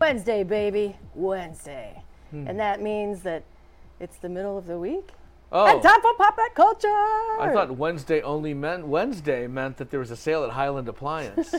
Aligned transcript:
Wednesday, 0.00 0.44
baby, 0.44 0.96
Wednesday. 1.14 2.02
Hmm. 2.30 2.46
And 2.46 2.60
that 2.60 2.80
means 2.80 3.22
that 3.22 3.42
it's 4.00 4.16
the 4.18 4.28
middle 4.28 4.56
of 4.56 4.66
the 4.66 4.78
week. 4.78 5.10
Oh, 5.50 5.64
And 5.66 5.82
time 5.82 6.00
for 6.02 6.12
pop 6.14 6.36
that 6.36 6.50
culture. 6.54 6.88
I 6.88 7.50
thought 7.54 7.70
Wednesday 7.76 8.20
only 8.20 8.52
meant 8.52 8.86
Wednesday 8.86 9.46
meant 9.46 9.78
that 9.78 9.90
there 9.90 9.98
was 10.00 10.10
a 10.10 10.16
sale 10.16 10.44
at 10.44 10.50
Highland 10.50 10.88
Appliance. 10.88 11.54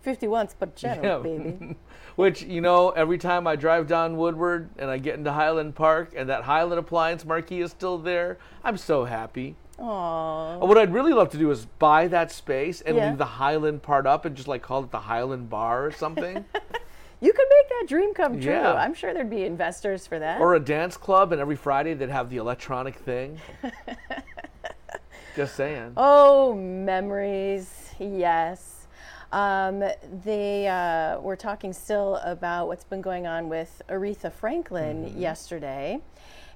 50 0.00 0.26
once, 0.28 0.56
but 0.58 0.74
general, 0.74 1.22
baby. 1.22 1.76
Which, 2.16 2.42
you 2.42 2.62
know, 2.62 2.90
every 2.90 3.18
time 3.18 3.46
I 3.46 3.56
drive 3.56 3.86
down 3.86 4.16
Woodward 4.16 4.70
and 4.78 4.90
I 4.90 4.96
get 4.96 5.16
into 5.16 5.30
Highland 5.32 5.74
Park 5.74 6.14
and 6.16 6.30
that 6.30 6.44
Highland 6.44 6.78
Appliance 6.78 7.24
marquee 7.26 7.60
is 7.60 7.70
still 7.70 7.98
there, 7.98 8.38
I'm 8.64 8.78
so 8.78 9.04
happy. 9.04 9.54
Aww. 9.78 10.58
What 10.66 10.78
I'd 10.78 10.92
really 10.92 11.12
love 11.12 11.28
to 11.30 11.38
do 11.38 11.50
is 11.50 11.66
buy 11.78 12.08
that 12.08 12.32
space 12.32 12.80
and 12.80 12.96
Yeah. 12.96 13.10
leave 13.10 13.18
the 13.18 13.24
Highland 13.26 13.82
part 13.82 14.06
up 14.06 14.24
and 14.24 14.34
just 14.34 14.48
like 14.48 14.62
call 14.62 14.82
it 14.82 14.90
the 14.90 15.00
Highland 15.00 15.50
Bar 15.50 15.84
or 15.86 15.90
something. 15.92 16.44
You 17.20 17.32
could 17.34 17.46
make 17.50 17.68
that 17.68 17.84
dream 17.88 18.14
come 18.14 18.40
true. 18.40 18.52
Yeah. 18.52 18.72
I'm 18.74 18.94
sure 18.94 19.12
there'd 19.12 19.28
be 19.28 19.44
investors 19.44 20.06
for 20.06 20.18
that. 20.18 20.40
or 20.40 20.54
a 20.54 20.60
dance 20.60 20.96
club 20.96 21.32
and 21.32 21.40
every 21.40 21.56
Friday 21.56 21.92
they'd 21.94 22.08
have 22.08 22.30
the 22.30 22.38
electronic 22.38 22.96
thing. 22.96 23.38
just 25.36 25.54
saying. 25.54 25.92
Oh, 25.96 26.54
memories, 26.54 27.90
yes. 27.98 28.86
Um, 29.32 29.84
they 30.24 30.66
uh, 30.66 31.20
were 31.20 31.36
talking 31.36 31.72
still 31.72 32.16
about 32.24 32.66
what's 32.66 32.84
been 32.84 33.00
going 33.00 33.26
on 33.26 33.48
with 33.48 33.80
Aretha 33.88 34.32
Franklin 34.32 35.04
Mm-hmm. 35.06 35.20
yesterday. 35.20 36.00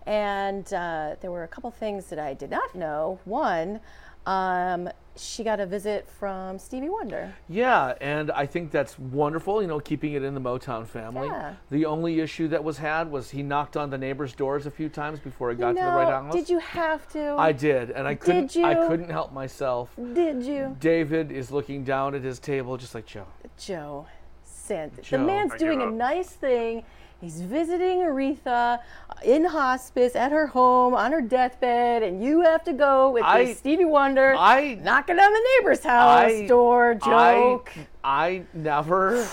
And 0.06 0.70
uh, 0.74 1.14
there 1.20 1.30
were 1.30 1.44
a 1.44 1.48
couple 1.48 1.70
things 1.70 2.06
that 2.06 2.18
I 2.18 2.34
did 2.34 2.50
not 2.50 2.74
know. 2.74 3.20
One, 3.24 3.80
um, 4.26 4.88
she 5.16 5.44
got 5.44 5.60
a 5.60 5.66
visit 5.66 6.08
from 6.08 6.58
Stevie 6.58 6.88
Wonder. 6.88 7.34
Yeah, 7.48 7.94
and 8.00 8.30
I 8.32 8.46
think 8.46 8.70
that's 8.70 8.98
wonderful, 8.98 9.62
you 9.62 9.68
know, 9.68 9.78
keeping 9.78 10.14
it 10.14 10.22
in 10.22 10.34
the 10.34 10.40
Motown 10.40 10.86
family. 10.86 11.28
Yeah. 11.28 11.54
The 11.70 11.84
only 11.84 12.20
issue 12.20 12.48
that 12.48 12.64
was 12.64 12.78
had 12.78 13.10
was 13.10 13.30
he 13.30 13.42
knocked 13.42 13.76
on 13.76 13.90
the 13.90 13.98
neighbors' 13.98 14.32
doors 14.32 14.66
a 14.66 14.70
few 14.70 14.88
times 14.88 15.20
before 15.20 15.50
he 15.50 15.56
got 15.56 15.72
to 15.72 15.74
the 15.74 15.80
right 15.82 16.08
house. 16.08 16.32
Did 16.32 16.48
you 16.48 16.58
have 16.58 17.06
to? 17.12 17.34
I 17.36 17.52
did, 17.52 17.90
and 17.90 18.08
I 18.08 18.14
couldn't 18.14 18.56
I 18.56 18.82
you? 18.82 18.88
couldn't 18.88 19.10
help 19.10 19.32
myself. 19.32 19.90
Did 20.14 20.42
you? 20.42 20.76
David 20.80 21.30
is 21.30 21.50
looking 21.50 21.84
down 21.84 22.14
at 22.14 22.22
his 22.22 22.38
table 22.38 22.76
just 22.76 22.94
like 22.94 23.06
Joe. 23.06 23.26
Joe 23.56 24.06
Santa. 24.42 25.02
Joe, 25.02 25.18
the 25.18 25.24
man's 25.24 25.54
doing 25.54 25.82
a 25.82 25.90
nice 25.90 26.30
thing. 26.30 26.84
He's 27.20 27.40
visiting 27.40 28.00
Aretha 28.00 28.80
in 29.24 29.44
hospice 29.44 30.14
at 30.14 30.30
her 30.32 30.46
home 30.46 30.94
on 30.94 31.12
her 31.12 31.22
deathbed, 31.22 32.02
and 32.02 32.22
you 32.22 32.42
have 32.42 32.62
to 32.64 32.72
go 32.72 33.10
with 33.10 33.24
I- 33.24 33.54
Stevie 33.54 33.84
Wonder 33.86 34.34
I 34.36 34.74
knocking 34.82 35.18
on 35.18 35.32
the 35.32 35.48
neighbor's 35.60 35.82
house 35.82 36.30
I- 36.30 36.46
door 36.46 36.94
joke. 36.94 37.72
I, 37.76 37.86
I 38.04 38.42
never 38.52 39.26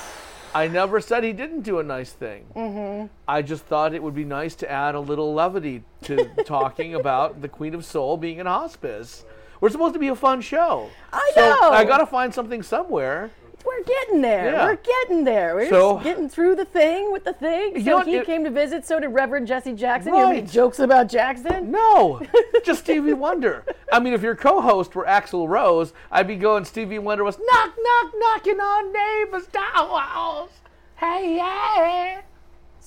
I 0.54 0.68
never 0.68 1.00
said 1.00 1.24
he 1.24 1.34
didn't 1.34 1.62
do 1.62 1.80
a 1.80 1.84
nice 1.84 2.12
thing. 2.12 2.46
Mm-hmm. 2.56 3.08
I 3.28 3.42
just 3.42 3.66
thought 3.66 3.94
it 3.94 4.04
would 4.04 4.16
be 4.16 4.26
nice 4.26 4.56
to 4.56 4.70
add 4.72 4.96
a 4.96 5.00
little 5.00 5.34
levity 5.34 5.84
to 6.04 6.26
talking 6.46 6.96
about 6.96 7.42
the 7.42 7.48
Queen 7.48 7.74
of 7.74 7.86
Soul 7.86 8.18
being 8.18 8.40
in 8.40 8.46
hospice. 8.46 9.26
We're 9.62 9.70
supposed 9.70 9.94
to 9.94 10.00
be 10.00 10.08
a 10.10 10.16
fun 10.16 10.42
show. 10.42 10.90
I 11.14 11.32
so 11.36 11.42
know. 11.42 11.72
I 11.72 11.84
gotta 11.86 12.06
find 12.06 12.34
something 12.34 12.64
somewhere. 12.64 13.32
We're 13.66 13.84
getting 13.84 14.22
there. 14.22 14.52
Yeah. 14.52 14.66
We're 14.66 14.76
getting 14.78 15.24
there. 15.24 15.56
We're 15.56 15.70
So- 15.70 15.94
just 15.96 16.04
getting 16.04 16.30
through 16.30 16.56
the 16.56 16.66
thing 16.66 17.12
with 17.12 17.24
the 17.24 17.34
thing. 17.34 17.76
You 17.76 17.82
So 17.84 17.90
know 17.92 17.96
what, 17.98 18.08
he 18.08 18.16
it- 18.18 18.26
came 18.26 18.44
to 18.44 18.50
visit. 18.50 18.86
So 18.86 19.00
did 19.00 19.08
Reverend 19.10 19.48
Jesse 19.48 19.74
Jackson. 19.74 20.14
You 20.14 20.24
Right. 20.24 20.36
made 20.36 20.50
jokes 20.50 20.80
about 20.80 21.08
Jackson. 21.08 21.72
No, 21.72 22.22
just 22.66 22.82
Stevie 22.82 23.14
Wonder. 23.14 23.64
I 23.92 24.00
mean, 24.00 24.14
if 24.14 24.22
your 24.22 24.36
co-host 24.36 24.96
were 24.96 25.06
Axl 25.06 25.48
Rose, 25.48 25.94
I'd 26.12 26.28
be 26.28 26.36
going. 26.36 26.66
Stevie 26.66 27.00
Wonder 27.00 27.24
was 27.24 27.38
knock, 27.40 27.74
knock, 27.78 28.14
knocking 28.18 28.60
on 28.60 28.92
neighbors' 28.94 29.48
doors. 29.48 30.50
Hey, 30.96 31.36
yeah. 31.38 32.22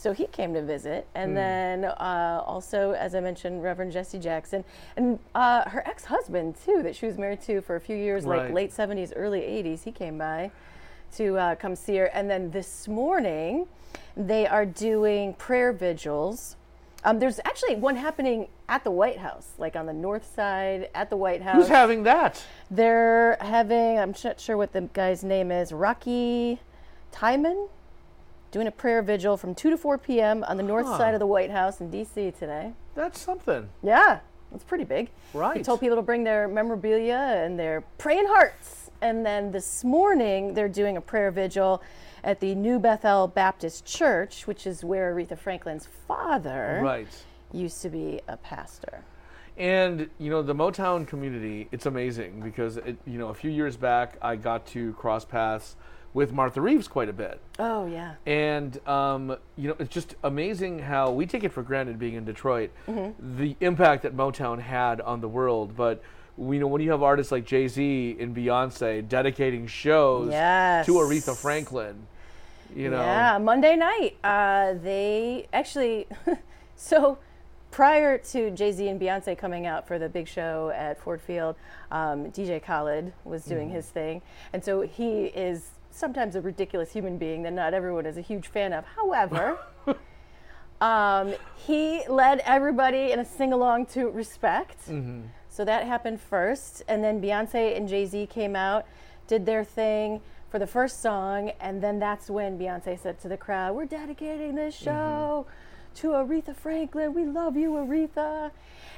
So 0.05 0.12
he 0.12 0.27
came 0.27 0.52
to 0.52 0.60
visit, 0.60 1.06
and 1.14 1.30
Hmm. 1.30 1.34
then 1.34 1.84
uh, 1.86 2.42
also, 2.45 2.90
as 2.92 3.14
I 3.14 3.20
mentioned, 3.20 3.62
Reverend 3.62 3.90
Jesse 3.90 4.18
Jackson 4.18 4.62
and 4.98 5.18
uh, 5.34 5.67
her 5.70 5.83
ex-husband 5.89 6.56
too, 6.62 6.83
that 6.83 6.95
she 6.95 7.06
was 7.06 7.17
married 7.17 7.40
to 7.45 7.62
for 7.62 7.74
a 7.77 7.80
few 7.80 7.96
years, 7.96 8.27
like 8.27 8.51
late 8.52 8.70
'70s, 8.70 9.14
early 9.17 9.40
'80s. 9.40 9.83
He 9.84 9.92
came 9.92 10.18
by 10.18 10.51
to 11.17 11.39
uh, 11.39 11.55
come 11.55 11.74
see 11.74 11.96
her, 11.96 12.05
and 12.12 12.29
then 12.29 12.51
this 12.51 12.86
morning 12.86 13.67
they 14.14 14.46
are 14.46 14.67
doing 14.67 15.33
prayer 15.33 15.73
vigils. 15.73 16.56
Um, 17.02 17.18
there's 17.18 17.40
actually 17.46 17.77
one 17.77 17.96
happening 17.96 18.48
at 18.68 18.84
the 18.84 18.90
White 18.90 19.20
House, 19.20 19.52
like 19.56 19.74
on 19.74 19.86
the 19.86 19.95
north 19.95 20.34
side 20.34 20.90
at 20.95 21.08
the 21.08 21.17
White 21.17 21.40
House. 21.40 21.56
Who's 21.56 21.68
having 21.68 22.02
that? 22.02 22.45
They're 22.70 23.39
having, 23.40 23.98
I'm 23.98 24.14
not 24.23 24.39
sure 24.39 24.58
what 24.58 24.74
the 24.74 24.83
guy's 24.83 25.24
name 25.24 25.50
is, 25.50 25.73
Rocky 25.73 26.61
Twyman, 27.11 27.70
doing 28.55 28.69
a 28.69 28.70
prayer 28.70 29.03
vigil 29.03 29.37
from 29.37 29.53
2 29.53 29.70
to 29.70 29.77
4 29.77 29.98
p.m. 29.98 30.45
on 30.45 30.57
the 30.57 30.63
north 30.63 30.87
Huh. 30.87 30.97
side 30.97 31.13
of 31.13 31.19
the 31.19 31.27
White 31.27 31.51
House 31.51 31.81
in 31.81 31.91
D.C. 31.91 32.31
today. 32.39 32.73
That's 32.95 33.19
something. 33.19 33.69
Yeah, 33.83 34.20
it's 34.55 34.63
pretty 34.63 34.85
big. 34.85 35.11
Right. 35.33 35.57
He 35.57 35.63
told 35.65 35.81
people 35.81 35.97
to 35.97 36.03
bring 36.03 36.23
their 36.23 36.47
memorabilia 36.47 37.17
and 37.45 37.59
their 37.59 37.81
praying 37.98 38.27
hearts. 38.29 38.92
And 39.03 39.27
then 39.27 39.51
this 39.51 39.83
morning, 39.83 40.55
they're 40.55 40.69
doing 40.69 40.97
a 40.97 41.01
prayer 41.01 41.33
vigil 41.33 41.83
at 42.23 42.39
the 42.39 42.55
New 42.55 42.79
Bethel 42.79 43.27
Baptist 43.27 43.85
Church, 43.87 44.47
which 44.47 44.69
is 44.69 44.85
where 44.85 45.13
Aretha 45.13 45.36
Franklin's 45.36 45.89
father 46.07 46.79
Right. 46.81 47.09
used 47.53 47.83
to 47.83 47.89
be 47.91 48.21
a 48.29 48.36
pastor. 48.36 49.03
And 49.57 50.09
you 50.19 50.31
know 50.31 50.42
the 50.42 50.55
Motown 50.55 51.09
community, 51.09 51.67
it's 51.73 51.86
amazing 51.86 52.41
because 52.41 52.77
it, 52.77 52.97
you 53.05 53.19
know 53.19 53.29
a 53.31 53.35
few 53.35 53.51
years 53.51 53.77
back 53.77 54.17
I 54.23 54.36
got 54.36 54.65
to 54.69 54.92
cross 54.92 55.25
paths 55.25 55.75
with 56.14 56.33
Martha 56.33 56.61
Reeves 56.61 56.86
quite 56.89 57.08
a 57.08 57.13
bit, 57.13 57.41
Oh, 57.58 57.86
yeah. 57.86 58.14
and 58.25 58.79
um, 58.89 59.36
you 59.57 59.69
know 59.69 59.77
it's 59.79 59.92
just 59.92 60.14
amazing 60.25 60.79
how 60.79 61.11
we 61.11 61.27
take 61.27 61.45
it 61.45 61.52
for 61.52 61.63
granted 61.63 61.98
being 61.98 62.14
in 62.14 62.25
Detroit, 62.25 62.70
Mm-hmm. 62.89 63.36
the 63.36 63.57
impact 63.61 64.05
that 64.05 64.17
Motown 64.17 64.61
had 64.61 65.01
on 65.01 65.20
the 65.20 65.29
world. 65.29 65.77
But 65.77 66.01
you 66.39 66.58
know 66.61 66.69
when 66.69 66.80
you 66.80 66.91
have 66.92 67.03
artists 67.03 67.30
like 67.33 67.45
Jay 67.45 67.67
Z 67.69 68.17
and 68.20 68.35
Beyonce 68.35 69.07
dedicating 69.08 69.67
shows 69.67 70.30
Yes. 70.30 70.86
to 70.86 70.92
Aretha 70.95 71.36
Franklin, 71.36 72.07
you 72.74 72.91
know, 72.91 73.01
Yeah, 73.01 73.39
Monday 73.39 73.74
night. 73.77 74.17
Uh, 74.24 74.74
they 74.83 75.47
actually, 75.53 76.07
so 76.77 77.19
prior 77.73 78.19
to 78.19 78.53
Jay 78.53 78.70
Z 78.70 78.86
and 78.89 79.01
Beyonce 79.01 79.36
coming 79.36 79.67
out 79.67 79.86
for 79.89 79.98
the 79.98 80.08
big 80.08 80.29
show 80.29 80.70
at 80.77 80.97
Ford 81.01 81.20
Field, 81.20 81.57
um, 81.91 82.30
DJ 82.30 82.63
Khaled 82.63 83.13
was 83.24 83.45
doing 83.45 83.67
Mm-hmm. 83.67 83.77
his 83.77 83.86
thing. 83.86 84.23
And 84.53 84.64
so 84.64 84.83
he 84.83 85.24
is 85.27 85.70
sometimes 85.94 86.34
a 86.34 86.40
ridiculous 86.40 86.92
human 86.92 87.18
being 87.18 87.42
that 87.44 87.52
not 87.52 87.72
everyone 87.72 88.06
is 88.06 88.16
a 88.16 88.20
huge 88.20 88.48
fan 88.48 88.72
of. 88.72 88.84
However, 88.84 89.58
um, 90.80 91.34
he 91.55 92.02
led 92.08 92.40
everybody 92.44 93.12
in 93.12 93.20
a 93.20 93.24
sing 93.24 93.52
along 93.52 93.86
to 93.86 94.10
respect. 94.10 94.88
Mm-hmm. 94.88 95.22
So 95.48 95.64
that 95.64 95.86
happened 95.86 96.20
first. 96.20 96.82
And 96.88 97.02
then 97.02 97.22
Beyonce 97.22 97.77
and 97.77 97.88
Jay 97.88 98.06
Z 98.06 98.27
came 98.27 98.56
out, 98.56 98.86
did 99.28 99.46
their 99.46 99.62
thing 99.62 100.20
for 100.50 100.58
the 100.58 100.66
first 100.66 101.00
song. 101.00 101.52
And 101.60 101.80
then 101.80 101.98
that's 101.98 102.28
when 102.28 102.58
Beyonce 102.58 102.98
said 102.98 103.20
to 103.20 103.28
the 103.28 103.36
crowd, 103.36 103.76
We're 103.76 103.86
dedicating 103.86 104.56
this 104.56 104.74
show 104.74 105.46
to 105.96 106.08
Aretha 106.08 106.56
Franklin. 106.56 107.14
We 107.14 107.24
love 107.24 107.56
you, 107.56 107.70
Aretha. 107.72 108.50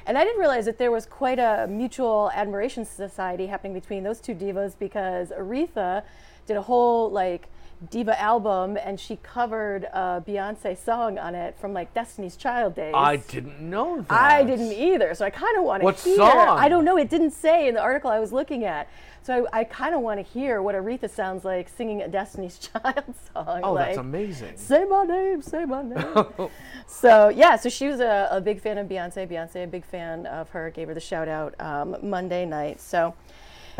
And 0.07 0.17
I 0.17 0.23
didn't 0.23 0.39
realize 0.39 0.65
that 0.65 0.77
there 0.77 0.91
was 0.91 1.05
quite 1.05 1.37
a 1.37 1.67
mutual 1.69 2.31
admiration 2.33 2.85
society 2.85 3.45
happening 3.45 3.73
between 3.73 4.03
those 4.03 4.19
two 4.19 4.33
divas 4.33 4.73
because 4.77 5.29
Aretha 5.29 6.03
did 6.47 6.57
a 6.57 6.61
whole 6.61 7.11
like 7.11 7.47
diva 7.91 8.19
album 8.19 8.77
and 8.83 8.99
she 8.99 9.17
covered 9.17 9.83
a 9.93 10.23
Beyonce 10.27 10.75
song 10.77 11.19
on 11.19 11.35
it 11.35 11.55
from 11.59 11.73
like 11.73 11.93
Destiny's 11.93 12.35
Child 12.35 12.75
days. 12.75 12.93
I 12.95 13.17
didn't 13.17 13.61
know 13.61 14.01
that. 14.01 14.11
I 14.11 14.43
didn't 14.43 14.71
either, 14.71 15.13
so 15.13 15.25
I 15.25 15.29
kind 15.29 15.57
of 15.57 15.63
want 15.63 15.83
to 15.83 16.03
hear. 16.03 16.17
What 16.17 16.33
song? 16.33 16.57
I 16.59 16.69
don't 16.69 16.85
know. 16.85 16.97
It 16.97 17.09
didn't 17.09 17.31
say 17.31 17.67
in 17.67 17.75
the 17.75 17.81
article 17.81 18.09
I 18.09 18.19
was 18.19 18.33
looking 18.33 18.63
at, 18.63 18.89
so 19.21 19.47
I, 19.53 19.59
I 19.59 19.63
kind 19.63 19.93
of 19.93 20.01
want 20.01 20.19
to 20.19 20.23
hear 20.23 20.61
what 20.61 20.73
Aretha 20.73 21.09
sounds 21.09 21.45
like 21.45 21.69
singing 21.69 22.01
a 22.01 22.07
Destiny's 22.07 22.57
Child 22.73 23.13
song. 23.33 23.61
Oh, 23.63 23.73
like, 23.73 23.87
that's 23.87 23.97
amazing. 23.99 24.57
Say 24.57 24.85
my 24.85 25.03
name, 25.03 25.41
say 25.41 25.65
my 25.65 25.83
name. 25.83 26.49
so 26.87 27.29
yeah, 27.29 27.57
so 27.57 27.69
she 27.69 27.87
was 27.87 27.99
a, 27.99 28.27
a 28.31 28.41
big 28.41 28.59
fan 28.59 28.77
of 28.79 28.87
Beyonce. 28.87 29.27
Beyonce, 29.29 29.65
a 29.65 29.67
big 29.67 29.85
fan 29.85 30.25
of 30.25 30.49
her, 30.49 30.71
gave 30.71 30.87
her 30.87 30.93
the 30.95 30.99
shout 30.99 31.27
out 31.27 31.53
um, 31.59 31.95
Monday 32.01 32.45
night. 32.45 32.81
So 32.81 33.13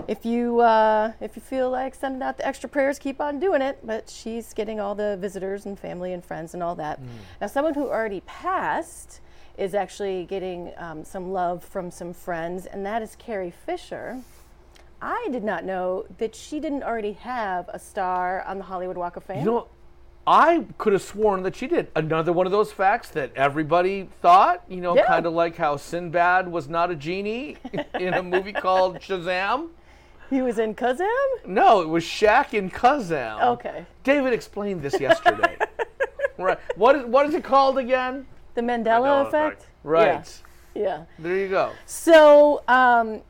if 0.07 0.25
you 0.25 0.59
uh, 0.59 1.13
if 1.21 1.35
you 1.35 1.41
feel 1.41 1.69
like 1.69 1.95
sending 1.95 2.21
out 2.21 2.37
the 2.37 2.47
extra 2.47 2.69
prayers, 2.69 2.99
keep 2.99 3.19
on 3.21 3.39
doing 3.39 3.61
it. 3.61 3.79
But 3.83 4.09
she's 4.09 4.53
getting 4.53 4.79
all 4.79 4.95
the 4.95 5.17
visitors 5.17 5.65
and 5.65 5.77
family 5.79 6.13
and 6.13 6.23
friends 6.23 6.53
and 6.53 6.61
all 6.63 6.75
that. 6.75 6.99
Now, 7.41 7.47
someone 7.47 7.73
who 7.73 7.87
already 7.87 8.21
passed 8.21 9.21
is 9.57 9.73
actually 9.73 10.25
getting 10.25 10.71
um, 10.77 11.03
some 11.03 11.31
love 11.31 11.63
from 11.63 11.89
some 11.89 12.13
friends, 12.13 12.65
and 12.67 12.85
that 12.85 13.01
is 13.01 13.15
Carrie 13.17 13.51
Fisher. 13.65 14.19
I 15.01 15.27
did 15.31 15.43
not 15.43 15.63
know 15.63 16.05
that 16.17 16.35
she 16.35 16.59
didn't 16.59 16.83
already 16.83 17.13
have 17.13 17.69
a 17.69 17.79
star 17.79 18.41
on 18.43 18.57
the 18.57 18.63
Hollywood 18.63 18.97
Walk 18.97 19.15
of 19.15 19.23
Fame. 19.23 19.39
You 19.39 19.45
know, 19.45 19.67
I 20.25 20.65
could 20.77 20.93
have 20.93 21.01
sworn 21.03 21.43
that 21.43 21.55
she 21.55 21.67
did. 21.67 21.87
Another 21.95 22.33
one 22.33 22.45
of 22.45 22.51
those 22.51 22.71
facts 22.71 23.09
that 23.09 23.31
everybody 23.35 24.09
thought, 24.21 24.63
you 24.67 24.81
know, 24.81 24.95
Yeah. 24.95 25.05
kind 25.05 25.25
of 25.25 25.33
like 25.33 25.55
how 25.55 25.77
Sinbad 25.77 26.47
was 26.51 26.67
not 26.67 26.89
a 26.91 26.95
genie 26.95 27.57
in 27.99 28.13
a 28.13 28.23
movie 28.23 28.53
called 28.53 28.97
Shazam. 28.99 29.69
He 30.29 30.41
was 30.41 30.59
in 30.59 30.75
Kazam? 30.75 31.07
No, 31.45 31.81
it 31.81 31.87
was 31.87 32.03
Shaq 32.03 32.53
in 32.53 32.69
Kazam. 32.69 33.41
Okay. 33.41 33.85
David 34.03 34.33
explained 34.33 34.81
this 34.81 34.99
yesterday. 34.99 35.57
right. 36.37 36.57
What 36.75 36.95
is 36.95 37.05
what 37.05 37.25
is 37.27 37.33
it 37.33 37.43
called 37.43 37.77
again? 37.77 38.25
The 38.55 38.61
Mandela, 38.61 38.85
Mandela 39.23 39.27
effect. 39.27 39.61
effect. 39.61 39.71
Right. 39.83 40.41
Yeah. 40.75 40.81
yeah. 40.83 41.03
There 41.19 41.37
you 41.37 41.47
go. 41.49 41.71
So 41.85 42.63
um, 42.67 43.21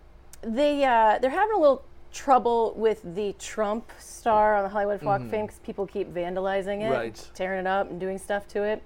they 0.42 0.84
uh, 0.84 1.20
they're 1.20 1.30
having 1.30 1.56
a 1.56 1.60
little 1.60 1.84
trouble 2.12 2.74
with 2.76 3.02
the 3.16 3.34
Trump 3.38 3.92
star 4.00 4.56
on 4.56 4.64
the 4.64 4.70
Hollywood 4.70 5.04
Walk 5.04 5.22
of 5.22 5.30
Fame 5.30 5.46
because 5.46 5.60
people 5.60 5.86
keep 5.86 6.12
vandalizing 6.14 6.82
it, 6.82 6.86
Mm-hmm. 6.86 6.92
Right. 6.94 7.30
tearing 7.36 7.60
it 7.60 7.68
up, 7.68 7.92
and 7.92 8.00
doing 8.00 8.18
stuff 8.18 8.48
to 8.50 8.64
it. 8.64 8.82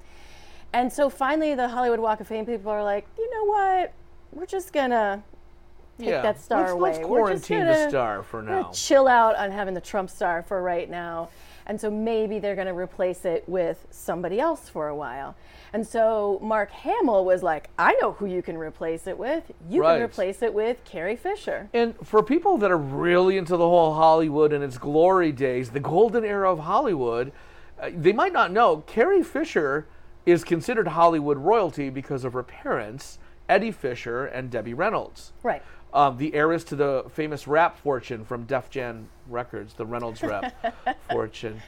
And 0.74 0.92
so 0.92 1.10
finally, 1.10 1.56
the 1.56 1.68
Hollywood 1.70 2.00
Walk 2.00 2.20
of 2.20 2.28
Fame 2.28 2.46
people 2.46 2.72
are 2.72 2.84
like, 2.84 3.06
you 3.18 3.30
know 3.34 3.46
what? 3.46 3.94
We're 4.34 4.46
just 4.46 4.74
gonna 4.74 5.24
take 6.02 6.10
yeah. 6.10 6.22
that 6.22 6.40
star 6.42 6.62
let's, 6.62 6.74
away. 6.74 6.92
Let's 6.92 7.06
quarantine 7.06 7.60
the 7.60 7.74
gonna- 7.74 7.90
star 7.90 8.24
for 8.24 8.42
now. 8.42 8.72
chill 8.74 9.08
out 9.08 9.36
on 9.36 9.52
having 9.52 9.74
the 9.74 9.82
Trump 9.82 10.10
star 10.10 10.44
for 10.44 10.62
right 10.62 10.90
now. 10.90 11.30
And 11.68 11.80
so 11.80 11.92
maybe 11.92 12.40
they're 12.40 12.56
going 12.56 12.68
to 12.68 12.74
replace 12.74 13.24
it 13.24 13.48
with 13.48 13.86
somebody 13.92 14.40
else 14.40 14.68
for 14.68 14.88
a 14.88 14.96
while. 14.96 15.36
And 15.74 15.88
so 15.88 16.40
Mark 16.42 16.72
Hamill 16.72 17.24
was 17.24 17.44
like, 17.44 17.70
I 17.78 17.96
know 18.02 18.14
who 18.14 18.26
you 18.26 18.42
can 18.42 18.58
replace 18.58 19.08
it 19.08 19.18
with. 19.18 19.50
You 19.70 19.82
Right. 19.82 19.94
can 19.96 20.04
replace 20.04 20.42
it 20.42 20.54
with 20.54 20.84
Carrie 20.84 21.16
Fisher. 21.16 21.70
And 21.72 21.96
for 22.06 22.24
people 22.24 22.58
that 22.58 22.72
are 22.72 22.78
really 22.78 23.38
into 23.38 23.56
the 23.56 23.70
whole 23.70 23.94
Hollywood 23.94 24.52
and 24.52 24.64
its 24.64 24.78
glory 24.78 25.32
days, 25.32 25.70
the 25.70 25.80
golden 25.80 26.26
era 26.26 26.52
of 26.52 26.60
Hollywood, 26.60 27.32
uh, 27.80 27.92
they 27.96 28.12
might 28.12 28.34
not 28.34 28.52
know 28.52 28.78
Carrie 28.88 29.24
Fisher 29.24 29.86
is 30.26 30.44
considered 30.44 30.90
Hollywood 30.90 31.38
royalty 31.38 31.90
because 31.90 32.26
of 32.26 32.34
her 32.34 32.44
parents, 32.44 33.18
Eddie 33.48 33.72
Fisher 33.72 34.26
and 34.26 34.50
Debbie 34.50 34.74
Reynolds. 34.74 35.32
Right. 35.42 35.64
Um, 35.94 36.18
the 36.18 36.34
heiress 36.34 36.64
to 36.66 36.76
the 36.76 37.06
famous 37.14 37.48
rap 37.48 37.78
fortune 37.78 38.24
from 38.24 38.44
Def 38.46 38.70
Jam 38.70 39.10
Records, 39.28 39.74
the 39.74 39.86
Reynolds 39.86 40.24
rap 40.24 40.54
fortune. 41.12 41.62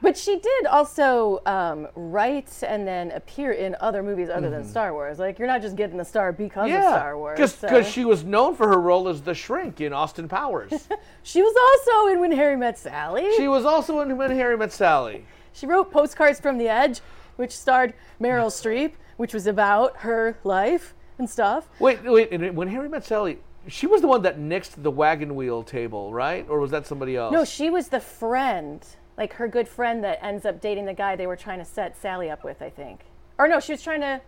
But 0.00 0.16
she 0.16 0.38
did 0.38 0.66
also 0.66 1.42
um, 1.44 1.88
write 1.96 2.62
and 2.62 2.86
then 2.86 3.10
appear 3.10 3.50
in 3.50 3.74
other 3.80 4.00
movies 4.00 4.28
other 4.28 4.48
than 4.48 4.64
Star 4.64 4.92
Wars. 4.92 5.18
Like, 5.18 5.40
you're 5.40 5.48
not 5.48 5.60
just 5.60 5.74
getting 5.74 5.96
the 5.96 6.04
star 6.04 6.30
because 6.30 6.70
of 6.70 6.76
Mm-hmm. 6.76 6.88
Star 6.88 7.18
Wars. 7.18 7.36
Just 7.36 7.60
because 7.60 7.84
so- 7.86 7.90
she 7.92 8.04
was 8.04 8.22
known 8.22 8.54
for 8.54 8.68
her 8.68 8.80
role 8.80 9.08
as 9.08 9.22
the 9.22 9.34
Shrink 9.34 9.80
in 9.80 9.92
Austin 9.92 10.28
Powers. 10.28 10.88
she 11.24 11.42
was 11.42 11.56
also 11.90 12.12
in 12.12 12.20
When 12.20 12.30
Harry 12.30 12.56
Met 12.56 12.78
Sally. 12.78 13.28
she 13.36 13.48
was 13.48 13.64
also 13.64 13.98
in 14.02 14.16
When 14.16 14.30
Harry 14.30 14.56
Met 14.56 14.72
Sally. 14.72 15.24
She 15.52 15.66
wrote 15.66 15.90
Postcards 15.90 16.38
from 16.38 16.58
the 16.58 16.68
Edge, 16.68 17.00
which 17.34 17.50
starred 17.50 17.92
Meryl 18.20 18.46
Streep, 18.52 18.92
which 19.16 19.34
was 19.34 19.48
about 19.48 19.96
her 19.96 20.38
life 20.44 20.94
and 21.18 21.28
stuff. 21.28 21.68
Wait, 21.80 22.04
wait. 22.04 22.30
And 22.30 22.56
when 22.56 22.68
Harry 22.68 22.88
Met 22.88 23.04
Sally, 23.04 23.40
she 23.68 23.86
was 23.86 24.00
the 24.00 24.08
one 24.08 24.22
that 24.22 24.38
nixed 24.38 24.82
the 24.82 24.90
wagon 24.90 25.34
wheel 25.36 25.62
table, 25.62 26.12
right? 26.12 26.46
Or 26.48 26.58
was 26.58 26.70
that 26.70 26.86
somebody 26.86 27.16
else? 27.16 27.32
No, 27.32 27.44
she 27.44 27.70
was 27.70 27.88
the 27.88 28.00
friend, 28.00 28.84
like 29.16 29.34
her 29.34 29.46
good 29.48 29.68
friend 29.68 30.02
that 30.04 30.22
ends 30.24 30.44
up 30.44 30.60
dating 30.60 30.86
the 30.86 30.94
guy 30.94 31.16
they 31.16 31.26
were 31.26 31.36
trying 31.36 31.58
to 31.58 31.64
set 31.64 31.96
Sally 31.96 32.30
up 32.30 32.44
with, 32.44 32.62
I 32.62 32.70
think. 32.70 33.00
Or 33.38 33.46
no, 33.48 33.60
she 33.60 33.72
was 33.72 33.82
trying 33.82 34.00
to. 34.00 34.20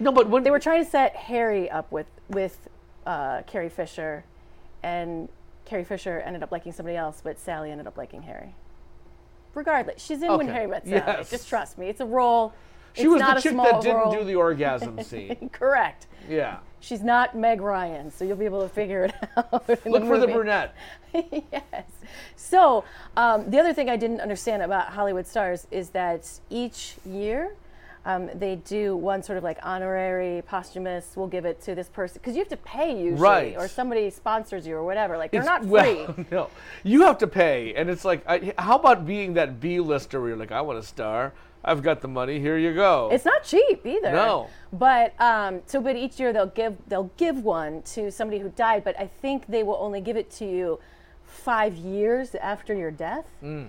no, 0.00 0.10
but 0.12 0.28
when 0.28 0.42
They 0.42 0.50
were 0.50 0.58
trying 0.58 0.84
to 0.84 0.90
set 0.90 1.14
Harry 1.14 1.70
up 1.70 1.90
with 1.92 2.06
with 2.28 2.68
uh, 3.06 3.42
Carrie 3.46 3.68
Fisher, 3.68 4.24
and 4.82 5.28
Carrie 5.64 5.84
Fisher 5.84 6.20
ended 6.20 6.42
up 6.42 6.50
liking 6.50 6.72
somebody 6.72 6.96
else, 6.96 7.20
but 7.22 7.38
Sally 7.38 7.70
ended 7.70 7.86
up 7.86 7.96
liking 7.96 8.22
Harry. 8.22 8.54
Regardless, 9.54 10.02
she's 10.02 10.22
in 10.22 10.36
When 10.36 10.48
Harry 10.48 10.66
Met 10.66 10.84
Sally. 10.84 10.96
yes. 10.96 11.30
Just 11.30 11.48
trust 11.48 11.78
me, 11.78 11.88
it's 11.88 12.00
a 12.00 12.06
role. 12.06 12.52
she 12.94 13.02
it's 13.02 13.10
was 13.10 13.20
not 13.20 13.36
the 13.36 13.42
chick 13.42 13.56
that 13.56 13.80
didn't 13.80 13.96
role. 13.96 14.12
do 14.12 14.24
the 14.24 14.34
orgasm 14.34 15.02
scene. 15.02 15.48
Correct. 15.52 16.06
Yeah. 16.28 16.58
She's 16.80 17.02
not 17.02 17.36
Meg 17.36 17.60
Ryan, 17.60 18.10
so 18.10 18.24
you'll 18.24 18.36
be 18.36 18.44
able 18.44 18.62
to 18.62 18.68
figure 18.68 19.04
it 19.04 19.14
out. 19.36 19.68
Look 19.68 20.04
for 20.04 20.18
the 20.18 20.26
brunette. 20.26 20.74
yes. 21.52 21.84
So 22.36 22.84
um, 23.16 23.50
the 23.50 23.58
other 23.58 23.72
thing 23.72 23.88
I 23.88 23.96
didn't 23.96 24.20
understand 24.20 24.62
about 24.62 24.88
Hollywood 24.88 25.26
stars 25.26 25.66
is 25.70 25.90
that 25.90 26.28
each 26.50 26.96
year 27.04 27.54
um, 28.06 28.30
they 28.34 28.56
do 28.56 28.96
one 28.96 29.20
sort 29.22 29.36
of 29.36 29.42
like 29.44 29.58
honorary 29.62 30.40
posthumous. 30.46 31.12
We'll 31.16 31.26
give 31.26 31.44
it 31.44 31.60
to 31.62 31.74
this 31.74 31.88
person 31.88 32.20
because 32.22 32.34
you 32.36 32.40
have 32.40 32.48
to 32.50 32.56
pay 32.58 32.90
usually, 32.96 33.20
Right. 33.20 33.56
or 33.58 33.66
somebody 33.68 34.08
sponsors 34.10 34.66
you 34.66 34.76
or 34.76 34.84
whatever. 34.84 35.18
Like 35.18 35.32
they're 35.32 35.40
It's- 35.42 35.62
not 35.62 35.68
free. 35.68 36.06
Well, 36.06 36.14
no, 36.30 36.50
you 36.84 37.02
have 37.02 37.18
to 37.18 37.26
pay, 37.26 37.74
and 37.74 37.90
it's 37.90 38.04
like, 38.04 38.22
I, 38.28 38.54
how 38.58 38.76
about 38.76 39.04
being 39.06 39.34
that 39.34 39.60
B-lister 39.60 40.20
where 40.20 40.28
you're 40.30 40.38
like, 40.38 40.52
I 40.52 40.60
want 40.62 40.78
a 40.78 40.82
star. 40.82 41.32
I've 41.64 41.82
got 41.82 42.00
the 42.00 42.06
money. 42.06 42.38
Here 42.38 42.56
you 42.56 42.72
go. 42.74 43.08
It's 43.10 43.24
not 43.24 43.42
cheap 43.42 43.84
either. 43.84 44.12
No. 44.12 44.48
But 44.72 45.20
um, 45.20 45.62
so, 45.66 45.80
but 45.80 45.96
each 45.96 46.20
year 46.20 46.32
they'll 46.32 46.46
give 46.46 46.76
they'll 46.86 47.10
give 47.16 47.42
one 47.42 47.82
to 47.94 48.12
somebody 48.12 48.38
who 48.38 48.50
died. 48.50 48.84
But 48.84 48.96
I 49.00 49.08
think 49.08 49.48
they 49.48 49.64
will 49.64 49.78
only 49.80 50.00
give 50.00 50.16
it 50.16 50.30
to 50.38 50.44
you 50.44 50.78
five 51.24 51.74
years 51.74 52.36
after 52.36 52.72
your 52.72 52.92
death. 52.92 53.26
Mm. 53.42 53.66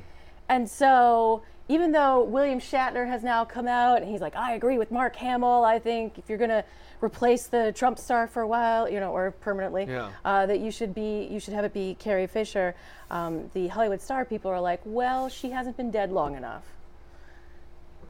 And 0.47 0.69
so, 0.69 1.41
even 1.69 1.91
though 1.91 2.23
William 2.23 2.59
Shatner 2.59 3.07
has 3.07 3.23
now 3.23 3.43
come 3.43 3.67
out 3.67 4.01
and 4.01 4.09
he's 4.09 4.21
like, 4.21 4.35
I 4.35 4.53
agree 4.53 4.77
with 4.77 4.91
Mark 4.91 5.15
Hamill. 5.17 5.63
I 5.65 5.79
think 5.79 6.17
if 6.17 6.29
you're 6.29 6.37
gonna 6.37 6.63
replace 7.01 7.47
the 7.47 7.71
Trump 7.73 7.99
star 7.99 8.25
for 8.27 8.41
a 8.41 8.47
while, 8.47 8.89
you 8.89 8.99
know, 8.99 9.11
or 9.11 9.31
permanently, 9.31 9.85
Yeah. 9.87 10.09
uh, 10.25 10.45
that 10.45 10.59
you 10.59 10.71
should 10.71 10.93
be 10.93 11.27
you 11.29 11.39
should 11.39 11.53
have 11.53 11.65
it 11.65 11.73
be 11.73 11.95
Carrie 11.99 12.27
Fisher. 12.27 12.73
Um, 13.11 13.49
the 13.53 13.67
Hollywood 13.67 14.01
star 14.01 14.23
people 14.25 14.49
are 14.51 14.61
like, 14.61 14.81
well, 14.85 15.29
she 15.29 15.49
hasn't 15.51 15.77
been 15.77 15.91
dead 15.91 16.11
long 16.11 16.35
enough. 16.35 16.63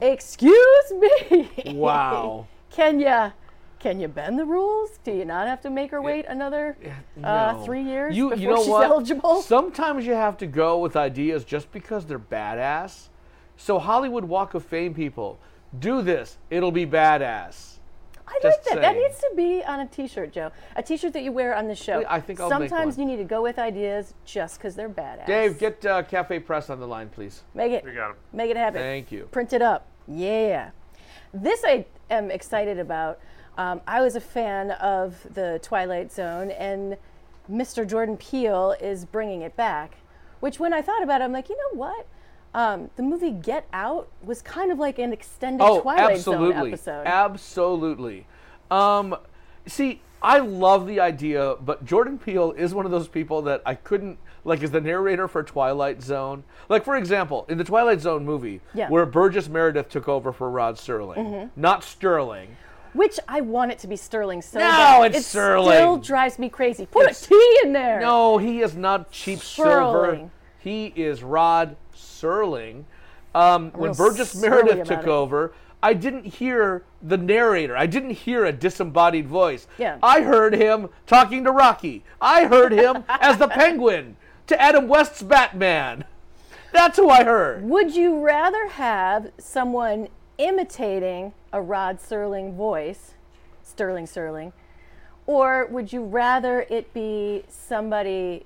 Excuse 0.00 0.92
me. 0.92 1.50
Wow. 1.74 2.46
can 2.70 3.00
you 3.00 3.32
can 3.80 4.00
you 4.00 4.08
bend 4.08 4.38
the 4.38 4.44
rules? 4.44 4.98
Do 5.04 5.12
you 5.12 5.24
not 5.24 5.46
have 5.46 5.60
to 5.62 5.70
make 5.70 5.90
her 5.92 6.02
wait 6.02 6.26
another 6.26 6.76
uh, 7.22 7.52
No. 7.52 7.62
three 7.64 7.82
years 7.82 8.16
You, 8.16 8.30
before 8.30 8.42
you 8.42 8.48
know 8.50 8.56
she's 8.58 8.68
what? 8.68 8.84
eligible? 8.90 9.42
Sometimes 9.42 10.04
you 10.06 10.14
have 10.14 10.36
to 10.38 10.46
go 10.46 10.78
with 10.78 10.96
ideas 10.96 11.44
just 11.44 11.70
because 11.72 12.04
they're 12.04 12.18
badass. 12.18 13.08
So 13.58 13.78
Hollywood 13.78 14.24
Walk 14.24 14.54
of 14.54 14.64
Fame 14.64 14.94
people, 14.94 15.38
do 15.78 16.00
this. 16.00 16.38
It'll 16.48 16.72
be 16.72 16.86
badass. 16.86 17.74
I 18.26 18.32
like 18.32 18.42
Just 18.42 18.64
that. 18.64 18.74
That 18.76 18.92
saying. 18.92 19.02
needs 19.02 19.18
to 19.20 19.30
be 19.36 19.64
on 19.64 19.80
a 19.80 19.86
T-shirt, 19.86 20.32
Joe. 20.32 20.52
A 20.76 20.82
T-shirt 20.82 21.12
that 21.14 21.22
you 21.22 21.32
wear 21.32 21.54
on 21.56 21.66
the 21.66 21.74
show. 21.74 22.04
I 22.08 22.20
think 22.20 22.40
I'll 22.40 22.48
make 22.50 22.68
Sometimes 22.70 22.96
one. 22.96 23.08
you 23.08 23.16
need 23.16 23.22
to 23.22 23.28
go 23.28 23.42
with 23.42 23.58
ideas 23.58 24.14
just 24.24 24.58
because 24.58 24.76
they're 24.76 24.88
badass. 24.88 25.26
Dave, 25.26 25.58
get 25.58 25.84
uh, 25.84 26.02
Cafe 26.04 26.38
Press 26.40 26.70
on 26.70 26.78
the 26.78 26.86
line, 26.86 27.08
please. 27.08 27.42
make 27.54 27.72
it 27.72 27.84
We 27.84 27.92
got 27.92 28.10
him. 28.10 28.16
make 28.32 28.50
it 28.50 28.56
happen. 28.56 28.80
Thank 28.80 29.10
you. 29.10 29.24
Print 29.32 29.52
it 29.54 29.62
up. 29.62 29.86
Yeah. 30.06 30.70
This 31.34 31.62
I 31.64 31.84
am 32.10 32.30
excited 32.30 32.78
about. 32.78 33.18
Um, 33.56 33.80
I 33.88 34.02
was 34.02 34.14
a 34.14 34.20
fan 34.20 34.70
of 34.72 35.16
the 35.34 35.58
Twilight 35.62 36.12
Zone, 36.12 36.50
and 36.52 36.96
Mr. 37.50 37.86
Jordan 37.86 38.16
Peele 38.18 38.76
is 38.80 39.04
bringing 39.04 39.40
it 39.42 39.56
back. 39.56 39.96
Which, 40.40 40.60
when 40.60 40.72
I 40.72 40.80
thought 40.82 41.02
about 41.02 41.22
it, 41.22 41.24
I'm 41.24 41.32
like, 41.32 41.48
you 41.48 41.56
know 41.56 41.78
what? 41.78 42.06
Um, 42.54 42.90
the 42.96 43.02
movie 43.02 43.30
Get 43.30 43.66
Out 43.72 44.08
was 44.22 44.40
kind 44.42 44.72
of 44.72 44.78
like 44.78 44.98
an 44.98 45.12
extended 45.12 45.62
Oh, 45.64 45.80
Twilight 45.82 46.12
absolutely. 46.16 46.54
Zone 46.54 46.68
episode. 46.68 47.06
Absolutely. 47.06 48.26
Um, 48.70 49.16
see, 49.66 50.00
I 50.22 50.38
love 50.38 50.86
the 50.86 50.98
idea, 51.00 51.56
but 51.60 51.84
Jordan 51.84 52.18
Peele 52.18 52.52
is 52.52 52.74
one 52.74 52.84
of 52.84 52.90
those 52.90 53.06
people 53.08 53.42
that 53.42 53.62
I 53.64 53.74
couldn't 53.74 54.18
like 54.44 54.62
as 54.62 54.70
the 54.70 54.80
narrator 54.80 55.28
for 55.28 55.42
Twilight 55.42 56.02
Zone. 56.02 56.42
Like 56.68 56.84
for 56.84 56.96
example, 56.96 57.44
in 57.48 57.58
the 57.58 57.64
Twilight 57.64 58.00
Zone 58.00 58.24
movie, 58.24 58.60
Yeah. 58.74 58.84
Mm-hmm. 58.84 58.92
where 58.94 59.06
Burgess 59.06 59.48
Meredith 59.48 59.88
took 59.90 60.08
over 60.08 60.32
for 60.32 60.50
Rod 60.50 60.76
Serling, 60.76 61.50
not 61.54 61.84
Sterling. 61.84 62.56
Which 62.94 63.20
I 63.28 63.42
want 63.42 63.70
it 63.70 63.78
to 63.80 63.86
be 63.86 63.96
Sterling 63.96 64.40
so 64.40 64.58
No, 64.58 65.02
it's 65.04 65.18
it 65.18 65.22
Sterling. 65.24 65.74
still 65.76 65.98
drives 65.98 66.38
me 66.38 66.48
crazy. 66.48 66.86
Put 66.86 67.02
It's- 67.02 67.26
a 67.26 67.28
T 67.28 67.58
in 67.64 67.72
there. 67.74 68.00
No, 68.00 68.38
he 68.38 68.60
is 68.62 68.74
not 68.74 69.10
cheap 69.10 69.40
silver. 69.40 70.30
He 70.58 70.86
is 70.96 71.22
Rod 71.22 71.76
Serling. 71.98 72.84
Um, 73.34 73.70
when 73.72 73.92
Burgess 73.92 74.34
Meredith 74.34 74.86
took 74.88 75.02
it. 75.02 75.08
over, 75.08 75.52
I 75.82 75.94
didn't 75.94 76.24
hear 76.24 76.82
the 77.02 77.16
narrator. 77.16 77.76
I 77.76 77.86
didn't 77.86 78.10
hear 78.10 78.44
a 78.44 78.52
disembodied 78.52 79.28
voice. 79.28 79.66
Yeah. 79.78 79.98
I 80.02 80.22
heard 80.22 80.54
him 80.54 80.88
talking 81.06 81.44
to 81.44 81.52
Rocky. 81.52 82.04
I 82.20 82.46
heard 82.46 82.72
him 82.72 83.04
as 83.08 83.38
the 83.38 83.48
Penguin 83.48 84.16
to 84.48 84.60
Adam 84.60 84.88
West's 84.88 85.22
Batman. 85.22 86.04
That's 86.72 86.96
who 86.96 87.08
I 87.08 87.24
heard. 87.24 87.62
Would 87.64 87.94
you 87.94 88.20
rather 88.20 88.68
have 88.68 89.30
someone 89.38 90.08
imitating 90.36 91.32
a 91.52 91.60
Rod 91.62 91.98
Serling 91.98 92.54
voice, 92.54 93.14
Sterling 93.62 94.06
Serling, 94.06 94.52
or 95.26 95.66
would 95.66 95.92
you 95.92 96.04
rather 96.04 96.66
it 96.68 96.92
be 96.92 97.44
somebody 97.48 98.44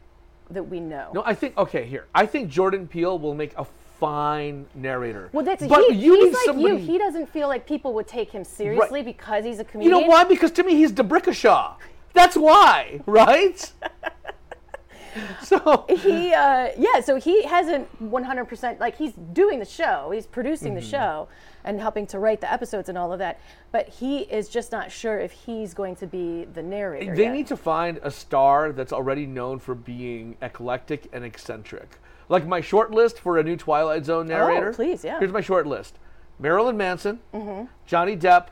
that 0.53 0.63
we 0.63 0.81
know? 0.81 1.11
No, 1.15 1.23
I 1.25 1.35
think 1.35 1.57
okay. 1.59 1.85
Here, 1.85 2.07
I 2.15 2.27
think 2.27 2.49
Jordan 2.51 2.87
Peele 2.87 3.19
will 3.19 3.35
make 3.35 3.53
a 3.57 3.65
fine 3.99 4.67
narrator. 4.75 5.29
Well, 5.33 5.45
that's 5.45 5.67
but 5.67 5.85
he, 5.91 5.95
you 5.97 6.25
he's 6.25 6.35
like 6.35 6.45
somebody. 6.47 6.75
you. 6.75 6.77
He 6.81 6.99
doesn't 6.99 7.29
feel 7.29 7.49
like 7.49 7.67
people 7.67 7.95
would 7.95 8.09
take 8.09 8.31
him 8.31 8.45
seriously 8.45 9.03
because 9.03 9.45
he's 9.45 9.59
a 9.61 9.65
comedian. 9.65 9.95
You 9.97 10.01
know 10.03 10.07
why? 10.09 10.25
Because 10.25 10.51
to 10.53 10.63
me, 10.65 10.75
he's 10.77 10.93
D'Brickashaw. 10.93 11.77
That's 12.15 12.37
why, 12.37 13.01
right? 13.07 13.73
so 15.43 15.85
he 15.89 16.33
uh, 16.33 16.71
yeah 16.79 17.01
so 17.05 17.17
he 17.17 17.43
hasn't 17.45 17.87
100% 18.11 18.81
like 18.81 18.97
he's 18.97 19.13
doing 19.35 19.59
the 19.59 19.65
show 19.65 20.11
he's 20.11 20.27
producing 20.27 20.69
Mm-hmm. 20.73 20.77
the 20.77 20.87
show 20.87 21.29
and 21.65 21.81
helping 21.81 22.07
to 22.07 22.19
write 22.19 22.41
the 22.41 22.53
episodes 22.53 22.89
and 22.89 22.97
all 22.99 23.13
of 23.13 23.19
that 23.19 23.39
but 23.71 23.89
he 23.89 24.21
is 24.21 24.49
just 24.49 24.73
not 24.73 24.91
sure 24.91 25.19
if 25.19 25.33
he's 25.33 25.75
going 25.75 25.95
to 25.97 26.07
be 26.07 26.45
the 26.55 26.63
narrator 26.63 27.15
they 27.15 27.25
yet. 27.25 27.33
need 27.33 27.47
to 27.47 27.57
find 27.57 27.99
a 28.03 28.11
star 28.11 28.73
that's 28.73 28.93
already 28.93 29.27
known 29.27 29.59
for 29.59 29.75
being 29.75 30.37
eclectic 30.43 31.09
and 31.13 31.25
eccentric. 31.25 31.99
Like 32.29 32.47
my 32.47 32.61
short 32.61 32.91
list 32.93 33.19
for 33.19 33.37
a 33.39 33.43
new 33.43 33.57
Twilight 33.57 34.05
Zone 34.07 34.27
narrator. 34.29 34.71
Oh, 34.71 34.73
please, 34.73 35.05
yeah. 35.05 35.19
Here's 35.19 35.33
my 35.33 35.41
short 35.43 35.67
list: 35.67 35.99
Marilyn 36.39 36.77
Manson, 36.77 37.21
Mm-hmm. 37.35 37.67
Johnny 37.87 38.17
Depp, 38.17 38.47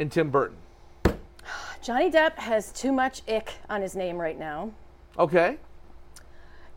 and 0.00 0.10
Tim 0.10 0.30
Burton. 0.30 0.56
Johnny 1.82 2.10
Depp 2.10 2.36
has 2.36 2.72
too 2.72 2.90
much 2.92 3.22
ick 3.28 3.52
on 3.70 3.80
his 3.82 3.94
name 3.94 4.16
right 4.16 4.38
now. 4.38 4.72
Okay, 5.18 5.58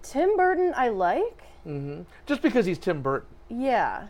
Tim 0.04 0.36
Burton, 0.38 0.74
I 0.76 0.90
like. 0.90 1.44
Mm-hmm. 1.66 2.02
just 2.28 2.42
because 2.44 2.66
he's 2.68 2.78
Tim 2.78 3.02
Burton. 3.02 3.28
Yeah. 3.50 4.08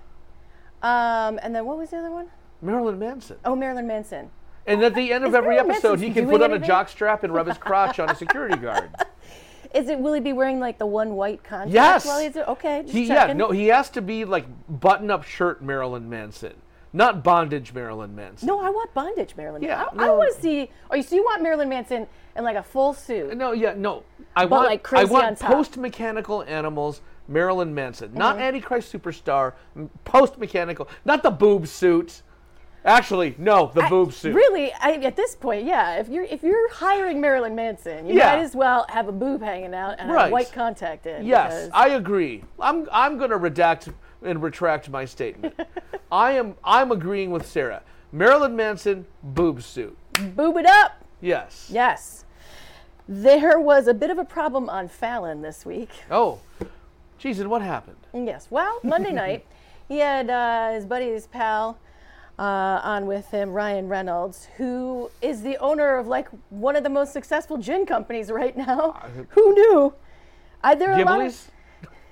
Um, 0.85 1.39
and 1.41 1.55
then 1.55 1.65
what 1.65 1.77
was 1.77 1.89
the 1.89 1.97
other 1.97 2.11
one? 2.11 2.27
Marilyn 2.61 2.99
Manson. 2.99 3.37
Oh, 3.43 3.55
Marilyn 3.55 3.87
Manson. 3.87 4.29
And 4.67 4.83
at 4.83 4.95
the 4.95 5.11
end 5.13 5.23
of 5.23 5.31
Is 5.31 5.35
every 5.35 5.55
Marilyn 5.55 5.71
episode, 5.71 5.89
Manson 5.99 6.07
he 6.07 6.13
can 6.13 6.23
doing 6.25 6.37
put 6.37 6.43
on 6.43 6.51
a 6.51 6.53
anything? 6.55 6.67
jock 6.67 6.89
strap 6.89 7.23
and 7.23 7.33
rub 7.33 7.47
his 7.47 7.57
crotch 7.57 7.99
on 7.99 8.09
a 8.09 8.15
security 8.15 8.55
guard. 8.57 8.89
Is 9.73 9.89
it? 9.89 9.99
Will 9.99 10.13
he 10.13 10.21
be 10.21 10.31
wearing 10.31 10.59
like 10.59 10.77
the 10.77 10.85
one 10.85 11.15
white 11.15 11.43
contact? 11.43 11.71
Yes. 11.71 12.05
While 12.05 12.21
he's 12.21 12.37
okay. 12.37 12.81
Just 12.83 12.93
He, 12.93 13.05
yeah, 13.05 13.15
checking. 13.15 13.37
no, 13.37 13.51
he 13.51 13.67
has 13.67 13.89
to 13.91 14.01
be 14.01 14.23
like 14.25 14.45
button-up 14.69 15.23
shirt 15.23 15.61
Marilyn 15.61 16.09
Manson, 16.09 16.53
not 16.93 17.23
bondage 17.23 17.73
Marilyn 17.73 18.15
Manson. 18.15 18.47
No, 18.47 18.59
I 18.61 18.69
want 18.69 18.93
bondage, 18.93 19.35
Marilyn. 19.35 19.63
Yeah, 19.63 19.79
Manson. 19.79 19.99
I, 19.99 20.03
I 20.03 20.05
no. 20.07 20.15
want 20.15 20.33
to 20.35 20.41
see. 20.41 20.69
Oh, 20.89 20.95
you 20.95 21.03
so 21.03 21.15
you 21.15 21.23
want 21.23 21.43
Marilyn 21.43 21.67
Manson 21.67 22.07
in 22.37 22.43
like 22.45 22.55
a 22.55 22.63
full 22.63 22.93
suit? 22.93 23.35
No, 23.35 23.51
yeah, 23.51 23.73
no. 23.75 24.03
I 24.35 24.45
want, 24.45 24.67
like, 24.69 24.81
crazy 24.83 25.01
I 25.13 25.17
on 25.17 25.23
want 25.23 25.37
top. 25.39 25.49
Mm-hmm. 25.49 25.57
post-mechanical 25.57 26.43
animals, 26.43 27.01
Marilyn 27.27 27.74
Manson, 27.74 28.13
not 28.13 28.36
uh-huh. 28.36 28.46
Antichrist 28.46 28.91
superstar, 28.94 29.53
post-mechanical, 30.03 30.88
not 31.05 31.24
the 31.24 31.32
boob 31.32 31.67
suit. 31.67 32.22
Actually, 32.84 33.34
no, 33.39 33.72
the 33.74 33.82
boob 33.89 34.13
suit. 34.13 34.36
Really, 34.36 34.72
I, 34.79 34.94
at 34.94 35.15
this 35.15 35.36
point, 35.36 35.65
yeah. 35.65 35.96
If 35.96 36.08
you're 36.08 36.25
if 36.25 36.44
you're 36.44 36.70
hiring 36.72 37.20
Marilyn 37.20 37.55
Manson, 37.55 38.05
you 38.05 38.13
Yeah. 38.13 38.36
might 38.36 38.44
as 38.44 38.55
well 38.55 38.86
have 38.89 39.08
a 39.08 39.12
boob 39.12 39.41
hanging 39.41 39.74
out 39.74 39.96
and 39.98 40.12
Right. 40.12 40.27
a 40.29 40.32
white 40.32 40.51
contact 40.51 41.08
in. 41.08 41.25
Yes, 41.25 41.67
I 41.74 41.89
agree. 41.89 42.44
I'm 42.60 42.88
I'm 42.91 43.17
going 43.17 43.32
to 43.32 43.39
redact 43.39 43.91
and 44.22 44.41
retract 44.41 44.88
my 44.91 45.03
statement. 45.03 45.60
I 46.12 46.34
am 46.34 46.55
I'm 46.63 46.91
agreeing 46.91 47.32
with 47.32 47.48
Sarah. 47.48 47.82
Marilyn 48.12 48.55
Manson 48.55 49.08
boob 49.24 49.63
suit. 49.63 49.98
boob 50.36 50.55
it 50.58 50.67
up. 50.67 51.03
Yes. 51.22 51.70
Yes. 51.74 52.25
There 53.08 53.60
was 53.60 53.88
a 53.88 53.94
bit 53.96 54.12
of 54.12 54.20
a 54.20 54.25
problem 54.25 54.70
on 54.70 54.88
Fallon 54.89 55.41
this 55.41 55.65
week. 55.65 55.89
Oh, 56.12 56.39
and 57.24 57.50
what 57.50 57.62
happened? 57.62 57.98
Yes. 58.13 58.48
Well, 58.50 58.79
Monday 58.84 59.12
night, 59.24 59.45
he 59.88 60.00
had 60.00 60.29
uh, 60.29 60.74
his 60.74 60.86
buddy, 60.86 61.07
his 61.07 61.27
pal, 61.27 61.77
uh, 62.38 62.41
on 62.84 63.05
with 63.05 63.29
him, 63.31 63.51
Ryan 63.51 63.88
Reynolds, 63.88 64.48
who 64.57 65.10
is 65.22 65.41
the 65.41 65.57
owner 65.57 65.98
of 65.98 66.07
like 66.07 66.27
one 66.50 66.75
of 66.75 66.84
the 66.84 66.89
most 66.89 67.13
successful 67.13 67.57
gin 67.57 67.86
companies 67.86 68.29
right 68.31 68.55
now. 68.55 69.00
Who 69.29 69.53
knew? 69.53 69.93
I, 70.63 70.75
there 70.75 70.91
are 70.91 71.00
a 71.00 71.05
lot 71.05 71.22
of? 71.22 71.51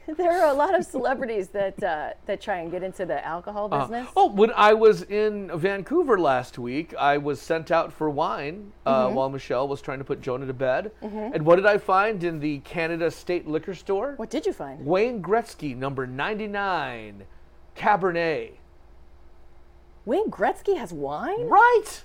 there 0.18 0.32
are 0.44 0.50
a 0.50 0.54
lot 0.54 0.78
of 0.78 0.86
celebrities 0.86 1.48
that 1.50 1.82
uh, 1.82 2.12
that 2.26 2.42
try 2.42 2.58
and 2.58 2.70
get 2.72 2.84
into 2.84 3.06
the 3.06 3.26
alcohol 3.26 3.70
business. 3.70 4.08
Oh, 4.18 4.28
when 4.30 4.52
I 4.56 4.74
was 4.74 5.04
in 5.04 5.50
Vancouver 5.58 6.20
last 6.20 6.58
week, 6.60 6.94
I 7.00 7.18
was 7.18 7.42
sent 7.42 7.72
out 7.72 7.94
for 7.94 8.10
wine 8.10 8.72
uh, 8.86 9.06
Mm-hmm. 9.08 9.16
while 9.16 9.30
Michelle 9.30 9.68
was 9.68 9.82
trying 9.82 10.00
to 10.00 10.04
put 10.04 10.22
Jonah 10.22 10.46
to 10.46 10.54
bed. 10.54 10.92
And 11.02 11.46
what 11.46 11.56
did 11.56 11.66
I 11.66 11.78
find 11.78 12.24
in 12.24 12.40
the 12.40 12.60
Canada 12.60 13.10
State 13.12 13.48
Liquor 13.48 13.74
Store? 13.76 14.14
What 14.18 14.30
did 14.30 14.46
you 14.46 14.54
find? 14.54 14.86
Wayne 14.86 15.22
Gretzky, 15.22 15.76
number 15.76 16.06
99, 16.06 17.24
Cabernet. 17.78 18.52
Wayne 20.06 20.30
Gretzky 20.30 20.78
has 20.78 20.92
wine? 20.92 21.48
Right. 21.48 22.04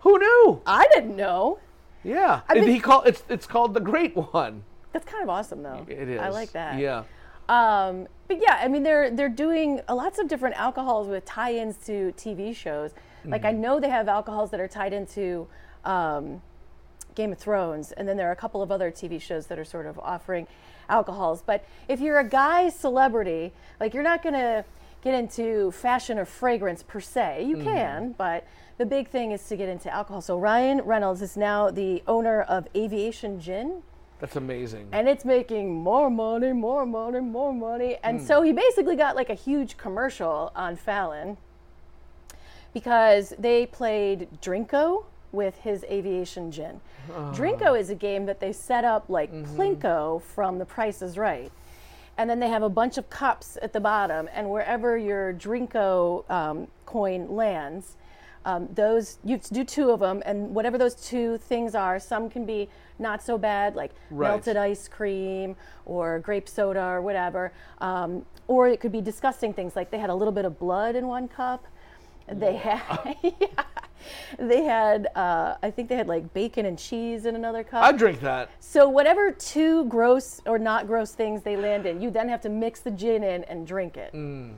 Who 0.00 0.18
knew? 0.18 0.60
I 0.66 0.86
didn't 0.92 1.16
know. 1.16 1.58
Yeah. 2.04 2.42
and 2.48 2.60
mean- 2.60 2.68
he 2.70 2.78
called 2.80 3.06
it's 3.06 3.22
it's 3.28 3.46
called 3.46 3.74
the 3.74 3.80
Great 3.80 4.14
One. 4.16 4.64
That's 4.92 5.04
kind 5.04 5.22
of 5.22 5.28
awesome, 5.28 5.62
though. 5.62 5.86
It 5.88 6.08
is. 6.08 6.20
I 6.20 6.28
like 6.30 6.52
that. 6.52 6.78
Yeah. 6.78 7.04
Um, 7.48 8.08
but 8.26 8.40
yeah, 8.40 8.58
I 8.60 8.68
mean, 8.68 8.82
they're 8.82 9.10
they're 9.10 9.28
doing 9.28 9.80
lots 9.88 10.18
of 10.18 10.28
different 10.28 10.56
alcohols 10.56 11.08
with 11.08 11.24
tie-ins 11.24 11.76
to 11.86 12.12
TV 12.16 12.54
shows. 12.54 12.92
Like 13.24 13.44
I 13.44 13.52
know 13.52 13.80
they 13.80 13.90
have 13.90 14.08
alcohols 14.08 14.50
that 14.50 14.60
are 14.60 14.68
tied 14.68 14.92
into 14.92 15.48
um, 15.84 16.40
Game 17.14 17.32
of 17.32 17.38
Thrones, 17.38 17.92
and 17.92 18.08
then 18.08 18.16
there 18.16 18.28
are 18.28 18.32
a 18.32 18.36
couple 18.36 18.62
of 18.62 18.70
other 18.70 18.90
TV 18.90 19.20
shows 19.20 19.46
that 19.48 19.58
are 19.58 19.64
sort 19.64 19.86
of 19.86 19.98
offering 19.98 20.46
alcohols. 20.88 21.42
But 21.42 21.64
if 21.88 22.00
you're 22.00 22.18
a 22.18 22.28
guy 22.28 22.68
celebrity, 22.68 23.52
like 23.80 23.92
you're 23.92 24.02
not 24.02 24.22
gonna 24.22 24.64
get 25.02 25.14
into 25.14 25.70
fashion 25.72 26.18
or 26.18 26.24
fragrance 26.24 26.82
per 26.82 27.00
se. 27.00 27.44
You 27.44 27.56
can, 27.58 28.14
but 28.18 28.46
the 28.78 28.86
big 28.86 29.08
thing 29.08 29.32
is 29.32 29.46
to 29.48 29.56
get 29.56 29.68
into 29.68 29.92
alcohol. 29.92 30.20
So 30.20 30.38
Ryan 30.38 30.80
Reynolds 30.82 31.22
is 31.22 31.36
now 31.36 31.70
the 31.70 32.02
owner 32.06 32.42
of 32.42 32.66
Aviation 32.74 33.40
Gin 33.40 33.82
That's 34.20 34.36
amazing. 34.36 34.88
and 34.92 35.08
it's 35.08 35.24
making 35.24 35.72
more 35.72 36.10
money, 36.10 36.52
more 36.52 36.84
money, 36.84 37.20
more 37.20 37.52
money. 37.52 37.98
And 38.02 38.20
hmm. 38.20 38.26
so 38.26 38.42
he 38.42 38.52
basically 38.52 38.96
got 38.96 39.14
like 39.14 39.30
a 39.30 39.34
huge 39.34 39.76
commercial 39.76 40.52
on 40.56 40.76
Fallon 40.76 41.36
because 42.74 43.32
they 43.38 43.66
played 43.66 44.28
Drinko 44.42 45.04
with 45.32 45.56
his 45.58 45.84
aviation 45.84 46.50
gin. 46.50 46.80
Ah. 47.12 47.32
Drinko 47.34 47.78
is 47.78 47.90
a 47.90 47.94
game 47.94 48.26
that 48.26 48.40
they 48.40 48.52
set 48.52 48.84
up 48.84 49.08
like 49.08 49.32
mm-hmm. 49.32 49.60
Plinko 49.60 50.22
from 50.22 50.58
The 50.58 50.64
Price 50.64 51.02
is 51.02 51.18
Right. 51.18 51.52
And 52.16 52.28
then 52.28 52.40
they 52.40 52.48
have 52.48 52.62
a 52.62 52.68
bunch 52.68 52.98
of 52.98 53.08
cups 53.10 53.56
at 53.62 53.72
the 53.72 53.78
bottom, 53.78 54.28
and 54.32 54.50
wherever 54.50 54.98
your 54.98 55.32
Drinko 55.32 56.28
um, 56.28 56.66
coin 56.84 57.28
lands, 57.28 57.94
um, 58.48 58.66
those 58.74 59.18
you 59.24 59.36
do 59.52 59.62
two 59.62 59.90
of 59.90 60.00
them, 60.00 60.22
and 60.24 60.54
whatever 60.54 60.78
those 60.78 60.94
two 60.94 61.36
things 61.36 61.74
are, 61.74 61.98
some 62.00 62.30
can 62.30 62.46
be 62.46 62.70
not 62.98 63.22
so 63.22 63.36
bad, 63.36 63.76
like 63.76 63.90
Right. 64.10 64.28
melted 64.28 64.56
ice 64.56 64.88
cream 64.88 65.54
or 65.84 66.18
grape 66.20 66.48
soda 66.48 66.82
or 66.82 67.02
whatever, 67.02 67.52
um, 67.80 68.24
or 68.46 68.66
it 68.68 68.80
could 68.80 68.92
be 68.92 69.02
disgusting 69.02 69.52
things 69.52 69.76
like 69.76 69.90
they 69.90 69.98
had 69.98 70.08
a 70.08 70.14
little 70.14 70.32
bit 70.32 70.46
of 70.46 70.58
blood 70.58 70.96
in 70.96 71.06
one 71.06 71.28
cup. 71.28 71.66
They 72.26 72.56
had, 72.56 73.16
yeah, 73.22 73.64
they 74.38 74.64
had, 74.64 75.08
uh, 75.14 75.56
I 75.62 75.70
think 75.70 75.90
they 75.90 75.96
had 75.96 76.08
like 76.08 76.32
bacon 76.32 76.64
and 76.64 76.78
cheese 76.78 77.26
in 77.26 77.34
another 77.36 77.62
cup. 77.62 77.84
I 77.84 77.92
drink 77.92 78.20
that. 78.20 78.48
So 78.60 78.88
whatever 78.88 79.30
two 79.30 79.84
gross 79.86 80.40
or 80.46 80.58
not 80.58 80.86
gross 80.86 81.12
things 81.12 81.42
they 81.42 81.56
land 81.56 81.84
in, 81.84 82.00
you 82.00 82.10
then 82.10 82.30
have 82.30 82.40
to 82.42 82.48
mix 82.48 82.80
the 82.80 82.90
gin 82.90 83.22
in 83.22 83.44
and 83.44 83.66
drink 83.66 83.98
it. 83.98 84.12
Did 84.12 84.56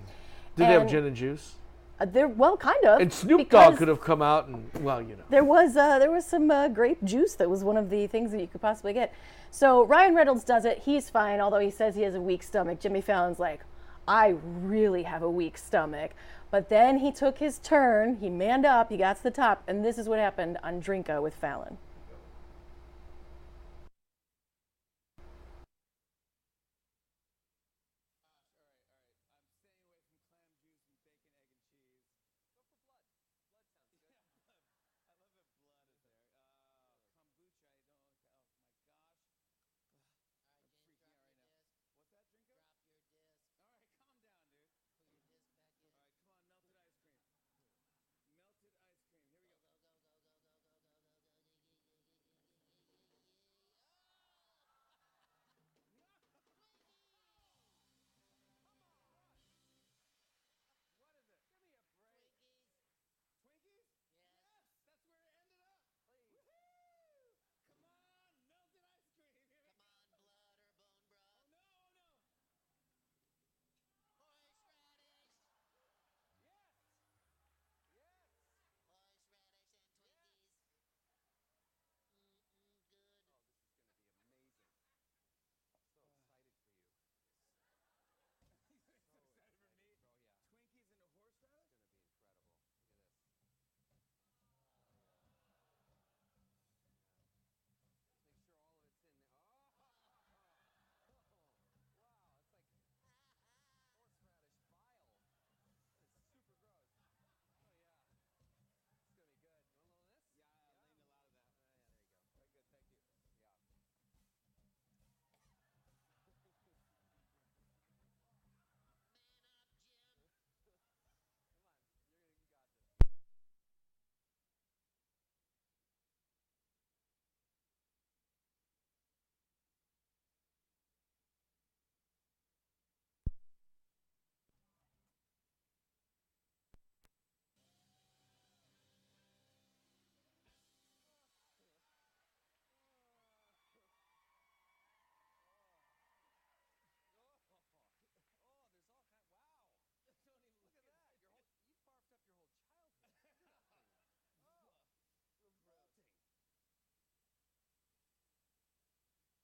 they 0.56 0.64
have 0.74 0.88
gin 0.88 1.04
and 1.04 1.16
juice? 1.16 1.56
Uh, 2.00 2.06
they're 2.06 2.28
well, 2.28 2.56
kind 2.56 2.82
of. 2.84 3.00
And 3.00 3.12
Snoop 3.12 3.50
Dogg 3.50 3.76
could 3.76 3.88
have 3.88 4.00
come 4.00 4.22
out 4.22 4.48
and 4.48 4.68
well, 4.80 5.02
you 5.02 5.16
know. 5.16 5.24
There 5.28 5.44
was 5.44 5.76
uh, 5.76 5.98
there 5.98 6.10
was 6.10 6.24
some 6.24 6.50
uh, 6.50 6.68
grape 6.68 7.02
juice 7.04 7.34
that 7.34 7.50
was 7.50 7.62
one 7.62 7.76
of 7.76 7.90
the 7.90 8.06
things 8.06 8.32
that 8.32 8.40
you 8.40 8.46
could 8.46 8.62
possibly 8.62 8.92
get. 8.92 9.12
So 9.50 9.84
Ryan 9.84 10.14
Reynolds 10.14 10.44
does 10.44 10.64
it. 10.64 10.78
He's 10.78 11.10
fine, 11.10 11.40
although 11.40 11.58
he 11.58 11.70
says 11.70 11.94
he 11.94 12.02
has 12.02 12.14
a 12.14 12.20
weak 12.20 12.42
stomach. 12.42 12.80
Jimmy 12.80 13.00
Fallon's 13.00 13.38
like, 13.38 13.60
I 14.08 14.36
really 14.44 15.02
have 15.02 15.22
a 15.22 15.30
weak 15.30 15.58
stomach. 15.58 16.12
But 16.50 16.68
then 16.68 16.98
he 16.98 17.12
took 17.12 17.38
his 17.38 17.58
turn. 17.58 18.16
He 18.16 18.28
manned 18.30 18.66
up. 18.66 18.90
He 18.90 18.96
got 18.96 19.16
to 19.18 19.22
the 19.22 19.30
top, 19.30 19.62
and 19.68 19.84
this 19.84 19.98
is 19.98 20.08
what 20.08 20.18
happened 20.18 20.58
on 20.62 20.80
Drinko 20.80 21.22
with 21.22 21.34
Fallon. 21.34 21.78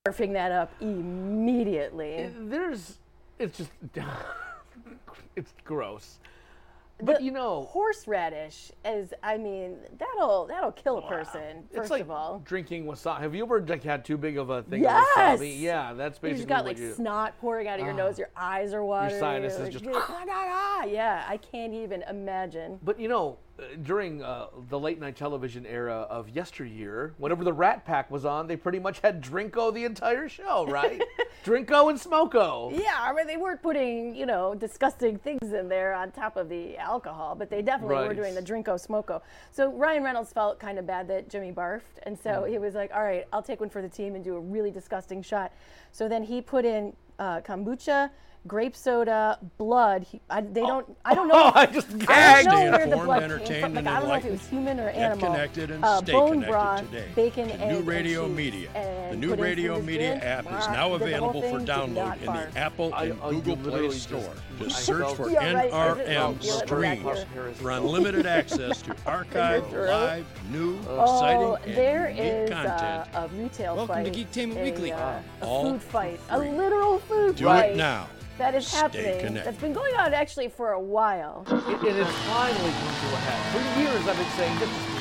Barfing 0.07 0.33
that 0.35 0.53
up 0.53 0.73
immediately. 0.81 2.31
There's, 2.39 2.99
it's 3.39 3.59
just, 3.59 3.71
it's 5.37 5.53
gross. 5.65 6.19
But 7.03 7.19
The 7.19 7.25
you 7.25 7.31
know, 7.31 7.65
horseradish 7.65 8.73
is, 8.83 9.13
I 9.23 9.37
mean, 9.37 9.77
that'll 9.99 10.47
that'll 10.47 10.73
kill 10.73 10.97
a 10.97 11.03
person. 11.07 11.65
it's 11.69 11.77
First 11.77 11.91
like 11.91 12.01
of 12.01 12.11
all, 12.11 12.41
drinking 12.43 12.87
wasabi. 12.87 13.21
Have 13.21 13.35
you 13.35 13.45
ever 13.45 13.61
like 13.61 13.83
had 13.83 14.03
too 14.03 14.17
big 14.17 14.39
of 14.39 14.49
a 14.49 14.63
thing 14.63 14.83
Yes! 14.83 15.07
of 15.19 15.41
wasabi? 15.41 15.61
Yeah, 15.61 15.93
that's 15.93 16.19
basically. 16.19 16.31
you 16.31 16.37
just 16.37 16.49
got 16.49 16.65
like 16.65 16.79
you. 16.79 16.95
snot 16.95 17.39
pouring 17.39 17.69
out 17.69 17.81
of 17.81 17.85
your 17.85 17.95
nose, 17.95 18.19
your 18.19 18.31
eyes 18.35 18.73
are 18.73 18.83
watering. 18.83 19.21
sinuses 19.21 19.59
you're 19.59 19.71
just- 19.73 19.85
like, 19.85 19.95
"Ah, 20.09 20.25
ah, 20.31 20.81
ah." 20.81 20.85
yeah, 20.87 21.23
I 21.29 21.37
can't 21.37 21.75
even 21.75 22.03
imagine. 22.05 22.79
But 22.83 22.99
you 22.99 23.09
know, 23.09 23.33
uh, 23.33 23.46
during 23.83 24.23
uh, 24.23 24.47
the 24.69 24.79
late 24.79 25.01
night 25.01 25.17
television 25.17 25.65
era 25.67 26.07
of 26.11 26.29
yesteryear, 26.29 27.15
whenever 27.19 27.43
the 27.45 27.53
Rat 27.53 27.85
Pack 27.85 28.11
was 28.11 28.25
on, 28.25 28.47
they 28.47 28.57
pretty 28.57 28.79
much 28.79 29.01
had 29.01 29.23
Drinko 29.23 29.73
the 29.73 29.85
entire 29.85 30.29
show, 30.29 30.67
right? 30.67 31.03
Drinko 31.45 31.91
and 31.91 31.99
Smoko. 31.99 32.77
Yeah, 32.79 32.97
I 32.99 33.13
mean, 33.15 33.27
they 33.27 33.37
weren't 33.37 33.63
putting, 33.63 34.15
you 34.15 34.27
know, 34.27 34.55
disgusting 34.55 35.17
things 35.19 35.53
in 35.53 35.69
there 35.69 35.95
on 35.95 36.11
top 36.11 36.37
of 36.37 36.49
the 36.49 36.77
alcohol, 36.77 37.35
but 37.35 37.49
they 37.51 37.63
definitely 37.63 37.97
were 38.09 38.15
doing 38.15 38.35
the 38.35 38.43
drinko 38.43 38.75
smoko. 38.85 39.23
So 39.53 39.73
Ryan 39.73 40.03
Reynolds 40.03 40.33
felt 40.33 40.59
kind 40.59 40.79
of 40.79 40.87
bad 40.87 41.09
that 41.09 41.29
Jimmy 41.31 41.53
barfed, 41.53 41.99
and 42.03 42.19
so 42.19 42.43
Mm. 42.43 42.51
he 42.51 42.59
was 42.59 42.75
like, 42.75 42.93
"All 42.95 43.03
right, 43.03 43.27
I'll 43.33 43.43
take 43.43 43.61
one 43.61 43.71
for 43.71 43.81
the 43.81 43.89
team 43.89 44.15
and 44.15 44.25
do 44.25 44.35
a 44.37 44.41
really 44.41 44.71
disgusting 44.71 45.23
shot." 45.23 45.53
So 45.93 46.09
then 46.09 46.23
he 46.23 46.41
put 46.43 46.65
in 46.65 46.95
uh, 47.19 47.41
kombucha, 47.41 48.11
grape 48.47 48.77
soda, 48.77 49.39
blood. 49.59 50.05
He, 50.05 50.21
I, 50.31 50.41
they 50.41 50.61
don't. 50.61 50.87
I 51.05 51.15
don't 51.15 51.29
know. 51.29 51.35
Oh, 51.47 51.53
I 51.55 51.67
just 51.67 51.97
gagged. 51.99 52.11
I 52.11 52.43
don't 52.43 52.53
Stay 52.53 52.65
know 52.65 52.71
where 52.71 52.87
the 52.87 52.93
informed, 52.93 53.07
blood 53.07 53.45
came 53.47 53.63
from. 53.63 53.75
Like, 53.75 53.87
I 53.87 54.01
don't 54.01 54.09
know 54.09 54.15
if 54.15 54.25
it 54.25 54.31
was 54.33 54.47
human 54.49 54.81
or 54.81 54.87
Get 54.87 54.97
animal. 54.97 55.27
connected 55.33 55.71
and 55.71 55.85
uh, 55.85 55.99
stay 55.99 56.13
bone 56.13 56.31
connected 56.31 56.51
broth, 56.51 56.91
today. 56.91 57.05
bacon, 57.15 57.49
The 57.49 57.55
egg, 57.61 57.69
new 57.71 57.77
and 57.79 57.87
Radio 57.87 58.27
cheese, 58.27 58.37
Media. 58.37 58.69
and 58.75 59.13
The 59.13 59.17
new 59.17 59.29
put 59.31 59.39
in 59.39 59.45
Radio 59.45 59.81
Media 59.83 60.13
gin. 60.15 60.23
app 60.23 60.45
is 60.47 60.51
now 60.51 60.57
did 60.99 61.09
the 61.09 61.19
whole 61.19 61.31
available 61.31 61.43
for 61.43 61.61
download 61.61 62.15
in 62.21 62.27
the 62.27 62.33
barf. 62.33 62.57
Apple 62.57 62.95
I- 62.95 63.05
and 63.05 63.19
oh, 63.23 63.31
you 63.31 63.41
Google 63.43 63.71
Play 63.71 63.89
just- 63.89 64.03
Store. 64.05 64.33
I 64.59 64.63
Just 64.65 64.85
search 64.87 65.15
for 65.15 65.31
Yeah, 65.31 65.53
right. 65.53 65.73
I 65.73 65.89
just 65.95 66.07
don't 66.07 66.39
NRM 66.39 66.43
feel 66.43 67.17
Stream 67.17 67.55
for 67.55 67.71
unlimited 67.71 68.27
access 68.39 68.81
to 68.83 68.97
archive, 69.07 69.69
throat. 69.69 69.91
live, 69.91 70.27
new, 70.51 70.79
Oh, 70.89 71.55
exciting, 71.55 71.77
and 71.77 72.17
unique 72.17 72.53
uh, 72.53 72.65
content. 72.79 73.09
a 73.15 73.29
retail 73.37 73.77
Welcome 73.77 74.05
to 74.05 74.11
fight. 74.13 74.15
Geektainment 74.33 74.57
a, 74.61 74.65
Weekly. 74.65 74.93
Uh, 74.93 75.19
a 75.43 75.63
food 75.63 75.83
fight. 75.83 76.21
A 76.31 76.39
literal 76.39 76.99
food 77.01 77.39
fight. 77.39 77.67
Do 77.69 77.73
it 77.73 77.77
now. 77.77 78.09
That 78.39 78.55
is 78.55 78.67
Stay 78.67 78.77
happening. 78.79 79.19
connected. 79.19 79.45
That's 79.47 79.59
been 79.61 79.73
going 79.73 79.95
on 79.97 80.13
actually 80.13 80.49
for 80.49 80.73
a 80.73 80.81
while. 80.81 81.45
It, 81.47 81.53
and 81.53 81.99
it's 81.99 82.11
finally 82.29 82.71
come 82.71 82.95
to 83.01 83.15
a 83.15 83.19
head. 83.25 83.53
For 83.75 83.81
years, 83.81 84.07
I've 84.09 84.17
been 84.17 84.31
saying 84.37 84.59
this 84.59 84.69
is 84.69 84.97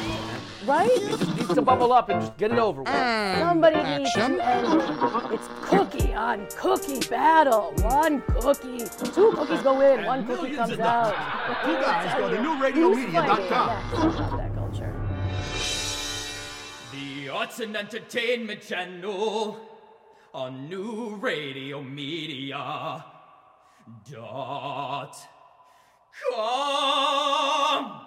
Right? 0.66 0.90
it 0.90 1.10
just 1.20 1.36
needs 1.36 1.54
to 1.54 1.62
bubble 1.62 1.94
up 1.94 2.10
and 2.10 2.22
just 2.22 2.38
get 2.38 2.52
it 2.52 2.58
over 2.58 2.82
with. 2.82 2.92
Mm. 2.92 3.40
Somebody 3.40 3.84
needs 4.00 4.14
to 4.14 4.20
end 4.24 4.40
it. 4.42 5.34
It's 5.34 5.48
cookie 5.70 6.14
on 6.16 6.48
cookie 6.58 7.08
battle. 7.08 7.72
One 7.84 8.22
cookie. 8.40 8.80
Two 9.14 9.32
cookies 9.34 9.62
go 9.62 9.80
in, 9.82 10.06
one 10.06 10.26
cookie 10.26 10.56
comes 10.56 10.80
out. 10.80 11.14
dollars. 11.14 11.68
You 11.68 11.74
guys 11.86 12.12
Tell 12.14 12.20
go 12.22 12.30
to 12.30 12.42
you, 12.42 12.50
newradiomedia.com. 12.50 13.82
who's 13.82 14.16
fighting 14.16 14.18
next 14.18 14.18
about 14.18 14.38
that 14.38 14.56
culture. 14.56 14.94
The 16.94 17.30
Arts 17.30 17.60
and 17.60 17.76
Entertainment 17.78 18.62
Channel 18.62 19.60
on 20.34 20.68
New 20.68 21.16
Radio 21.18 21.84
Media 21.84 23.06
dot 24.10 25.16
com. 26.32 28.02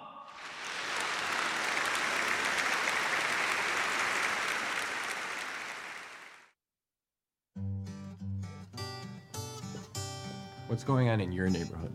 What's 10.67 10.83
going 10.83 11.09
on 11.09 11.19
in 11.19 11.31
your 11.31 11.49
neighborhood? 11.49 11.91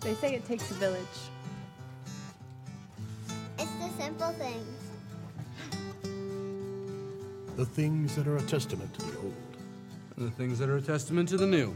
They 0.00 0.14
say 0.14 0.34
it 0.34 0.44
takes 0.44 0.70
a 0.70 0.74
village. 0.74 1.00
It's 3.58 3.72
the 3.72 3.88
simple 4.02 4.32
things. 4.32 4.66
The 7.56 7.64
things 7.64 8.16
that 8.16 8.26
are 8.26 8.36
a 8.36 8.42
testament 8.42 8.92
to 8.94 9.04
the 9.06 9.18
old. 9.18 9.51
The 10.22 10.30
things 10.30 10.60
that 10.60 10.68
are 10.68 10.76
a 10.76 10.80
testament 10.80 11.28
to 11.30 11.36
the 11.36 11.48
new. 11.48 11.74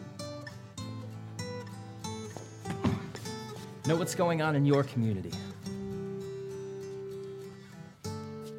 Know 3.89 3.97
what's 3.97 4.15
going 4.15 4.41
on 4.41 4.55
in 4.55 4.65
your 4.65 4.85
community. 4.85 5.33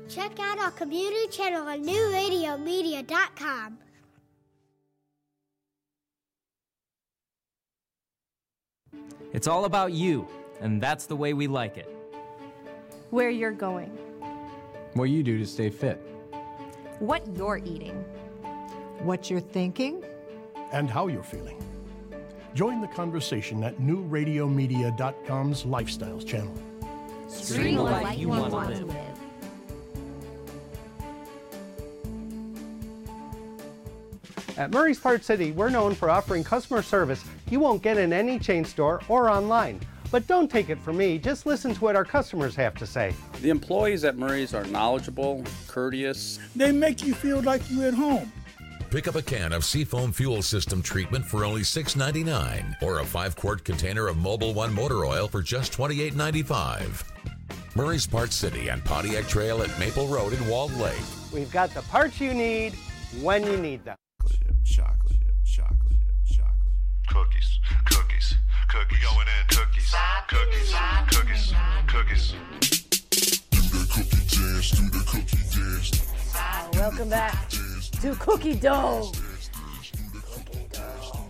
Check 0.09 0.41
out 0.41 0.59
our 0.59 0.71
community 0.71 1.27
channel 1.29 1.65
on 1.65 1.85
newradiomedia.com. 1.85 3.77
It's 9.31 9.47
all 9.47 9.63
about 9.63 9.93
you, 9.93 10.27
and 10.59 10.83
that's 10.83 11.05
the 11.05 11.15
way 11.15 11.33
we 11.33 11.47
like 11.47 11.77
it. 11.77 11.87
Where 13.11 13.29
you're 13.29 13.51
going. 13.51 13.97
What 14.95 15.05
you 15.05 15.23
do 15.23 15.37
to 15.37 15.45
stay 15.45 15.69
fit. 15.69 15.97
What 16.99 17.25
you're 17.37 17.61
eating. 17.63 18.03
What 18.99 19.29
you're 19.29 19.39
thinking? 19.39 20.03
And 20.71 20.89
how 20.89 21.07
you're 21.07 21.23
feeling. 21.23 21.63
Join 22.53 22.81
the 22.81 22.87
conversation 22.87 23.63
at 23.63 23.77
newradiomedia.com's 23.77 25.63
Lifestyles 25.63 26.25
channel. 26.25 26.53
Stream 27.27 27.75
the 27.75 27.83
life 27.83 28.17
you 28.17 28.29
want 28.29 28.51
to 28.51 28.85
live. 28.85 28.95
At 34.57 34.71
Murray's 34.71 34.99
Part 34.99 35.23
City, 35.23 35.51
we're 35.51 35.69
known 35.69 35.93
for 35.93 36.09
offering 36.09 36.43
customer 36.43 36.81
service 36.81 37.23
you 37.51 37.59
won't 37.59 37.83
get 37.83 37.97
in 37.97 38.11
any 38.11 38.39
chain 38.39 38.65
store 38.65 39.01
or 39.07 39.29
online. 39.29 39.79
But 40.09 40.25
don't 40.25 40.49
take 40.49 40.69
it 40.69 40.79
from 40.79 40.97
me, 40.97 41.19
just 41.19 41.45
listen 41.45 41.75
to 41.75 41.79
what 41.79 41.95
our 41.95 42.05
customers 42.05 42.55
have 42.55 42.73
to 42.75 42.87
say. 42.87 43.13
The 43.41 43.49
employees 43.51 44.03
at 44.03 44.17
Murray's 44.17 44.55
are 44.55 44.65
knowledgeable, 44.65 45.43
courteous. 45.67 46.39
They 46.55 46.71
make 46.71 47.05
you 47.05 47.13
feel 47.13 47.41
like 47.41 47.61
you're 47.69 47.89
at 47.89 47.93
home. 47.93 48.31
Pick 48.89 49.09
up 49.09 49.15
a 49.15 49.21
can 49.21 49.51
of 49.51 49.65
Seafoam 49.65 50.13
Fuel 50.13 50.41
System 50.41 50.81
treatment 50.81 51.25
for 51.25 51.43
only 51.43 51.59
$6.99 51.59 52.81
or 52.81 52.99
a 52.99 53.05
5 53.05 53.35
quart 53.35 53.65
container 53.65 54.07
of 54.07 54.15
Mobil 54.15 54.53
One 54.53 54.73
motor 54.73 55.03
oil 55.05 55.27
for 55.27 55.41
just 55.41 55.73
$28.95. 55.73 57.03
Murray's 57.75 58.07
Part 58.07 58.31
City 58.31 58.69
and 58.69 58.81
Pontiac 58.85 59.27
Trail 59.27 59.61
at 59.61 59.77
Maple 59.77 60.07
Road 60.07 60.31
in 60.31 60.47
Walled 60.47 60.73
Lake. 60.75 60.95
We've 61.33 61.51
got 61.51 61.71
the 61.71 61.81
parts 61.81 62.21
you 62.21 62.33
need 62.33 62.75
when 63.21 63.43
you 63.43 63.57
need 63.57 63.83
them. 63.83 63.97
chocolate, 64.23 64.47
chocolate, 64.63 65.19
chocolate. 65.43 65.99
chocolate. 66.25 66.55
Cookies, 67.09 67.59
cookies, 67.87 68.35
cookies. 68.69 68.97
We 68.97 69.03
going 69.03 69.27
in 69.27 69.47
cookies, 69.49 69.93
cookies, 70.29 70.73
cookies, 71.09 71.53
cookies. 71.87 72.33
Do 73.51 73.59
the 73.59 73.85
cookie 73.91 74.23
dance, 74.29 74.71
do 74.71 74.89
the 74.89 75.03
cookie 75.05 75.43
dance. 75.59 75.91
Uh, 76.33 76.69
welcome 76.73 77.09
back 77.09 77.49
to 78.01 78.13
Cookie 78.15 78.55
Dough. 78.55 79.11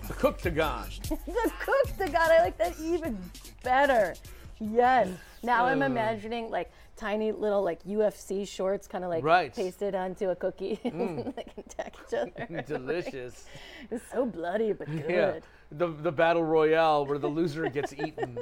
The 0.08 0.14
Cooktagon. 0.14 1.08
the 1.10 1.52
Cooktagon. 1.62 2.16
I 2.16 2.40
like 2.42 2.58
that 2.58 2.76
even 2.80 3.18
better. 3.64 4.16
Yes. 4.60 5.08
Now 5.44 5.66
I'm 5.66 5.82
Uh. 5.82 5.86
imagining 5.86 6.50
like 6.50 6.72
tiny 6.96 7.32
little 7.32 7.62
like 7.64 7.84
UFC 7.84 8.48
shorts, 8.48 8.88
kind 8.88 9.04
of 9.04 9.10
like 9.10 9.24
Right. 9.24 9.54
pasted 9.54 9.96
onto 9.96 10.30
a 10.30 10.36
cookie. 10.36 10.80
Mm. 10.86 11.36
they 11.36 11.44
can 11.44 11.64
attack 11.66 11.96
each 12.08 12.14
other. 12.14 12.62
Delicious. 12.68 13.46
it's 13.92 14.04
so 14.12 14.26
bloody 14.26 14.74
but 14.74 14.88
good. 14.88 15.06
Yeah. 15.10 15.40
The, 15.72 15.88
the 15.88 16.12
battle 16.12 16.44
royale 16.44 17.06
where 17.06 17.20
the 17.20 17.28
loser 17.28 17.70
gets 17.70 17.94
eaten. 17.94 18.40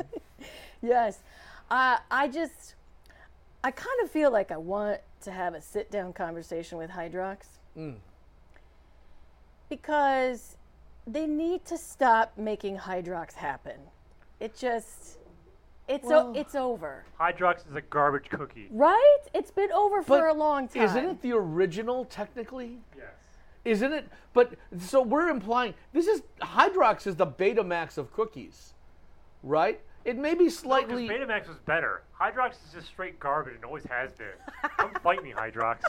Yes. 0.81 1.19
Uh, 1.69 1.97
I 2.11 2.27
just, 2.27 2.75
I 3.63 3.71
kind 3.71 3.99
of 4.03 4.11
feel 4.11 4.31
like 4.31 4.51
I 4.51 4.57
want 4.57 5.01
to 5.21 5.31
have 5.31 5.55
a 5.55 5.61
sit 5.61 5.89
down 5.91 6.13
conversation 6.13 6.77
with 6.77 6.89
Hydrox 6.91 7.37
Mm. 7.77 7.95
Because 9.69 10.57
they 11.07 11.25
need 11.27 11.65
to 11.65 11.77
stop 11.77 12.37
making 12.37 12.77
Hydrox 12.77 13.33
happen. 13.33 13.79
It 14.39 14.55
just, 14.57 15.17
it's, 15.87 16.05
Well- 16.05 16.29
o- 16.29 16.33
it's 16.39 16.55
over. 16.55 17.05
Hydrox 17.19 17.67
is 17.69 17.75
a 17.75 17.81
garbage 17.81 18.29
cookie. 18.29 18.67
Right? 18.71 19.17
It's 19.33 19.51
been 19.51 19.71
over 19.71 20.01
for 20.01 20.19
But 20.21 20.29
a 20.29 20.33
long 20.33 20.67
time. 20.67 20.83
Isn't 20.83 21.05
it 21.05 21.21
the 21.21 21.33
original 21.33 22.05
technically? 22.05 22.79
Yes. 22.97 23.05
Isn't 23.63 23.93
it? 23.93 24.07
But 24.33 24.53
so 24.79 25.01
we're 25.01 25.29
implying 25.29 25.73
this 25.93 26.07
is 26.07 26.21
Hydrox 26.41 27.07
is 27.07 27.15
the 27.15 27.25
Betamax 27.25 27.97
of 27.97 28.11
cookies, 28.13 28.73
right? 29.41 29.81
It 30.03 30.17
may 30.17 30.35
be 30.35 30.49
slightly. 30.49 31.07
No, 31.07 31.13
Betamax 31.15 31.47
was 31.47 31.57
better. 31.65 32.03
Hydrox 32.19 32.51
is 32.51 32.73
just 32.73 32.85
straight 32.87 33.19
garbage 33.19 33.55
and 33.55 33.65
always 33.65 33.83
has 33.85 34.11
been. 34.13 34.27
Don't 34.77 35.01
fight 35.01 35.23
me, 35.23 35.31
Hydrox. 35.31 35.79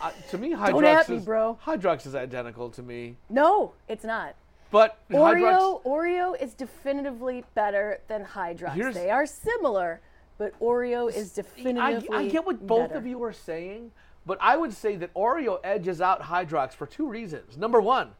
Uh, 0.00 0.10
to 0.30 0.38
me, 0.38 0.52
Hydrox 0.52 0.70
Don't 0.70 0.84
at 0.84 1.08
me, 1.08 1.16
is, 1.16 1.24
bro. 1.24 1.58
Hydrox 1.64 2.06
is 2.06 2.14
identical 2.14 2.70
to 2.70 2.82
me, 2.82 3.16
No, 3.30 3.72
it's 3.88 4.04
not. 4.04 4.34
but 4.70 4.98
Oreo, 5.10 5.82
Hydrox. 5.82 5.84
Oreo 5.84 6.40
is 6.42 6.54
definitively 6.54 7.44
better 7.54 8.00
than 8.08 8.24
Hydrox. 8.24 8.72
Here's- 8.74 8.94
they 8.94 9.10
are 9.10 9.26
similar, 9.26 10.00
but 10.38 10.58
Oreo 10.60 11.08
is 11.12 11.38
I, 11.38 11.42
definitively 11.42 12.08
I 12.16 12.28
get 12.28 12.44
what 12.44 12.66
both 12.66 12.88
better. 12.88 12.98
of 12.98 13.06
you 13.06 13.22
are 13.24 13.32
saying, 13.32 13.92
But 14.26 14.38
I 14.40 14.56
would 14.56 14.72
say 14.72 14.96
that 14.96 15.14
Oreo 15.14 15.60
edges 15.62 16.00
out 16.00 16.20
Hydrox 16.22 16.72
for 16.72 16.84
two 16.86 17.06
reasons. 17.08 17.56
Number 17.56 17.80
one, 17.80 18.10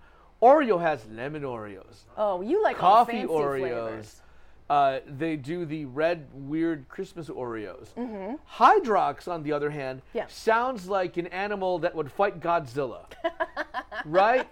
Oreo 0.40 0.80
has 0.80 1.04
lemon 1.10 1.42
Oreos, 1.42 2.04
Oh, 2.16 2.42
you 2.42 2.62
like 2.62 2.80
all 2.82 3.04
coffee 3.04 3.12
fancy 3.18 3.26
Oreos. 3.34 3.58
flavors. 3.58 4.22
Uh, 4.68 4.98
they 5.06 5.36
do 5.36 5.64
the 5.64 5.84
red 5.84 6.26
weird 6.32 6.88
Christmas 6.88 7.28
Oreos. 7.28 7.88
Mhm. 7.94 8.38
Hydrox, 8.56 9.28
on 9.30 9.42
the 9.44 9.52
other 9.52 9.70
hand, 9.70 10.02
Yeah. 10.12 10.26
sounds 10.26 10.88
like 10.88 11.16
an 11.16 11.28
animal 11.28 11.78
that 11.78 11.94
would 11.94 12.10
fight 12.10 12.40
Godzilla, 12.40 13.04
right? 14.04 14.48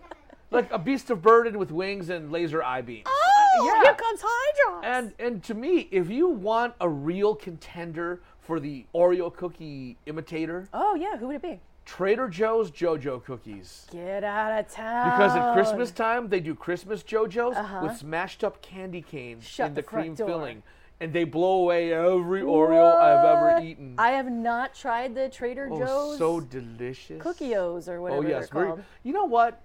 Like 0.50 0.70
a 0.70 0.79
beast 0.79 1.11
of 1.11 1.20
burden 1.20 1.59
with 1.59 1.72
wings 1.72 2.11
and 2.11 2.31
laser 2.31 2.62
eye 2.62 2.81
beams. 2.83 3.07
Oh, 3.09 3.81
here 3.83 3.94
comes 3.94 4.22
Hydrox. 4.22 4.85
And 4.85 5.12
and 5.18 5.42
to 5.44 5.55
me, 5.55 5.88
if 5.90 6.09
you 6.09 6.29
want 6.29 6.74
a 6.81 6.88
real 6.88 7.35
contender 7.35 8.20
for 8.38 8.61
the 8.61 8.87
Oreo 8.94 9.35
cookie 9.35 9.96
imitator, 10.07 10.68
Oh 10.72 10.94
yeah, 10.94 11.16
who 11.16 11.27
would 11.29 11.37
it 11.37 11.42
be? 11.42 11.61
Trader 11.84 12.28
Joe's 12.28 12.70
JoJo 12.70 13.24
cookies. 13.24 13.86
Get 13.90 14.24
out 14.24 14.58
of 14.58 14.72
town. 14.72 15.10
Because 15.10 15.36
at 15.36 15.52
Christmas 15.54 15.90
time 15.90 16.28
they 16.28 16.40
do 16.40 16.54
Christmas 16.54 17.02
JoJo's 17.02 17.56
Uh-huh. 17.56 17.80
with 17.86 17.96
smashed 17.98 18.42
up 18.42 18.62
candy 18.62 19.02
canes 19.02 19.44
Shut 19.44 19.68
in 19.68 19.74
the 19.74 19.82
the, 19.82 19.86
cream 19.86 20.14
door. 20.14 20.26
filling, 20.26 20.62
and 21.00 21.12
they 21.12 21.24
blow 21.24 21.62
away 21.62 21.92
every 21.92 22.40
Oreo 22.42 22.94
I've 22.96 23.24
ever 23.24 23.66
eaten. 23.66 23.96
I 23.98 24.10
have 24.10 24.30
not 24.30 24.74
tried 24.74 25.14
the 25.14 25.28
Trader 25.28 25.68
oh, 25.70 25.78
Joe's 25.78 26.18
so 26.18 26.40
delicious. 26.40 27.22
Cookios 27.22 27.88
or 27.88 28.00
whatever 28.00 28.24
Oh 28.24 28.28
yes, 28.28 28.48
they're 28.48 28.66
called. 28.66 28.84
You 29.02 29.12
know 29.12 29.24
what? 29.26 29.60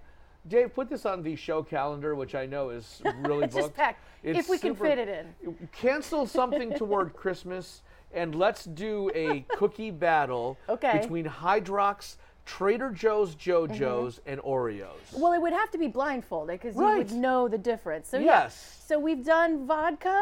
Dave, 0.48 0.74
put 0.74 0.88
this 0.88 1.04
on 1.04 1.22
the 1.22 1.36
show 1.36 1.62
calendar, 1.62 2.14
which 2.14 2.34
I 2.34 2.46
know 2.46 2.70
is 2.70 3.02
really 3.20 3.44
It's 3.44 3.54
just 3.54 3.74
packed. 3.74 4.04
It's 4.22 4.38
If 4.38 4.48
we 4.48 4.58
can 4.58 4.74
fit 4.74 4.98
it 4.98 5.08
in. 5.42 5.68
Cancel 5.72 6.26
something 6.26 6.72
toward 6.74 7.12
Christmas, 7.16 7.82
and 8.12 8.34
let's 8.34 8.64
do 8.64 9.10
a 9.14 9.40
cookie 9.56 9.90
battle 9.90 10.56
Okay. 10.68 10.98
between 11.00 11.24
Hydrox, 11.26 12.16
Trader 12.46 12.90
Joe's, 12.90 13.34
JoJo's, 13.36 14.20
and 14.26 14.40
Oreos. 14.40 14.88
Well, 15.12 15.32
it 15.32 15.40
would 15.40 15.52
have 15.52 15.70
to 15.70 15.78
be 15.78 15.86
blindfolded 15.88 16.60
because 16.60 16.74
you 16.76 16.82
would 16.82 17.12
know 17.12 17.46
the 17.48 17.58
difference. 17.58 18.08
So 18.08 18.18
yeah. 18.18 18.24
Yes. 18.44 18.82
So 18.86 18.98
we've 18.98 19.24
done 19.24 19.66
vodka 19.66 20.20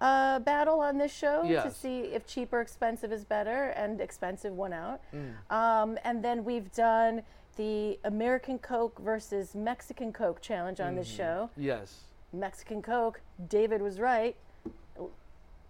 uh, 0.00 0.38
battle 0.40 0.80
on 0.80 0.98
this 0.98 1.12
show 1.12 1.42
to 1.42 1.70
see 1.70 2.00
if 2.00 2.26
cheap 2.26 2.52
or 2.52 2.60
expensive 2.60 3.12
is 3.12 3.24
better, 3.24 3.70
and 3.70 4.00
expensive 4.00 4.52
won 4.52 4.72
out. 4.72 5.00
Mm. 5.14 5.52
Um, 5.52 5.98
and 6.04 6.22
then 6.22 6.44
we've 6.44 6.70
done 6.72 7.22
the 7.56 7.98
American 8.04 8.58
Coke 8.58 8.98
versus 9.00 9.54
Mexican 9.54 10.12
Coke 10.12 10.42
challenge 10.42 10.78
on 10.80 10.94
this 10.94 11.10
Mhm. 11.10 11.16
show. 11.16 11.50
Yes. 11.56 12.02
Mexican 12.32 12.82
Coke. 12.82 13.22
David 13.48 13.80
was 13.80 13.98
right. 13.98 14.36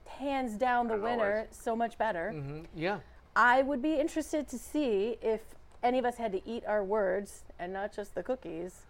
Hands 0.07 0.53
down 0.57 0.89
the 0.89 0.97
winner. 0.97 1.47
So 1.51 1.77
much 1.77 1.99
better. 1.99 2.31
hmm 2.33 2.61
Yeah. 2.75 2.99
I 3.35 3.63
would 3.63 3.83
be 3.83 3.95
interested 4.01 4.49
to 4.49 4.59
see 4.59 5.19
if 5.21 5.41
any 5.83 5.99
of 5.99 6.05
us 6.07 6.17
had 6.17 6.33
to 6.33 6.49
eat 6.49 6.65
our 6.67 6.83
words 6.83 7.45
and 7.59 7.73
not 7.73 7.95
just 7.95 8.15
the 8.15 8.23
cookies. 8.23 8.81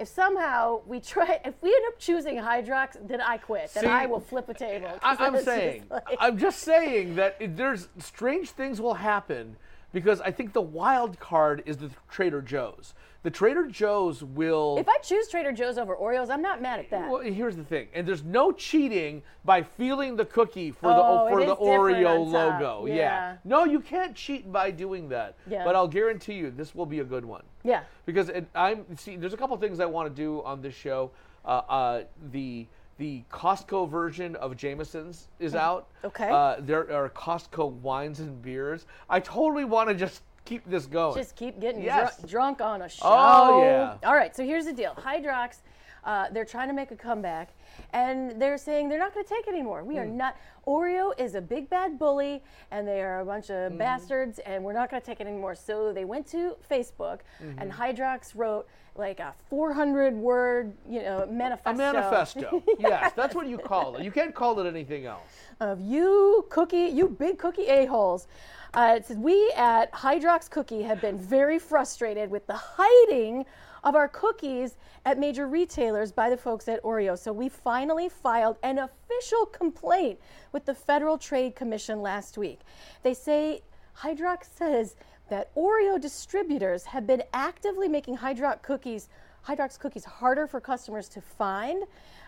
If 0.00 0.08
somehow 0.08 0.80
we 0.86 0.98
try, 0.98 1.40
if 1.44 1.54
we 1.62 1.68
end 1.68 1.84
up 1.88 1.98
choosing 2.00 2.36
Hydrox, 2.36 2.96
then 3.06 3.20
I 3.20 3.36
quit. 3.38 3.72
Then 3.72 3.84
See, 3.84 3.88
I 3.88 4.06
will 4.06 4.18
flip 4.20 4.48
a 4.48 4.54
table. 4.54 4.90
I, 5.02 5.16
I'm 5.20 5.34
it's 5.36 5.44
just 5.44 5.56
saying, 5.56 5.84
like- 5.90 6.02
I'm 6.18 6.38
just 6.38 6.58
saying 6.60 7.14
that 7.16 7.36
it, 7.38 7.56
there's 7.56 7.88
strange 7.98 8.50
things 8.50 8.80
will 8.80 8.94
happen 8.94 9.56
because 9.92 10.20
I 10.20 10.32
think 10.32 10.52
the 10.52 10.60
wild 10.60 11.20
card 11.20 11.62
is 11.66 11.76
the 11.76 11.90
Trader 12.10 12.42
Joe's. 12.42 12.94
The 13.24 13.30
Trader 13.30 13.66
Joe's 13.66 14.22
will. 14.22 14.76
if 14.78 14.86
I 14.86 14.98
choose 14.98 15.28
Trader 15.28 15.50
Joe's 15.50 15.78
over 15.78 15.96
Oreos, 15.96 16.28
I'm 16.28 16.42
not 16.42 16.60
mad 16.60 16.78
at 16.78 16.90
that. 16.90 17.10
Well, 17.10 17.20
here's 17.22 17.56
the 17.56 17.64
thing, 17.64 17.88
and 17.94 18.06
there's 18.06 18.22
no 18.22 18.52
cheating 18.52 19.22
by 19.46 19.62
feeling 19.62 20.14
the 20.14 20.26
cookie 20.26 20.70
for 20.70 20.90
Oh, 20.92 21.24
the 21.24 21.30
for 21.30 21.44
the 21.46 21.56
Oreo 21.56 22.30
logo. 22.30 22.84
Yeah. 22.84 23.36
No, 23.42 23.64
you 23.64 23.80
can't 23.80 24.14
cheat 24.14 24.52
by 24.52 24.70
doing 24.70 25.08
that. 25.08 25.36
Yeah. 25.48 25.64
But 25.64 25.74
I'll 25.74 25.88
guarantee 25.88 26.34
you, 26.34 26.50
this 26.50 26.74
will 26.74 26.84
be 26.84 26.98
a 27.00 27.04
good 27.04 27.24
one. 27.24 27.42
Yeah. 27.62 27.84
Because 28.04 28.28
it, 28.28 28.46
I'm 28.54 28.84
see, 28.98 29.16
there's 29.16 29.32
a 29.32 29.38
couple 29.38 29.56
things 29.56 29.80
I 29.80 29.86
want 29.86 30.14
to 30.14 30.14
do 30.14 30.42
on 30.44 30.60
this 30.60 30.74
show. 30.74 31.10
Uh, 31.46 31.48
uh, 31.68 32.02
the 32.30 32.66
the 32.98 33.22
Costco 33.32 33.88
version 33.88 34.36
of 34.36 34.54
Jameson's 34.54 35.28
is 35.40 35.54
Mhm. 35.54 35.58
out. 35.60 35.88
Okay. 36.04 36.28
Uh, 36.28 36.56
there 36.60 36.92
are 36.94 37.08
Costco 37.08 37.72
wines 37.80 38.20
and 38.20 38.42
beers. 38.42 38.84
I 39.08 39.18
totally 39.18 39.64
want 39.64 39.88
to 39.88 39.94
just 39.94 40.20
keep 40.44 40.64
this 40.68 40.86
going. 40.86 41.16
Just 41.16 41.36
keep 41.36 41.60
getting 41.60 41.82
Yes. 41.82 42.18
dru- 42.18 42.28
drunk 42.28 42.60
on 42.60 42.82
a 42.82 42.88
show. 42.88 43.04
Oh, 43.06 43.62
yeah. 43.62 43.96
All 44.04 44.14
right, 44.14 44.34
so 44.34 44.44
here's 44.44 44.66
the 44.66 44.72
deal. 44.72 44.94
Hydrox, 44.94 45.58
uh, 46.04 46.26
they're 46.32 46.44
trying 46.44 46.68
to 46.68 46.74
make 46.74 46.90
a 46.90 46.96
comeback, 46.96 47.48
and 47.92 48.40
they're 48.40 48.58
saying 48.58 48.88
they're 48.88 48.98
not 48.98 49.14
going 49.14 49.24
to 49.24 49.34
take 49.34 49.46
it 49.46 49.50
anymore. 49.50 49.84
We 49.84 49.98
are 49.98 50.04
Hmm. 50.06 50.16
not. 50.18 50.36
Oreo 50.66 51.12
is 51.18 51.34
a 51.34 51.40
big 51.40 51.68
bad 51.68 51.98
bully, 51.98 52.42
and 52.70 52.86
they 52.86 53.02
are 53.02 53.20
a 53.20 53.24
bunch 53.24 53.50
of 53.50 53.70
Mm-hmm. 53.70 53.78
bastards, 53.78 54.38
and 54.40 54.62
we're 54.64 54.72
not 54.72 54.90
going 54.90 55.00
to 55.00 55.06
take 55.06 55.20
it 55.20 55.26
anymore. 55.26 55.54
So 55.54 55.92
they 55.92 56.04
went 56.04 56.26
to 56.28 56.56
Facebook, 56.70 57.20
and 57.40 57.70
Mhm. 57.72 57.76
Hydrox 57.76 58.32
wrote 58.34 58.66
like 58.96 59.18
a 59.18 59.34
400 59.50 60.14
word, 60.14 60.72
you 60.88 61.02
know, 61.02 61.26
manifesto. 61.26 61.70
a 61.70 61.92
manifesto. 61.92 62.62
yes, 62.78 63.12
that's 63.16 63.34
what 63.34 63.46
you 63.48 63.58
call 63.58 63.96
it. 63.96 64.04
You 64.04 64.12
can't 64.12 64.32
call 64.34 64.60
it 64.60 64.66
anything 64.68 65.04
else. 65.06 65.22
of 65.60 65.80
you 65.80 66.46
cookie, 66.48 66.86
you 66.86 67.08
big 67.08 67.36
cookie 67.38 67.66
a-holes. 67.66 68.26
Uh, 68.74 68.94
it 68.96 69.06
says, 69.06 69.16
we 69.16 69.52
at 69.56 69.92
Hydrox 69.92 70.50
Cookie 70.50 70.82
have 70.82 71.00
been 71.00 71.16
very 71.16 71.60
frustrated 71.60 72.28
with 72.28 72.44
the 72.48 72.56
hiding 72.56 73.44
of 73.84 73.94
our 73.94 74.08
cookies 74.08 74.76
at 75.04 75.16
major 75.16 75.46
retailers 75.46 76.10
by 76.10 76.28
the 76.28 76.36
folks 76.36 76.66
at 76.66 76.82
Oreo. 76.82 77.16
So 77.16 77.32
we 77.32 77.48
finally 77.48 78.08
filed 78.08 78.56
an 78.64 78.78
official 78.78 79.46
complaint 79.46 80.18
with 80.50 80.64
the 80.64 80.74
Federal 80.74 81.18
Trade 81.18 81.54
Commission 81.54 82.02
last 82.02 82.36
week. 82.36 82.62
They 83.04 83.14
say 83.14 83.62
Hydrox 83.96 84.46
says 84.56 84.96
that 85.28 85.54
Oreo 85.54 86.00
distributors 86.00 86.82
have 86.84 87.06
been 87.06 87.22
actively 87.32 87.86
making 87.86 88.16
Hydrox 88.16 88.62
cookies, 88.62 89.08
Hydrox 89.46 89.78
cookies 89.78 90.04
harder 90.04 90.48
for 90.48 90.60
customers 90.60 91.08
to 91.10 91.20
find, 91.20 91.84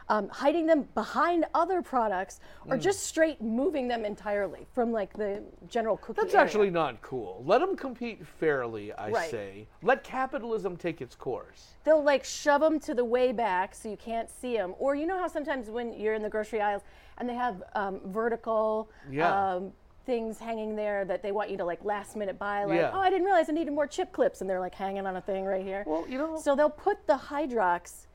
um, 0.09 0.29
hiding 0.29 0.66
them 0.66 0.83
behind 0.95 1.45
other 1.55 1.83
products, 1.83 2.40
or 2.69 2.77
Mm. 2.77 2.81
just 2.81 3.01
straight 3.01 3.40
moving 3.40 3.88
them 3.88 4.05
entirely 4.05 4.66
from 4.73 4.92
like 4.92 5.12
the 5.14 5.42
general 5.69 5.97
cookie. 5.97 6.21
That's 6.23 6.35
area. 6.35 6.45
actually 6.45 6.71
not 6.71 7.01
cool. 7.03 7.42
Let 7.45 7.59
them 7.61 7.77
compete 7.77 8.25
fairly, 8.27 8.92
I 8.92 9.11
Right. 9.11 9.31
say. 9.31 9.66
Let 9.83 10.05
capitalism 10.05 10.77
take 10.77 11.01
its 11.01 11.14
course. 11.16 11.75
They'll 11.85 12.03
like 12.03 12.25
shove 12.25 12.61
them 12.61 12.79
to 12.81 12.95
the 12.95 13.05
way 13.05 13.33
back 13.33 13.75
so 13.75 13.88
you 13.88 13.97
can't 13.97 14.31
see 14.31 14.57
them. 14.57 14.75
Or 14.79 14.95
you 14.95 15.07
know 15.07 15.19
how 15.19 15.27
sometimes 15.29 15.71
when 15.71 15.92
you're 15.92 16.14
in 16.14 16.23
the 16.23 16.31
grocery 16.31 16.61
aisles 16.61 16.83
and 17.19 17.29
they 17.29 17.35
have 17.35 17.62
um, 17.75 18.01
vertical 18.05 18.88
Yeah. 19.11 19.55
um, 19.57 19.73
things 20.05 20.38
hanging 20.38 20.77
there 20.77 21.05
that 21.05 21.21
they 21.21 21.33
want 21.33 21.51
you 21.51 21.57
to 21.57 21.64
like 21.64 21.85
last 21.85 22.14
minute 22.14 22.38
buy. 22.38 22.62
Like, 22.62 22.79
Yeah. 22.79 22.92
oh, 22.95 23.01
I 23.01 23.11
didn't 23.11 23.25
realize 23.25 23.49
I 23.49 23.53
needed 23.53 23.73
more 23.73 23.88
chip 23.88 24.12
clips, 24.12 24.40
and 24.40 24.49
they're 24.49 24.61
like 24.61 24.75
hanging 24.77 25.05
on 25.05 25.16
a 25.16 25.21
thing 25.21 25.45
right 25.45 25.64
here. 25.64 25.83
Well, 25.85 26.07
you 26.09 26.16
know. 26.16 26.37
So 26.37 26.55
they'll 26.55 26.71
put 26.71 27.09
the 27.09 27.14
Hydrox 27.16 28.07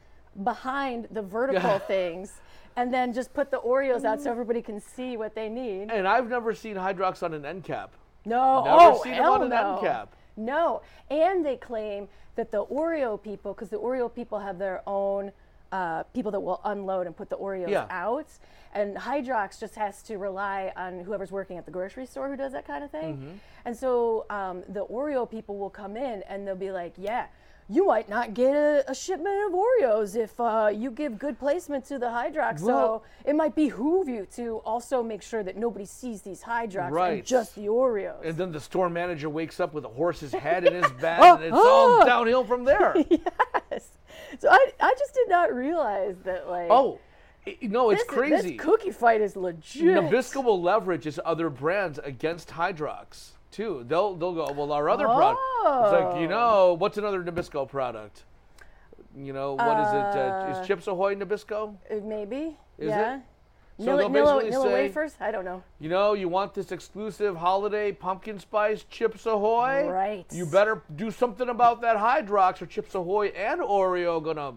behind 0.44 1.08
the 1.12 1.22
vertical 1.22 1.80
things. 1.80 2.34
And 2.78 2.94
then 2.94 3.12
just 3.12 3.34
put 3.34 3.52
the 3.52 3.60
Oreos 3.60 4.06
out 4.06 4.22
so 4.22 4.32
everybody 4.32 4.62
can 4.62 4.80
see 4.80 5.18
what 5.18 5.36
they 5.36 5.50
need. 5.50 5.92
And 5.92 6.08
I've 6.08 6.30
never 6.30 6.54
seen 6.56 6.76
Hydrox 6.76 7.22
on 7.22 7.34
an 7.34 7.46
end 7.46 7.66
cap. 7.66 7.92
No, 8.24 8.64
Never 8.64 8.78
oh, 8.80 9.02
seen 9.04 9.14
hell 9.14 9.34
on 9.34 9.44
an 9.44 9.50
no. 9.50 9.74
end 9.74 9.82
cap. 9.82 10.16
No, 10.38 10.82
and 11.10 11.46
they 11.46 11.58
claim 11.58 12.08
that 12.36 12.50
the 12.52 12.64
Oreo 12.66 13.22
people, 13.22 13.54
because 13.54 13.68
the 13.70 13.78
Oreo 13.78 14.14
people 14.14 14.40
have 14.40 14.58
their 14.58 14.82
own 14.88 15.34
uh, 15.74 16.04
people 16.14 16.32
that 16.32 16.40
will 16.40 16.62
unload 16.64 17.08
and 17.08 17.16
put 17.16 17.30
the 17.30 17.36
Oreos 17.38 17.70
Yeah. 17.70 17.88
out, 17.90 18.28
and 18.74 18.96
Hydrox 18.96 19.60
just 19.60 19.76
has 19.76 20.02
to 20.04 20.18
rely 20.18 20.72
on 20.78 21.02
whoever's 21.02 21.32
working 21.32 21.58
at 21.58 21.66
the 21.66 21.72
grocery 21.72 22.06
store 22.06 22.30
who 22.30 22.38
does 22.38 22.54
that 22.54 22.66
kind 22.66 22.84
of 22.86 22.92
thing. 22.92 23.18
Mhm. 23.18 23.38
And 23.66 23.76
so 23.76 24.26
um, 24.30 24.64
the 24.70 24.86
Oreo 24.86 25.30
people 25.30 25.58
will 25.58 25.70
come 25.70 25.98
in 25.98 26.24
and 26.24 26.48
they'll 26.48 26.56
be 26.56 26.72
like, 26.72 26.94
"Yeah." 26.98 27.26
You 27.72 27.86
might 27.86 28.10
not 28.10 28.34
get 28.34 28.54
a, 28.54 28.84
a 28.92 28.94
shipment 28.94 29.34
of 29.48 29.54
Oreos 29.54 30.18
if 30.18 30.38
uh, 30.42 30.70
you 30.74 30.92
give 30.92 31.18
good 31.18 31.40
placement 31.40 31.86
to 31.86 31.98
the 31.98 32.08
Hydrox. 32.08 32.60
so 32.60 33.02
it 33.24 33.34
might 33.34 33.56
behoove 33.56 34.10
you 34.10 34.28
to 34.36 34.58
also 34.66 35.02
make 35.02 35.22
sure 35.22 35.42
that 35.42 35.56
nobody 35.56 35.86
sees 35.86 36.22
these 36.22 36.42
Hydrox 36.44 36.92
Right. 36.92 37.14
and 37.20 37.26
just 37.26 37.56
the 37.56 37.68
Oreos. 37.68 38.26
And 38.26 38.36
then 38.36 38.52
the 38.52 38.60
store 38.60 38.90
manager 38.90 39.30
wakes 39.30 39.62
up 39.62 39.74
with 39.74 39.86
a 39.86 39.88
horse's 39.88 40.34
head 40.34 40.66
in 40.66 40.74
his 40.84 40.92
bag, 41.02 41.22
Oh, 41.24 41.36
and 41.36 41.44
it's 41.46 41.54
all 41.56 42.06
downhill 42.14 42.44
from 42.44 42.66
there. 42.66 42.94
yes. 43.10 43.88
So 44.40 44.50
I, 44.50 44.72
I 44.82 44.94
just 45.00 45.14
did 45.14 45.30
not 45.30 45.54
realize 45.54 46.18
that 46.26 46.50
like 46.50 46.68
Oh, 46.70 47.00
no, 47.62 47.90
it's 47.92 48.02
this, 48.04 48.10
crazy. 48.10 48.58
This 48.58 48.62
cookie 48.66 48.92
fight 48.92 49.22
is 49.22 49.38
legit. 49.38 49.84
Nabisco 49.96 50.44
will 50.44 50.62
leverage 50.62 51.08
its 51.08 51.20
other 51.24 51.50
brands 51.50 52.00
against 52.04 52.50
Hydrox 52.50 53.30
too. 53.52 53.84
They'll 53.88 54.16
they'll 54.16 54.34
go 54.34 54.52
well 54.52 54.72
our 54.72 54.90
other 54.90 55.06
product. 55.06 55.40
It's 55.64 55.92
like 55.94 56.20
you 56.22 56.28
Oh. 56.28 56.30
know 56.30 56.74
what's 56.74 56.98
another 56.98 57.24
Nabisco 57.24 57.68
product? 57.68 58.24
You 59.18 59.34
know 59.34 59.54
what 59.54 59.78
is 59.80 59.88
it? 59.94 60.20
Uh, 60.20 60.46
Uh, 60.48 60.60
is 60.62 60.68
Chips 60.68 60.88
Ahoy 60.88 61.16
Nabisco? 61.16 61.76
Uh, 61.90 61.96
Maybe. 62.04 62.58
Is 62.78 62.90
yeah. 62.90 63.16
it? 63.18 63.22
So 63.80 63.86
Nilla, 63.88 63.98
they'll 63.98 64.10
Nilla, 64.10 64.50
Nilla 64.52 64.64
say- 64.64 64.74
wafers? 64.74 65.16
I 65.20 65.32
don't 65.32 65.44
know. 65.44 65.64
You 65.80 65.90
know, 65.90 66.14
you 66.14 66.30
want 66.30 66.54
this 66.54 66.72
exclusive 66.72 67.36
holiday 67.36 67.92
pumpkin 67.92 68.38
spice 68.40 68.84
Chips 68.90 69.26
Ahoy? 69.26 69.88
Right. 69.90 70.26
You 70.32 70.46
better 70.46 70.82
do 70.96 71.10
something 71.12 71.50
about 71.50 71.82
that 71.82 71.98
Hydrox 71.98 72.62
or 72.62 72.68
Chips 72.68 72.94
Ahoy 72.96 73.28
and 73.30 73.60
Oreo 73.60 74.24
gonna 74.24 74.54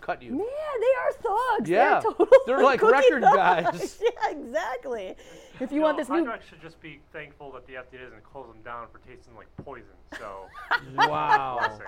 cut 0.00 0.22
you. 0.22 0.30
Man, 0.32 0.38
they 0.80 0.94
are 1.02 1.12
thugs. 1.58 1.68
Yeah. 1.68 2.00
they're, 2.00 2.12
total 2.12 2.26
They're 2.46 2.62
like 2.62 2.80
record 2.80 3.22
thugs. 3.22 3.36
guys. 3.36 4.02
yeah, 4.02 4.30
exactly. 4.30 5.16
If 5.60 5.72
you 5.72 5.78
know, 5.80 5.84
want 5.86 5.98
this 5.98 6.08
new, 6.08 6.24
Hydrox 6.24 6.42
should 6.48 6.60
just 6.62 6.80
be 6.80 7.00
thankful 7.12 7.52
that 7.52 7.66
the 7.66 7.74
FDA 7.74 8.02
doesn't 8.04 8.24
close 8.24 8.46
them 8.48 8.62
down 8.64 8.86
for 8.92 8.98
tasting 9.06 9.34
like 9.36 9.46
poison. 9.64 9.84
So, 10.18 10.46
Wow. 10.96 11.78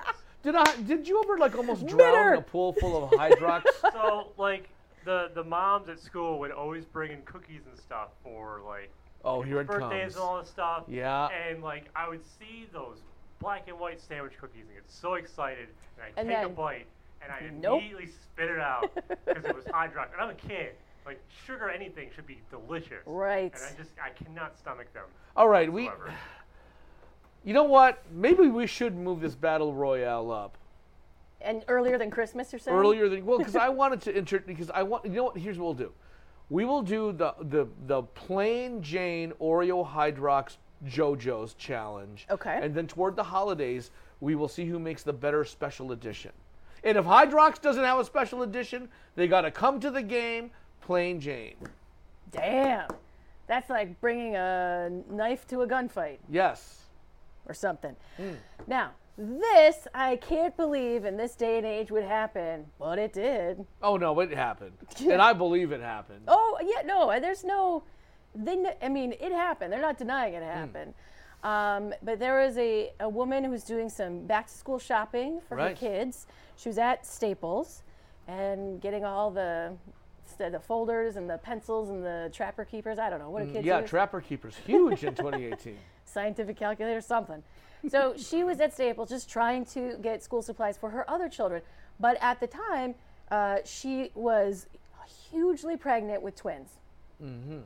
Did 0.42 0.56
I? 0.56 0.76
Did 0.82 1.06
you 1.06 1.22
ever 1.24 1.38
like 1.38 1.56
almost 1.56 1.86
drown 1.86 2.12
Bitter. 2.12 2.32
in 2.34 2.38
a 2.38 2.42
pool 2.42 2.72
full 2.74 3.04
of 3.04 3.10
Hydrox? 3.12 3.62
so 3.92 4.32
like 4.36 4.68
the 5.04 5.30
the 5.34 5.44
moms 5.44 5.88
at 5.88 6.00
school 6.00 6.38
would 6.40 6.50
always 6.50 6.84
bring 6.84 7.12
in 7.12 7.22
cookies 7.22 7.62
and 7.70 7.78
stuff 7.78 8.08
for 8.22 8.60
like 8.66 8.90
Oh, 9.24 9.40
here 9.40 9.60
it 9.60 9.68
birthdays 9.68 10.02
comes. 10.02 10.14
and 10.16 10.22
all 10.24 10.40
this 10.40 10.48
stuff. 10.50 10.82
Yeah. 10.88 11.28
And 11.28 11.62
like 11.62 11.84
I 11.94 12.08
would 12.08 12.22
see 12.38 12.66
those 12.72 12.98
black 13.38 13.68
and 13.68 13.78
white 13.78 14.00
sandwich 14.00 14.32
cookies 14.40 14.64
and 14.66 14.74
get 14.74 14.84
so 14.88 15.14
excited, 15.14 15.68
and 15.96 16.04
I 16.16 16.20
And 16.20 16.28
take 16.28 16.44
a 16.44 16.48
bite 16.48 16.86
and 17.22 17.30
I 17.32 17.48
Nope. 17.60 17.78
immediately 17.80 18.08
spit 18.08 18.50
it 18.50 18.58
out 18.58 18.90
because 19.26 19.44
it 19.44 19.54
was 19.54 19.64
Hydrox. 19.66 20.12
And 20.12 20.20
I'm 20.20 20.30
a 20.30 20.34
kid. 20.34 20.72
Like 21.04 21.20
sugar, 21.46 21.68
anything 21.68 22.10
should 22.14 22.26
be 22.26 22.40
delicious. 22.50 23.04
Right. 23.06 23.52
And 23.54 23.62
I 23.62 23.76
just 23.76 23.90
I 24.02 24.10
cannot 24.10 24.58
stomach 24.58 24.92
them. 24.92 25.04
All 25.36 25.48
right, 25.48 25.72
we. 25.72 25.90
You 27.44 27.54
know 27.54 27.64
what? 27.64 28.02
Maybe 28.12 28.46
we 28.48 28.68
should 28.68 28.96
move 28.96 29.20
this 29.20 29.34
battle 29.34 29.74
royale 29.74 30.30
up 30.30 30.56
and 31.44 31.64
earlier 31.68 31.98
than 31.98 32.10
Christmas, 32.10 32.52
you're 32.52 32.58
saying? 32.58 32.76
earlier 32.76 33.08
than 33.08 33.24
well, 33.24 33.38
because 33.38 33.56
I 33.56 33.68
wanted 33.80 34.00
to 34.02 34.16
inter 34.16 34.40
because 34.40 34.70
I 34.70 34.82
want. 34.82 35.04
You 35.04 35.12
know 35.12 35.24
what? 35.24 35.38
Here's 35.38 35.58
what 35.58 35.64
we'll 35.64 35.74
do. 35.74 35.92
We 36.50 36.64
will 36.64 36.82
do 36.82 37.12
the 37.12 37.34
the 37.40 37.66
the 37.86 38.02
plain 38.02 38.82
Jane 38.82 39.32
Oreo 39.40 39.86
Hydrox 39.86 40.56
JoJo's 40.86 41.54
challenge. 41.54 42.26
Okay. 42.30 42.58
And 42.62 42.74
then 42.74 42.86
toward 42.86 43.16
the 43.16 43.22
holidays, 43.22 43.90
we 44.20 44.34
will 44.34 44.48
see 44.48 44.66
who 44.66 44.78
makes 44.78 45.02
the 45.02 45.12
better 45.12 45.44
special 45.44 45.92
edition. 45.92 46.32
And 46.84 46.98
if 46.98 47.04
Hydrox 47.04 47.60
doesn't 47.60 47.84
have 47.84 48.00
a 48.00 48.04
special 48.04 48.42
edition, 48.42 48.88
they 49.14 49.28
got 49.28 49.42
to 49.42 49.52
come 49.52 49.78
to 49.80 49.90
the 49.90 50.02
game 50.02 50.50
plain 50.82 51.20
Jane. 51.20 51.56
Damn. 52.30 52.88
That's 53.46 53.68
like 53.70 54.00
bringing 54.00 54.36
a 54.36 54.90
knife 55.10 55.46
to 55.48 55.62
a 55.62 55.66
gunfight 55.66 56.18
Yes. 56.28 56.82
or 57.46 57.54
something. 57.54 57.96
Hmm. 58.16 58.32
Now, 58.66 58.90
this 59.18 59.86
I 59.94 60.16
can't 60.16 60.56
believe 60.56 61.04
in 61.04 61.16
this 61.16 61.34
day 61.34 61.58
and 61.58 61.66
age 61.66 61.90
would 61.90 62.04
happen, 62.04 62.66
but 62.78 62.98
it 62.98 63.12
did. 63.12 63.64
Oh 63.82 63.96
no, 63.96 64.18
it 64.20 64.32
happened, 64.32 64.72
and 65.00 65.20
I 65.20 65.32
believe 65.34 65.70
it 65.72 65.80
happened. 65.82 66.22
Oh 66.28 66.58
yeah, 66.64 66.82
no, 66.86 67.18
there's 67.20 67.44
no. 67.44 67.82
They, 68.34 68.56
kn- 68.56 68.74
I 68.80 68.88
mean, 68.88 69.12
it 69.12 69.32
happened. 69.32 69.70
They're 69.72 69.80
not 69.82 69.98
denying 69.98 70.32
it 70.34 70.42
happened. 70.42 70.94
Um, 71.42 71.92
but 72.02 72.18
there 72.18 72.38
was 72.46 72.56
a, 72.56 72.92
a 73.00 73.08
woman 73.08 73.44
who 73.44 73.50
was 73.50 73.64
doing 73.64 73.90
some 73.90 74.26
back 74.26 74.46
to 74.46 74.54
school 74.54 74.78
shopping 74.78 75.40
for 75.46 75.56
Right. 75.56 75.70
her 75.70 75.74
kids. 75.76 76.26
She 76.56 76.68
was 76.70 76.78
at 76.78 77.04
Staples 77.04 77.82
and 78.28 78.80
getting 78.80 79.04
all 79.04 79.30
the 79.30 79.72
the 80.50 80.60
folders 80.60 81.16
and 81.16 81.28
the 81.28 81.38
pencils 81.38 81.88
and 81.90 82.04
the 82.04 82.30
trapper 82.32 82.64
keepers. 82.64 82.98
I 82.98 83.10
don't 83.10 83.18
know 83.18 83.30
what 83.30 83.40
do 83.46 83.52
kids 83.52 83.64
Mm, 83.64 83.66
yeah, 83.66 83.80
use? 83.80 83.90
Trapper 83.90 84.20
Keeper's 84.20 84.56
huge 84.56 85.04
in 85.04 85.14
2018. 85.14 85.76
scientific 86.04 86.56
calculator, 86.56 87.00
something. 87.00 87.42
So 87.88 88.14
she 88.16 88.44
was 88.44 88.60
at 88.60 88.72
Staples 88.72 89.08
just 89.08 89.28
trying 89.28 89.64
to 89.66 89.96
get 90.02 90.22
school 90.22 90.42
supplies 90.42 90.76
for 90.76 90.90
her 90.90 91.08
other 91.10 91.28
children. 91.28 91.62
But 91.98 92.16
at 92.20 92.38
the 92.40 92.46
time, 92.46 92.94
uh, 93.30 93.58
she 93.64 94.10
was 94.14 94.66
hugely 95.30 95.76
pregnant 95.76 96.22
with 96.22 96.36
twins. 96.36 96.68
Mm-hmm. 97.22 97.58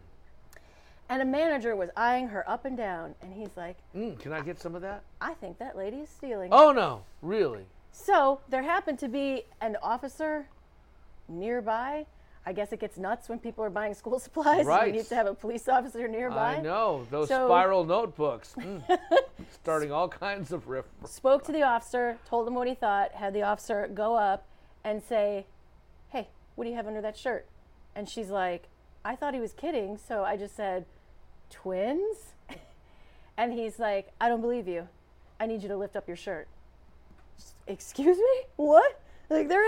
And 1.08 1.22
a 1.22 1.24
manager 1.24 1.76
was 1.76 1.90
eyeing 1.96 2.28
her 2.28 2.48
up 2.48 2.64
and 2.64 2.76
down. 2.76 3.14
And 3.22 3.32
he's 3.34 3.56
like, 3.56 3.76
Mm, 3.94 4.18
can 4.18 4.32
I 4.32 4.40
get 4.40 4.58
some 4.58 4.74
of 4.74 4.82
that? 4.82 5.02
I 5.20 5.34
think 5.34 5.58
that 5.58 5.76
lady 5.76 5.98
is 5.98 6.08
stealing. 6.08 6.48
Oh 6.52 6.72
no, 6.72 7.02
really? 7.22 7.64
So 7.92 8.40
there 8.48 8.62
happened 8.62 8.98
to 9.00 9.08
be 9.08 9.44
an 9.60 9.76
officer 9.82 10.46
nearby. 11.28 12.06
I 12.48 12.52
guess 12.52 12.72
it 12.72 12.78
gets 12.78 12.96
nuts 12.96 13.28
when 13.28 13.40
people 13.40 13.64
are 13.64 13.70
buying 13.70 13.92
school 14.02 14.18
supplies. 14.20 14.64
Right. 14.64 14.86
You 14.86 14.92
need 15.00 15.06
to 15.08 15.14
have 15.16 15.26
a 15.26 15.34
police 15.34 15.66
officer 15.76 16.06
nearby. 16.06 16.54
I 16.56 16.60
know 16.60 17.06
those 17.10 17.28
So- 17.28 17.48
spiral 17.48 17.84
notebooks, 17.84 18.54
Mm. 18.56 18.82
starting 19.62 19.90
all 19.92 20.08
kinds 20.08 20.52
of 20.52 20.68
riff. 20.68 20.84
spoke 21.04 21.44
to 21.44 21.52
the 21.52 21.62
officer, 21.62 22.18
told 22.28 22.46
him 22.46 22.54
what 22.54 22.68
he 22.68 22.74
thought, 22.74 23.12
had 23.12 23.34
the 23.34 23.42
officer 23.42 23.88
go 23.92 24.14
up 24.14 24.46
and 24.84 25.02
say, 25.02 25.46
Hey, 26.10 26.28
what 26.54 26.64
do 26.64 26.70
you 26.70 26.76
have 26.76 26.86
under 26.86 27.00
that 27.02 27.16
shirt? 27.18 27.46
And 27.96 28.08
she's 28.08 28.28
like, 28.30 28.68
I 29.04 29.16
thought 29.16 29.34
he 29.34 29.40
was 29.40 29.52
kidding, 29.52 29.98
so 29.98 30.24
I 30.24 30.36
just 30.36 30.54
said, 30.56 30.84
Twins? 31.50 32.34
and 33.36 33.52
he's 33.52 33.78
like, 33.78 34.12
I 34.20 34.28
don't 34.28 34.40
believe 34.40 34.66
you. 34.68 34.88
I 35.40 35.46
need 35.46 35.62
you 35.62 35.68
to 35.68 35.76
lift 35.76 35.96
up 35.96 36.06
your 36.08 36.16
shirt. 36.16 36.48
Excuse 37.66 38.16
me? 38.18 38.42
What? 38.56 39.00
Like 39.28 39.48
there 39.48 39.64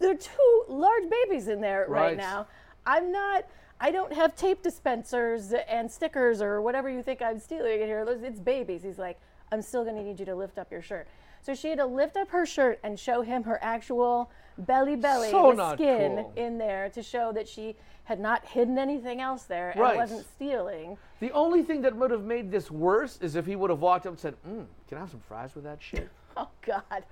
there 0.00 0.10
are 0.10 0.14
two 0.14 0.64
large 0.68 1.04
babies 1.08 1.48
in 1.48 1.60
there 1.60 1.86
right, 1.88 2.00
Right. 2.02 2.16
now. 2.16 2.46
I'm 2.86 3.12
not 3.12 3.44
I 3.82 3.90
don't 3.90 4.12
have 4.12 4.34
tape 4.36 4.62
dispensers 4.62 5.54
and 5.54 5.90
stickers 5.90 6.42
or 6.42 6.60
whatever 6.60 6.90
you 6.90 7.02
think 7.02 7.22
I'm 7.22 7.38
stealing 7.38 7.80
in 7.80 7.86
here. 7.86 8.04
It's 8.22 8.38
babies. 8.38 8.82
He's 8.82 8.98
like, 8.98 9.18
I'm 9.52 9.62
still 9.62 9.84
gonna 9.86 10.02
need 10.02 10.20
you 10.20 10.26
to 10.26 10.34
lift 10.34 10.58
up 10.58 10.70
your 10.70 10.82
shirt. 10.82 11.08
So 11.40 11.54
she 11.54 11.68
had 11.70 11.78
to 11.78 11.86
lift 11.86 12.18
up 12.18 12.28
her 12.28 12.44
shirt 12.44 12.78
and 12.82 12.98
show 13.00 13.22
him 13.22 13.42
her 13.44 13.58
actual 13.62 14.30
belly 14.58 14.96
belly 14.96 15.30
So 15.30 15.48
with 15.54 15.78
skin 15.78 16.16
cool. 16.16 16.32
in 16.36 16.58
there 16.58 16.90
to 16.90 17.02
show 17.02 17.32
that 17.32 17.48
she 17.48 17.74
had 18.04 18.20
not 18.20 18.44
hidden 18.44 18.76
anything 18.76 19.22
else 19.22 19.44
there 19.44 19.70
and 19.70 19.80
Right. 19.80 19.96
wasn't 19.96 20.26
stealing. 20.26 20.98
The 21.20 21.30
only 21.32 21.62
thing 21.62 21.80
that 21.82 21.96
would 21.96 22.10
have 22.10 22.24
made 22.24 22.50
this 22.50 22.70
worse 22.70 23.18
is 23.22 23.34
if 23.36 23.46
he 23.46 23.56
would 23.56 23.70
have 23.70 23.80
walked 23.80 24.04
up 24.04 24.10
and 24.12 24.20
said, 24.20 24.34
mm, 24.46 24.66
"Can 24.88 24.98
I 24.98 25.00
have 25.00 25.10
some 25.10 25.20
fries 25.20 25.54
with 25.54 25.64
that 25.64 25.80
shit?" 25.80 26.08
Oh 26.36 26.48
God. 26.62 27.04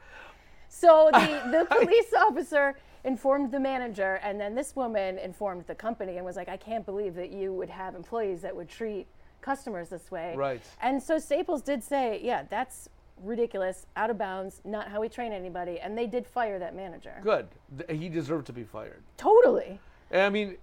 So 0.69 1.11
the, 1.13 1.41
the 1.51 1.67
police 1.75 2.13
officer 2.17 2.77
informed 3.05 3.53
the 3.53 3.61
manager, 3.61 4.21
and 4.23 4.41
then 4.41 4.55
this 4.55 4.77
woman 4.77 5.19
informed 5.19 5.65
the 5.67 5.75
company 5.75 6.17
and 6.17 6.27
was 6.27 6.37
like, 6.37 6.49
I 6.49 6.57
can't 6.57 6.85
believe 6.85 7.15
that 7.15 7.31
you 7.31 7.53
would 7.53 7.71
have 7.71 7.95
employees 7.95 8.43
that 8.43 8.55
would 8.55 8.69
treat 8.69 9.07
customers 9.41 9.89
this 9.89 10.11
way. 10.11 10.35
Right. 10.37 10.61
And 10.83 11.03
so 11.03 11.19
Staples 11.19 11.63
did 11.63 11.83
say, 11.83 12.21
yeah, 12.23 12.43
that's 12.51 12.89
ridiculous, 13.23 13.87
out 13.97 14.11
of 14.11 14.19
bounds, 14.19 14.61
not 14.65 14.89
how 14.89 15.01
we 15.01 15.09
train 15.09 15.33
anybody. 15.33 15.81
And 15.81 15.97
they 15.97 16.07
did 16.07 16.27
fire 16.27 16.59
that 16.59 16.75
manager. 16.77 17.15
Good. 17.23 17.49
Th- 17.87 17.99
He 18.01 18.09
deserved 18.09 18.47
to 18.47 18.53
be 18.53 18.65
fired. 18.65 19.03
Totally. 19.17 19.81
And 20.11 20.23
I 20.23 20.29
mean, 20.29 20.57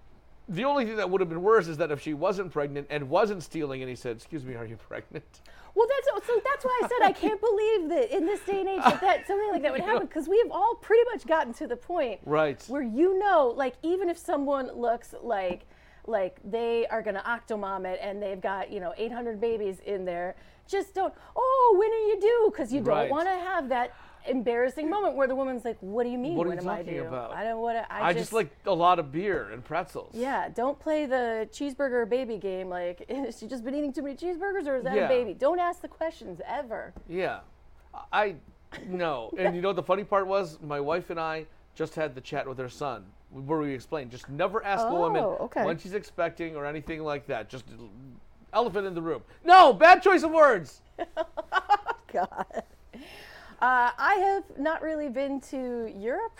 the 0.47 0.65
only 0.65 0.85
thing 0.85 0.97
that 0.97 1.09
would 1.09 1.21
have 1.21 1.29
been 1.29 1.41
worse 1.41 1.67
is 1.67 1.77
that 1.77 1.91
if 1.91 2.01
she 2.01 2.13
wasn't 2.13 2.51
pregnant 2.51 2.87
and 2.89 3.09
wasn't 3.09 3.43
stealing, 3.43 3.81
and 3.81 3.89
he 3.89 3.95
said, 3.95 4.17
"Excuse 4.17 4.45
me, 4.45 4.55
are 4.55 4.65
you 4.65 4.77
pregnant?" 4.77 5.41
Well, 5.75 5.87
that's 5.89 6.25
so. 6.27 6.41
That's 6.43 6.63
why 6.65 6.81
I 6.83 6.87
said 6.87 7.05
I 7.05 7.11
can't 7.11 7.39
believe 7.49 7.89
that 7.89 8.15
in 8.15 8.25
this 8.25 8.39
day 8.41 8.61
and 8.61 8.69
age 8.69 8.81
that, 8.83 9.01
that 9.01 9.27
something 9.27 9.49
like 9.51 9.61
that 9.63 9.71
would 9.73 9.81
happen 9.81 10.07
because 10.07 10.27
we've 10.27 10.49
all 10.51 10.75
pretty 10.75 11.03
much 11.11 11.27
gotten 11.27 11.53
to 11.55 11.67
the 11.67 11.75
point 11.75 12.21
Right. 12.25 12.63
where 12.67 12.81
you 12.81 13.19
know, 13.19 13.53
like 13.55 13.75
even 13.83 14.09
if 14.09 14.17
someone 14.17 14.71
looks 14.75 15.13
like 15.21 15.65
like 16.07 16.37
they 16.43 16.85
are 16.87 17.01
going 17.01 17.15
to 17.15 17.21
octomom 17.21 17.85
it 17.85 17.99
and 18.01 18.21
they've 18.21 18.39
got 18.41 18.71
you 18.71 18.79
know 18.79 18.93
800 18.97 19.41
babies 19.41 19.79
in 19.85 20.05
there, 20.05 20.35
just 20.67 20.93
don't. 20.93 21.13
Oh, 21.35 21.75
when 21.77 21.91
are 21.91 22.07
you 22.07 22.21
due? 22.21 22.49
Because 22.51 22.71
you 22.71 22.79
don't 22.81 23.09
want 23.09 23.27
to 23.27 23.33
have 23.35 23.69
that 23.69 23.93
embarrassing 24.27 24.89
moment 24.89 25.15
where 25.15 25.27
the 25.27 25.35
woman's 25.35 25.65
like, 25.65 25.77
"What 25.81 26.03
do 26.03 26.09
you 26.09 26.17
mean? 26.17 26.35
What 26.35 26.47
are 26.47 26.53
you 26.53 26.59
am 26.59 26.67
I 26.67 26.77
talking 26.79 26.93
due? 26.95 27.03
about? 27.05 27.31
I 27.33 27.43
don't 27.43 27.59
want 27.61 27.77
to. 27.77 27.91
I, 27.93 28.07
I 28.09 28.13
just 28.13 28.33
like 28.33 28.49
a 28.65 28.73
lot 28.73 28.99
of 28.99 29.11
beer 29.11 29.49
and 29.51 29.63
pretzels. 29.63 30.11
Yeah, 30.13 30.49
don't 30.49 30.79
play 30.79 31.05
the 31.05 31.47
cheeseburger 31.51 32.07
baby 32.09 32.37
game. 32.37 32.69
Like, 32.69 33.05
has 33.09 33.39
she 33.39 33.47
just 33.47 33.63
been 33.63 33.75
eating 33.75 33.93
too 33.93 34.01
many 34.01 34.15
cheeseburgers, 34.15 34.67
or 34.67 34.77
is 34.77 34.83
that 34.83 34.95
Yeah. 34.95 35.05
a 35.05 35.07
baby? 35.07 35.33
Don't 35.33 35.59
ask 35.59 35.81
the 35.81 35.87
questions 35.87 36.41
ever. 36.47 36.93
Yeah. 37.07 37.39
I 38.11 38.35
no. 38.87 39.31
And 39.37 39.55
you 39.55 39.61
know 39.61 39.73
the 39.73 39.83
funny 39.83 40.03
part 40.03 40.27
was? 40.27 40.59
My 40.61 40.79
wife 40.79 41.09
and 41.09 41.19
I 41.19 41.45
just 41.75 41.95
had 41.95 42.15
the 42.15 42.21
chat 42.21 42.47
with 42.47 42.57
her 42.57 42.69
son 42.69 43.05
where 43.31 43.59
we 43.59 43.73
explained 43.73 44.11
just 44.11 44.29
never 44.29 44.63
ask 44.63 44.85
a 44.87 44.93
woman 44.93 45.21
Oh, 45.23 45.37
okay. 45.41 45.65
when 45.65 45.77
she's 45.77 45.93
expecting 45.93 46.55
or 46.55 46.65
anything 46.65 47.03
like 47.03 47.27
that. 47.27 47.49
Just 47.49 47.65
elephant 48.53 48.87
in 48.87 48.93
the 48.93 49.01
room. 49.01 49.21
No, 49.43 49.73
bad 49.73 50.01
choice 50.01 50.23
of 50.23 50.31
words. 50.31 50.81
God. 52.13 52.63
Uh, 53.61 53.91
I 53.97 54.15
have 54.15 54.59
not 54.59 54.81
really 54.81 55.07
been 55.07 55.39
to 55.41 55.91
Europe, 55.95 56.39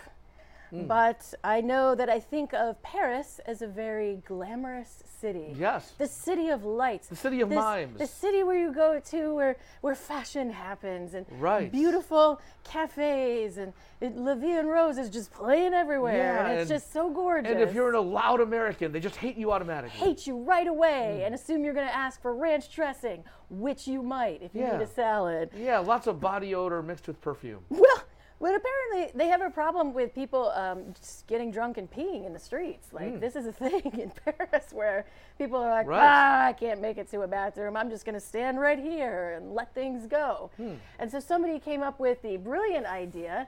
Hmm. 0.70 0.86
but 0.86 1.32
I 1.44 1.60
know 1.60 1.94
that 1.94 2.08
I 2.08 2.18
think 2.18 2.52
of 2.54 2.82
Paris 2.82 3.40
as 3.46 3.62
a 3.62 3.66
very 3.68 4.22
glamorous 4.26 5.02
city. 5.20 5.54
Yes. 5.56 5.92
The 5.98 6.06
city 6.06 6.48
of 6.48 6.64
lights. 6.64 7.06
The 7.08 7.16
city 7.16 7.40
of 7.40 7.48
This- 7.48 7.56
mimes. 7.56 7.98
The 7.98 8.06
city 8.06 8.42
where 8.42 8.58
you 8.58 8.72
go 8.72 8.98
to 9.00 9.34
where, 9.34 9.56
where 9.80 9.94
fashion 9.94 10.50
happens 10.50 11.14
and 11.14 11.24
Right. 11.40 11.70
beautiful 11.72 12.40
cafes 12.64 13.56
and 13.58 13.72
it, 14.00 14.14
La 14.16 14.34
Vie 14.34 14.58
en 14.58 14.66
Rose 14.66 14.98
is 14.98 15.08
just 15.08 15.30
playing 15.32 15.72
everywhere 15.72 16.38
and 16.38 16.52
it's 16.52 16.70
and- 16.70 16.80
just 16.80 16.92
so 16.92 17.08
gorgeous. 17.10 17.50
And 17.50 17.60
if 17.60 17.74
you're 17.74 17.92
a 17.94 18.00
loud 18.00 18.40
American, 18.40 18.92
they 18.92 19.00
just 19.00 19.16
hate 19.16 19.36
you 19.36 19.52
automatically. 19.52 19.98
hate 19.98 20.26
you 20.26 20.36
right 20.42 20.66
away 20.66 21.16
Hmm. 21.18 21.26
and 21.26 21.34
assume 21.34 21.64
you're 21.64 21.74
going 21.74 21.86
to 21.88 21.94
ask 21.96 22.20
for 22.20 22.34
ranch 22.34 22.74
dressing, 22.74 23.24
which 23.48 23.86
you 23.88 24.02
might 24.02 24.42
if 24.42 24.54
you 24.54 24.62
Yeah. 24.62 24.76
need 24.76 24.82
a 24.82 24.86
salad. 24.86 25.50
Yeah, 25.56 25.78
lots 25.78 26.06
of 26.06 26.20
body 26.20 26.54
odor 26.54 26.82
mixed 26.82 27.06
with 27.08 27.20
perfume. 27.20 27.64
Well, 27.70 28.02
but 28.40 28.54
apparently 28.54 29.12
they 29.18 29.28
have 29.28 29.40
a 29.40 29.50
problem 29.50 29.94
with 29.94 30.14
people 30.14 30.50
um, 30.50 30.92
just 31.00 31.26
getting 31.26 31.50
drunk 31.50 31.78
and 31.78 31.90
peeing 31.90 32.26
in 32.26 32.32
the 32.32 32.38
streets. 32.38 32.92
Like 32.92 33.14
Mm. 33.14 33.20
this 33.20 33.34
is 33.36 33.46
a 33.46 33.52
thing 33.64 33.80
in 33.98 34.12
Paris 34.24 34.66
where 34.72 35.06
people 35.38 35.58
are 35.58 35.70
like, 35.70 35.86
Right. 35.86 36.02
ah, 36.02 36.46
I 36.46 36.52
can't 36.52 36.80
make 36.80 36.98
it 36.98 37.10
to 37.12 37.22
a 37.22 37.26
bathroom. 37.28 37.76
I'm 37.76 37.88
just 37.90 38.04
going 38.04 38.14
to 38.14 38.20
stand 38.20 38.60
right 38.60 38.78
here 38.78 39.32
and 39.36 39.54
let 39.54 39.74
things 39.74 40.06
go. 40.06 40.50
Hmm. 40.56 40.74
And 40.98 41.10
so 41.10 41.18
somebody 41.20 41.58
came 41.58 41.82
up 41.82 41.98
with 41.98 42.20
the 42.22 42.36
brilliant 42.36 42.86
idea 42.86 43.46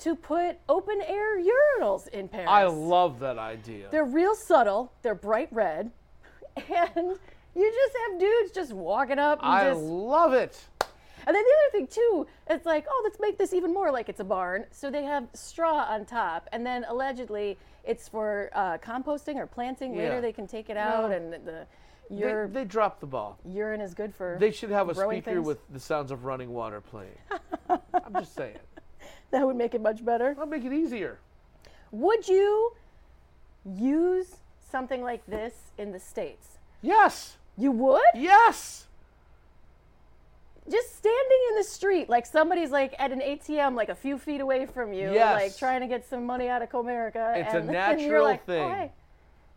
to 0.00 0.14
put 0.14 0.56
open 0.68 1.00
air 1.06 1.40
urinals 1.40 2.06
in 2.08 2.28
Paris. 2.28 2.46
I 2.48 2.64
love 2.64 3.18
that 3.20 3.38
idea. 3.38 3.88
They're 3.90 4.04
real 4.04 4.34
subtle. 4.34 4.92
They're 5.02 5.14
bright 5.16 5.48
red, 5.50 5.90
and 6.56 7.18
you 7.56 7.72
just 7.72 7.94
have 8.10 8.20
dudes 8.20 8.52
just 8.52 8.72
walking 8.72 9.18
up. 9.18 9.40
And 9.42 9.48
I 9.50 9.70
just, 9.70 9.80
love 9.80 10.34
it. 10.34 10.56
And 11.26 11.34
then 11.34 11.42
the 11.42 11.54
other 11.60 11.70
thing 11.72 11.86
too, 11.86 12.26
it's 12.48 12.66
like, 12.66 12.86
oh, 12.88 13.00
let's 13.04 13.18
make 13.20 13.38
this 13.38 13.52
even 13.52 13.72
more 13.72 13.90
like 13.90 14.08
it's 14.08 14.20
a 14.20 14.24
barn. 14.24 14.64
So 14.70 14.90
they 14.90 15.04
have 15.04 15.26
straw 15.34 15.84
on 15.88 16.04
top, 16.04 16.48
and 16.52 16.64
then 16.64 16.84
allegedly 16.88 17.56
it's 17.84 18.08
for 18.08 18.50
uh, 18.54 18.78
composting 18.78 19.36
or 19.36 19.46
planting. 19.46 19.94
Yeah. 19.94 20.02
Later 20.04 20.20
they 20.20 20.32
can 20.32 20.46
take 20.46 20.70
it 20.70 20.76
out, 20.76 21.10
No. 21.10 21.16
and 21.16 21.32
the 21.32 21.66
They, 22.10 22.16
your 22.16 22.48
they 22.48 22.64
dropped 22.64 23.00
the 23.00 23.06
ball. 23.06 23.38
urine 23.44 23.80
is 23.80 23.94
good 23.94 24.14
for. 24.14 24.36
They 24.40 24.50
should 24.50 24.70
have 24.70 24.88
a 24.88 24.94
speaker 24.94 25.34
things. 25.34 25.46
with 25.46 25.58
the 25.72 25.80
sounds 25.80 26.10
of 26.10 26.24
running 26.24 26.50
water 26.50 26.80
playing. 26.80 27.16
I'm 27.70 28.14
just 28.14 28.34
saying. 28.34 28.56
That 29.30 29.46
would 29.46 29.56
make 29.56 29.74
it 29.74 29.82
much 29.82 30.04
better. 30.04 30.28
That'll 30.34 30.46
make 30.46 30.64
it 30.64 30.72
easier. 30.72 31.18
Would 31.92 32.26
you 32.28 32.72
use 33.64 34.36
something 34.70 35.02
like 35.02 35.24
this 35.26 35.54
in 35.78 35.92
the 35.92 36.00
states? 36.00 36.58
Yes. 36.82 37.36
You 37.56 37.72
would? 37.72 38.00
Yes. 38.14 38.86
Just 40.70 40.96
standing 40.96 41.38
in 41.50 41.56
the 41.56 41.64
street, 41.64 42.08
like 42.08 42.26
somebody's 42.26 42.70
like 42.70 42.94
at 42.98 43.10
an 43.12 43.20
ATM, 43.20 43.74
like 43.74 43.88
a 43.88 43.94
few 43.94 44.18
feet 44.18 44.40
away 44.40 44.66
from 44.66 44.92
you, 44.92 45.12
Yes. 45.12 45.34
like 45.40 45.56
trying 45.56 45.80
to 45.80 45.86
get 45.86 46.06
some 46.06 46.26
money 46.26 46.48
out 46.48 46.60
of 46.62 46.68
Comerica. 46.68 47.36
It's 47.36 47.54
and, 47.54 47.68
a 47.70 47.72
natural 47.72 48.24
like, 48.24 48.42
oh, 48.42 48.46
thing. 48.46 48.70
hey. 48.70 48.92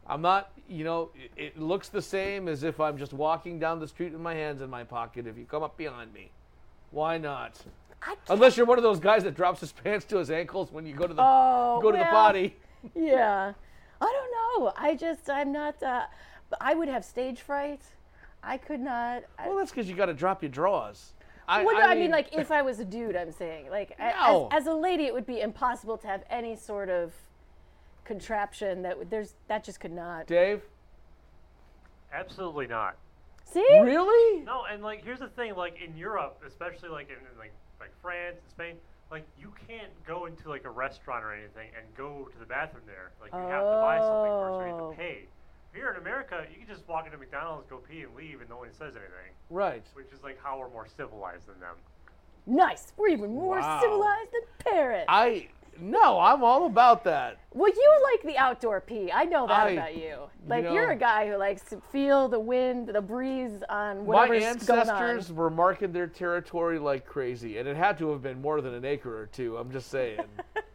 I'm 0.08 0.22
not, 0.22 0.52
you 0.68 0.84
know, 0.84 1.10
it, 1.16 1.32
it 1.56 1.60
looks 1.60 1.90
the 1.90 2.02
same 2.02 2.48
as 2.48 2.64
if 2.64 2.80
I'm 2.80 2.98
just 2.98 3.14
walking 3.14 3.60
down 3.60 3.80
the 3.80 3.88
street 3.88 4.14
with 4.14 4.22
my 4.22 4.34
hands 4.34 4.62
in 4.62 4.70
my 4.70 4.84
pocket 4.84 5.28
if 5.28 5.38
you 5.38 5.46
come 5.46 5.64
up 5.64 5.78
behind 5.78 6.14
me. 6.14 6.32
Why 6.92 7.18
not? 7.18 7.60
Unless 8.30 8.58
you're 8.58 8.66
one 8.66 8.78
of 8.80 8.84
those 8.84 9.00
guys 9.00 9.24
that 9.26 9.36
drops 9.36 9.60
his 9.60 9.72
pants 9.84 10.06
to 10.06 10.18
his 10.18 10.32
ankles 10.32 10.72
when 10.72 10.86
you 10.86 10.94
go 10.96 11.08
to 11.08 11.14
the 11.14 11.22
Oh, 11.24 11.80
go 11.82 11.92
to 11.92 11.98
the 11.98 12.04
well, 12.04 12.12
potty. 12.12 12.56
Yeah. 12.96 13.54
I 14.02 14.06
don't 14.06 14.64
know. 14.64 14.74
I 14.76 14.96
just, 14.96 15.30
I'm 15.30 15.52
not, 15.52 15.82
uh, 15.84 16.06
I 16.60 16.74
would 16.74 16.88
have 16.88 17.06
stage 17.06 17.42
fright. 17.42 17.82
I 18.44 18.58
could 18.58 18.80
not. 18.80 19.24
I, 19.38 19.48
Well, 19.48 19.58
that's 19.58 19.72
because 19.72 19.90
you 19.90 19.96
got 19.96 20.08
to 20.08 20.14
drop 20.14 20.42
your 20.42 20.50
drawers. 20.50 21.14
I, 21.48 21.64
Well, 21.66 21.76
no, 21.76 21.82
I, 21.82 21.90
mean, 21.96 22.04
mean, 22.04 22.12
like 22.12 22.30
if 22.34 22.52
I 22.60 22.62
was 22.62 22.80
a 22.80 22.86
dude, 22.86 23.16
I'm 23.16 23.32
saying, 23.32 23.70
like 23.70 23.98
No. 24.00 24.50
as, 24.52 24.62
as 24.64 24.68
a 24.68 24.74
lady, 24.74 25.06
it 25.06 25.14
would 25.14 25.26
be 25.26 25.42
impossible 25.42 25.98
to 26.00 26.08
have 26.08 26.24
any 26.30 26.56
sort 26.56 26.90
of 26.90 27.14
contraption 28.06 28.82
that 28.84 28.98
would, 28.98 29.10
there's 29.10 29.36
that 29.48 29.64
just 29.64 29.80
could 29.80 29.92
not. 29.92 30.28
Dave. 30.28 30.62
Absolutely 32.14 32.68
not. 32.68 32.96
See? 33.46 33.66
Really? 33.84 34.44
No, 34.44 34.64
and 34.72 34.82
like 34.82 35.04
here's 35.04 35.20
the 35.20 35.28
thing, 35.28 35.56
like 35.56 35.76
in 35.82 35.96
Europe, 35.98 36.42
especially 36.48 36.90
like 36.90 37.08
in, 37.10 37.16
in 37.16 37.38
like 37.38 37.52
like 37.80 37.92
France 38.02 38.38
and 38.42 38.50
Spain, 38.50 38.76
like 39.12 39.26
you 39.40 39.52
can't 39.68 39.92
go 40.08 40.26
into 40.26 40.50
like 40.50 40.64
a 40.66 40.70
restaurant 40.70 41.24
or 41.24 41.34
anything 41.34 41.70
and 41.78 41.86
go 41.98 42.28
to 42.32 42.40
the 42.40 42.46
bathroom 42.46 42.84
there. 42.86 43.12
Like 43.22 43.32
you 43.34 43.40
have 43.50 43.64
to 43.64 43.80
buy 43.82 44.00
something 44.00 44.32
first, 44.32 44.56
or 44.56 44.68
you 44.68 44.72
have 44.74 44.82
Oh. 44.82 44.92
to 44.92 44.98
pay. 44.98 45.26
Here 45.74 45.90
in 45.92 46.02
America, 46.02 46.46
you 46.52 46.58
can 46.66 46.68
just 46.68 46.88
walk 46.88 47.06
into 47.06 47.18
McDonald's, 47.18 47.66
go 47.70 47.78
pee, 47.78 48.02
and 48.02 48.14
leave, 48.16 48.42
and 48.42 48.50
no 48.50 48.58
one 48.58 48.72
says 48.74 48.96
anything. 48.96 49.32
Right. 49.50 49.86
Which 49.94 50.12
is 50.12 50.22
like 50.24 50.38
how 50.44 50.60
we're 50.60 50.70
more 50.70 50.88
civilized 50.98 51.48
than 51.48 51.60
them. 51.60 51.76
Nice. 52.46 52.92
We're 52.98 53.10
even 53.10 53.34
more 53.34 53.60
Wow. 53.60 53.80
civilized 53.82 54.32
than 54.34 54.42
Paris. 54.74 55.06
I 55.08 55.48
no, 55.80 56.20
I'm 56.20 56.44
all 56.44 56.66
about 56.66 57.06
that. 57.06 57.38
well, 57.54 57.72
you 57.74 58.00
like 58.14 58.22
the 58.24 58.38
outdoor 58.38 58.82
pee. 58.82 59.10
I 59.12 59.24
know 59.24 59.48
that 59.48 59.68
I- 59.68 59.70
about 59.70 59.96
you. 59.96 60.18
Like 60.46 60.66
know- 60.66 60.74
you 60.74 60.80
are 60.82 60.92
a 60.92 60.96
guy 60.98 61.28
who 61.30 61.38
likes 61.38 61.62
to 61.70 61.80
feel 61.92 62.28
the 62.28 62.40
wind, 62.40 62.90
the 62.90 63.02
breeze 63.02 63.64
on 63.70 64.00
My 64.00 64.04
whatever's 64.04 64.66
going 64.66 64.80
on. 64.82 64.88
ancestors 64.90 65.32
were 65.34 65.50
marking 65.50 65.94
their 65.94 66.08
territory 66.08 66.78
like 66.78 67.06
crazy, 67.06 67.58
and 67.58 67.68
it 67.70 67.78
had 67.78 67.98
to 68.00 68.10
have 68.12 68.22
been 68.22 68.42
more 68.42 68.60
than 68.60 68.74
an 68.74 68.84
acre 68.84 69.18
or 69.18 69.28
two. 69.28 69.56
I'm 69.58 69.72
just 69.72 69.90
saying. 69.90 70.20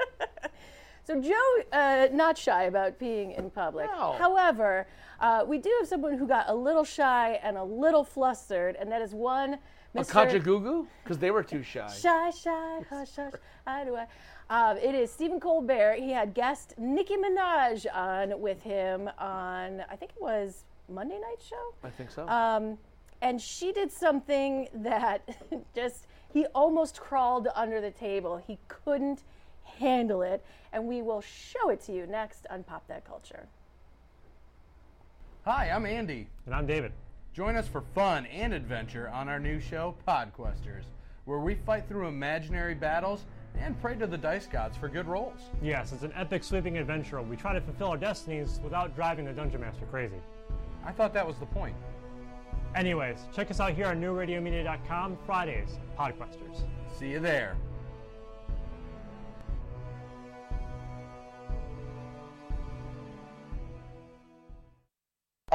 So 1.06 1.20
Joe, 1.20 1.62
uh, 1.72 2.08
not 2.12 2.36
shy 2.36 2.64
about 2.64 2.98
peeing 2.98 3.38
in 3.38 3.48
public. 3.48 3.88
However, 3.90 4.88
uh, 5.20 5.44
we 5.46 5.58
do 5.58 5.72
have 5.78 5.88
someone 5.88 6.18
who 6.18 6.26
got 6.26 6.48
a 6.48 6.54
little 6.54 6.82
shy 6.82 7.38
and 7.44 7.56
a 7.56 7.62
little 7.62 8.02
flustered, 8.02 8.74
and 8.74 8.90
that 8.90 9.00
is 9.00 9.14
one 9.14 9.58
Mr. 9.94 10.10
kajagoogoo? 10.10 10.84
Because 11.04 11.18
they 11.18 11.30
were 11.30 11.44
too 11.44 11.62
shy. 11.62 11.86
Shy, 11.86 12.30
shy, 12.30 12.80
hush, 12.90 13.14
hush. 13.14 13.34
How 13.64 13.84
do 13.84 13.96
I? 13.96 14.06
Um, 14.50 14.78
it 14.78 14.96
is 14.96 15.12
Stephen 15.12 15.38
Colbert. 15.38 15.94
He 16.00 16.10
had 16.10 16.34
guest 16.34 16.74
Nicki 16.76 17.14
Minaj 17.16 17.86
on 17.94 18.40
with 18.40 18.60
him 18.62 19.08
on, 19.18 19.84
I 19.88 19.94
think 19.94 20.10
it 20.10 20.20
was 20.20 20.64
Monday 20.88 21.20
night 21.20 21.40
show. 21.40 21.74
I 21.84 21.90
think 21.90 22.10
so. 22.10 22.28
Um, 22.28 22.78
and 23.22 23.40
she 23.40 23.72
did 23.72 23.92
something 23.92 24.68
that 24.74 25.22
just, 25.74 26.08
he 26.32 26.46
almost 26.46 27.00
crawled 27.00 27.46
under 27.54 27.80
the 27.80 27.92
table. 27.92 28.42
He 28.44 28.58
couldn't 28.66 29.22
handle 29.78 30.22
it. 30.22 30.44
And 30.76 30.86
we 30.86 31.00
will 31.00 31.22
show 31.22 31.70
it 31.70 31.80
to 31.86 31.92
you 31.92 32.06
next 32.06 32.46
on 32.50 32.62
Pop 32.62 32.86
That 32.88 33.06
Culture. 33.06 33.48
Hi, 35.46 35.70
I'm 35.70 35.86
Andy. 35.86 36.26
And 36.44 36.54
I'm 36.54 36.66
David. 36.66 36.92
Join 37.32 37.56
us 37.56 37.66
for 37.66 37.80
fun 37.94 38.26
and 38.26 38.52
adventure 38.52 39.08
on 39.08 39.26
our 39.26 39.40
new 39.40 39.58
show, 39.58 39.94
Podquesters, 40.06 40.84
where 41.24 41.38
we 41.38 41.54
fight 41.54 41.88
through 41.88 42.08
imaginary 42.08 42.74
battles 42.74 43.24
and 43.58 43.80
pray 43.80 43.96
to 43.96 44.06
the 44.06 44.18
dice 44.18 44.46
gods 44.46 44.76
for 44.76 44.90
good 44.90 45.06
rolls. 45.06 45.40
Yes, 45.62 45.92
it's 45.92 46.02
an 46.02 46.12
epic 46.14 46.44
sweeping 46.44 46.76
adventure. 46.76 47.22
We 47.22 47.36
try 47.36 47.54
to 47.54 47.60
fulfill 47.62 47.88
our 47.88 47.96
destinies 47.96 48.60
without 48.62 48.94
driving 48.94 49.24
the 49.24 49.32
dungeon 49.32 49.62
master 49.62 49.86
crazy. 49.86 50.20
I 50.84 50.92
thought 50.92 51.14
that 51.14 51.26
was 51.26 51.38
the 51.38 51.46
point. 51.46 51.74
Anyways, 52.74 53.16
check 53.34 53.50
us 53.50 53.60
out 53.60 53.72
here 53.72 53.86
on 53.86 53.98
newradiomedia.com 53.98 55.16
Fridays, 55.24 55.78
Podquesters. 55.98 56.64
See 56.98 57.08
you 57.08 57.18
there. 57.18 57.56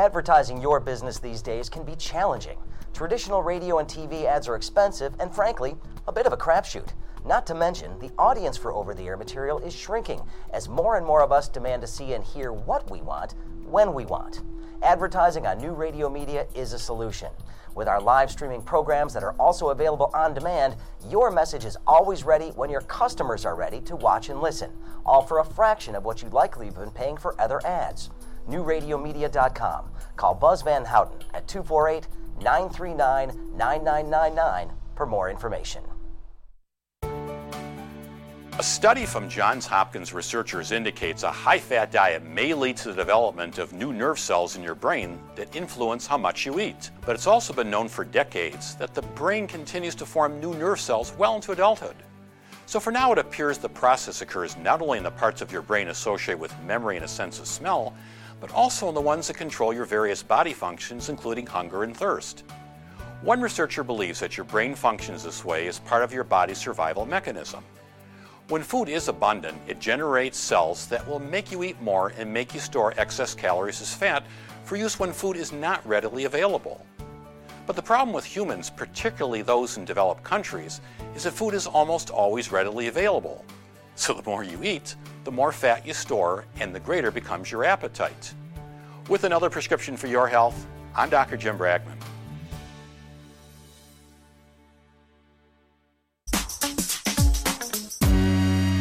Advertising 0.01 0.59
your 0.59 0.79
business 0.79 1.19
these 1.19 1.43
days 1.43 1.69
can 1.69 1.83
be 1.83 1.95
challenging. 1.95 2.57
Traditional 2.91 3.43
radio 3.43 3.77
and 3.77 3.87
TV 3.87 4.25
ads 4.25 4.47
are 4.47 4.55
expensive 4.55 5.13
and, 5.19 5.31
frankly, 5.31 5.75
a 6.07 6.11
bit 6.11 6.25
of 6.25 6.33
a 6.33 6.37
crapshoot. 6.37 6.93
Not 7.23 7.45
to 7.45 7.53
mention, 7.53 7.99
the 7.99 8.09
audience 8.17 8.57
for 8.57 8.73
over 8.73 8.95
the 8.95 9.05
air 9.05 9.15
material 9.15 9.59
is 9.59 9.75
shrinking 9.75 10.19
as 10.53 10.67
more 10.67 10.97
and 10.97 11.05
more 11.05 11.21
of 11.21 11.31
us 11.31 11.47
demand 11.47 11.83
to 11.83 11.87
see 11.87 12.13
and 12.13 12.23
hear 12.23 12.51
what 12.51 12.89
we 12.89 13.03
want 13.03 13.35
when 13.63 13.93
we 13.93 14.05
want. 14.05 14.41
Advertising 14.81 15.45
on 15.45 15.59
new 15.59 15.73
radio 15.73 16.09
media 16.09 16.47
is 16.55 16.73
a 16.73 16.79
solution. 16.79 17.29
With 17.75 17.87
our 17.87 18.01
live 18.01 18.31
streaming 18.31 18.63
programs 18.63 19.13
that 19.13 19.23
are 19.23 19.33
also 19.33 19.69
available 19.69 20.09
on 20.15 20.33
demand, 20.33 20.77
your 21.09 21.29
message 21.29 21.63
is 21.63 21.77
always 21.85 22.23
ready 22.23 22.49
when 22.55 22.71
your 22.71 22.81
customers 22.81 23.45
are 23.45 23.55
ready 23.55 23.79
to 23.81 23.95
watch 23.95 24.29
and 24.29 24.41
listen, 24.41 24.71
all 25.05 25.21
for 25.21 25.37
a 25.37 25.45
fraction 25.45 25.93
of 25.93 26.05
what 26.05 26.23
you'd 26.23 26.33
likely 26.33 26.65
have 26.65 26.75
been 26.79 26.89
paying 26.89 27.17
for 27.17 27.39
other 27.39 27.63
ads. 27.63 28.09
NewRadioMedia.com. 28.51 29.85
Call 30.15 30.35
Buzz 30.35 30.61
Van 30.61 30.85
Houten 30.85 31.17
at 31.33 31.47
248 31.47 32.07
939 32.41 33.57
9999 33.57 34.71
for 34.95 35.05
more 35.05 35.29
information. 35.29 35.83
A 38.59 38.63
study 38.63 39.05
from 39.05 39.29
Johns 39.29 39.65
Hopkins 39.65 40.13
researchers 40.13 40.71
indicates 40.71 41.23
a 41.23 41.31
high 41.31 41.57
fat 41.57 41.89
diet 41.91 42.23
may 42.23 42.53
lead 42.53 42.77
to 42.77 42.89
the 42.89 42.93
development 42.93 43.57
of 43.57 43.73
new 43.73 43.93
nerve 43.93 44.19
cells 44.19 44.57
in 44.57 44.61
your 44.61 44.75
brain 44.75 45.17
that 45.35 45.55
influence 45.55 46.05
how 46.05 46.17
much 46.17 46.45
you 46.45 46.59
eat. 46.59 46.91
But 47.05 47.15
it's 47.15 47.27
also 47.27 47.53
been 47.53 47.69
known 47.71 47.87
for 47.87 48.03
decades 48.03 48.75
that 48.75 48.93
the 48.93 49.01
brain 49.01 49.47
continues 49.47 49.95
to 49.95 50.05
form 50.05 50.39
new 50.39 50.53
nerve 50.53 50.79
cells 50.79 51.13
well 51.17 51.35
into 51.35 51.53
adulthood. 51.53 51.95
So 52.65 52.79
for 52.79 52.91
now, 52.91 53.11
it 53.13 53.17
appears 53.17 53.57
the 53.57 53.69
process 53.69 54.21
occurs 54.21 54.55
not 54.57 54.81
only 54.81 54.97
in 54.97 55.03
the 55.05 55.11
parts 55.11 55.41
of 55.41 55.51
your 55.51 55.61
brain 55.61 55.87
associated 55.87 56.39
with 56.39 56.53
memory 56.61 56.97
and 56.97 57.05
a 57.05 57.07
sense 57.07 57.39
of 57.39 57.47
smell, 57.47 57.95
but 58.41 58.51
also 58.51 58.89
in 58.89 58.95
the 58.95 58.99
ones 58.99 59.27
that 59.27 59.37
control 59.37 59.71
your 59.71 59.85
various 59.85 60.21
body 60.23 60.51
functions, 60.51 61.07
including 61.07 61.45
hunger 61.45 61.83
and 61.83 61.95
thirst. 61.95 62.43
One 63.21 63.39
researcher 63.39 63.83
believes 63.83 64.19
that 64.19 64.35
your 64.35 64.45
brain 64.45 64.73
functions 64.73 65.23
this 65.23 65.45
way 65.45 65.67
as 65.67 65.79
part 65.79 66.03
of 66.03 66.11
your 66.11 66.23
body's 66.23 66.57
survival 66.57 67.05
mechanism. 67.05 67.63
When 68.47 68.63
food 68.63 68.89
is 68.89 69.07
abundant, 69.07 69.61
it 69.67 69.79
generates 69.79 70.39
cells 70.39 70.87
that 70.87 71.07
will 71.07 71.19
make 71.19 71.51
you 71.51 71.63
eat 71.63 71.79
more 71.81 72.09
and 72.17 72.33
make 72.33 72.53
you 72.55 72.59
store 72.59 72.95
excess 72.97 73.35
calories 73.35 73.79
as 73.79 73.93
fat 73.93 74.25
for 74.65 74.75
use 74.75 74.99
when 74.99 75.13
food 75.13 75.37
is 75.37 75.51
not 75.51 75.87
readily 75.87 76.25
available. 76.25 76.83
But 77.67 77.75
the 77.75 77.81
problem 77.81 78.11
with 78.11 78.25
humans, 78.25 78.69
particularly 78.69 79.43
those 79.43 79.77
in 79.77 79.85
developed 79.85 80.23
countries, 80.23 80.81
is 81.15 81.23
that 81.23 81.31
food 81.31 81.53
is 81.53 81.67
almost 81.67 82.09
always 82.09 82.51
readily 82.51 82.87
available. 82.87 83.45
So 83.95 84.13
the 84.13 84.23
more 84.23 84.43
you 84.43 84.63
eat, 84.63 84.95
the 85.23 85.31
more 85.31 85.51
fat 85.51 85.85
you 85.85 85.93
store, 85.93 86.45
and 86.59 86.73
the 86.73 86.79
greater 86.79 87.11
becomes 87.11 87.51
your 87.51 87.63
appetite. 87.63 88.33
With 89.09 89.23
another 89.23 89.49
prescription 89.49 89.97
for 89.97 90.07
your 90.07 90.27
health, 90.27 90.65
I'm 90.95 91.09
Dr. 91.09 91.37
Jim 91.37 91.57
Bragman. 91.57 91.97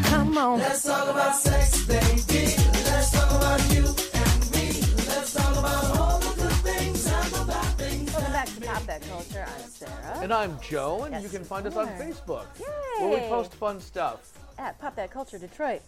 Come 0.05 0.37
on. 0.39 0.59
Let's 0.59 0.83
talk 0.85 1.09
about 1.09 1.35
sex, 1.37 1.85
baby. 1.87 2.55
Let's 2.85 3.13
talk 3.13 3.31
about 3.31 3.61
you 3.73 3.85
and 4.15 4.51
me. 4.53 4.81
Let's 5.09 5.33
talk 5.35 5.57
about 5.57 5.99
all 5.99 6.19
the 6.19 6.35
good 6.43 6.53
things 6.53 7.07
and 7.07 7.33
the 7.33 7.45
bad 7.47 7.65
things. 7.79 8.13
Welcome 8.13 8.33
back 8.33 8.47
to 8.49 8.61
Pop 8.61 8.83
That 8.87 9.03
Culture. 9.03 9.47
I'm 9.47 9.69
Sarah. 9.71 10.19
And 10.23 10.33
I'm 10.33 10.59
Joe, 10.61 11.05
and 11.05 11.15
Yes, 11.15 11.23
you 11.23 11.29
can 11.31 11.45
find 11.45 11.67
us 11.67 11.77
on 11.77 11.89
are. 11.89 11.99
Facebook, 11.99 12.47
where 12.99 13.09
we 13.11 13.17
post 13.29 13.55
fun 13.55 13.81
stuff. 13.81 14.39
at 14.59 14.79
Pop 14.79 14.95
That 14.97 15.11
Culture 15.11 15.39
Detroit. 15.39 15.83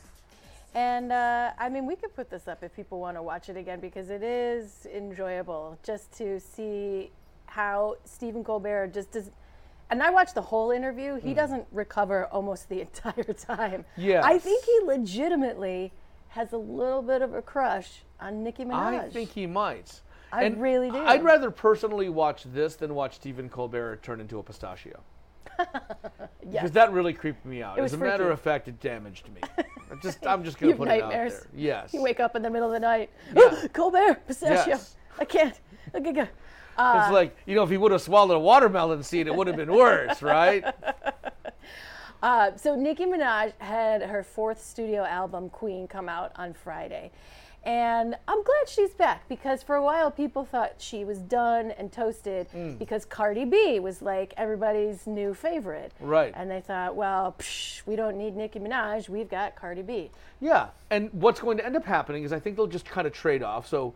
And 0.74 1.12
uh, 1.12 1.52
I 1.58 1.68
mean, 1.68 1.86
we 1.86 1.96
could 1.96 2.14
put 2.14 2.30
this 2.30 2.48
up 2.48 2.62
if 2.62 2.74
people 2.74 2.98
want 3.00 3.16
to 3.16 3.22
watch 3.22 3.48
it 3.48 3.56
again 3.56 3.80
because 3.80 4.08
it 4.10 4.22
is 4.22 4.86
enjoyable 4.94 5.78
just 5.82 6.12
to 6.18 6.40
see 6.40 7.10
how 7.46 7.96
Stephen 8.04 8.42
Colbert 8.42 8.88
just 8.88 9.10
does. 9.12 9.30
And 9.90 10.02
I 10.02 10.08
watched 10.08 10.34
the 10.34 10.40
whole 10.42 10.70
interview. 10.70 11.16
He 11.16 11.32
Mm. 11.32 11.36
doesn't 11.36 11.66
recover 11.70 12.26
almost 12.26 12.68
the 12.70 12.80
entire 12.86 13.34
time. 13.34 13.84
Yes. 13.96 14.24
I 14.24 14.38
think 14.38 14.64
he 14.64 14.80
legitimately 14.84 15.92
has 16.28 16.52
a 16.54 16.58
little 16.58 17.02
bit 17.02 17.20
of 17.20 17.34
a 17.34 17.42
crush 17.42 18.02
on 18.18 18.42
Nicki 18.42 18.64
Minaj. 18.64 19.00
I 19.00 19.08
think 19.10 19.30
he 19.32 19.46
might. 19.46 20.00
I 20.32 20.46
really 20.46 20.90
do. 20.90 20.96
I'd 20.96 21.22
rather 21.22 21.50
personally 21.50 22.08
watch 22.08 22.44
this 22.44 22.76
than 22.76 22.94
watch 22.94 23.16
Stephen 23.16 23.50
Colbert 23.50 24.02
turn 24.02 24.18
into 24.18 24.38
a 24.38 24.42
pistachio. 24.42 25.02
Yes. 26.44 26.64
Because 26.64 26.72
that 26.72 26.92
really 26.92 27.12
creeped 27.12 27.46
me 27.46 27.62
out. 27.62 27.78
It 27.78 27.82
As 27.82 27.92
a 27.92 27.96
matter 27.96 28.30
of 28.30 28.40
fact, 28.40 28.68
it 28.68 28.80
damaged 28.80 29.28
me. 29.32 29.40
I 29.58 29.94
just, 30.02 30.26
I'm 30.26 30.44
just 30.44 30.58
going 30.58 30.72
to 30.72 30.76
put 30.76 30.88
nightmares. 30.88 31.32
it 31.32 31.36
out 31.36 31.42
there. 31.42 31.60
Yes. 31.60 31.94
You 31.94 32.02
wake 32.02 32.20
up 32.20 32.36
in 32.36 32.42
the 32.42 32.50
middle 32.50 32.68
of 32.68 32.74
the 32.74 32.80
night. 32.80 33.10
Yeah. 33.34 33.68
Colbert, 33.72 34.26
pistachio. 34.26 34.66
Yes. 34.66 34.96
I 35.18 35.24
can't. 35.24 35.58
Okay. 35.94 36.28
Uh, 36.76 37.02
it's 37.04 37.12
like, 37.12 37.36
you 37.46 37.54
know, 37.54 37.62
if 37.62 37.70
he 37.70 37.76
would 37.76 37.92
have 37.92 38.02
swallowed 38.02 38.34
a 38.34 38.38
watermelon 38.38 39.02
seed, 39.02 39.26
it 39.26 39.34
would 39.34 39.46
have 39.46 39.56
been 39.56 39.72
worse, 39.72 40.20
right? 40.22 40.64
Uh, 42.22 42.56
so 42.56 42.76
Nicki 42.76 43.04
Minaj 43.04 43.52
had 43.58 44.00
her 44.00 44.22
fourth 44.22 44.62
studio 44.64 45.02
album, 45.02 45.50
Queen, 45.50 45.88
come 45.88 46.08
out 46.08 46.30
on 46.36 46.54
Friday. 46.54 47.10
And 47.64 48.16
I'm 48.26 48.42
glad 48.42 48.68
she's 48.68 48.90
back 48.90 49.28
because 49.28 49.62
for 49.62 49.76
a 49.76 49.82
while 49.82 50.10
people 50.10 50.44
thought 50.44 50.74
she 50.78 51.04
was 51.04 51.18
done 51.18 51.70
and 51.72 51.92
toasted 51.92 52.48
Mm. 52.52 52.76
because 52.78 53.04
Cardi 53.04 53.44
B 53.44 53.78
was 53.78 54.02
like 54.02 54.34
everybody's 54.36 55.06
new 55.06 55.32
favorite. 55.32 55.92
Right. 56.00 56.32
And 56.36 56.50
they 56.50 56.60
thought, 56.60 56.96
well, 56.96 57.36
psh, 57.38 57.82
we 57.86 57.94
don't 57.94 58.16
need 58.18 58.34
Nicki 58.36 58.58
Minaj, 58.58 59.08
we've 59.08 59.30
got 59.30 59.54
Cardi 59.54 59.82
B. 59.82 60.10
Yeah, 60.40 60.68
and 60.90 61.08
what's 61.12 61.40
going 61.40 61.56
to 61.58 61.64
end 61.64 61.76
up 61.76 61.84
happening 61.84 62.24
is 62.24 62.32
I 62.32 62.40
think 62.40 62.56
they'll 62.56 62.66
just 62.66 62.84
kind 62.86 63.06
of 63.06 63.12
trade 63.12 63.44
off. 63.44 63.68
So 63.68 63.94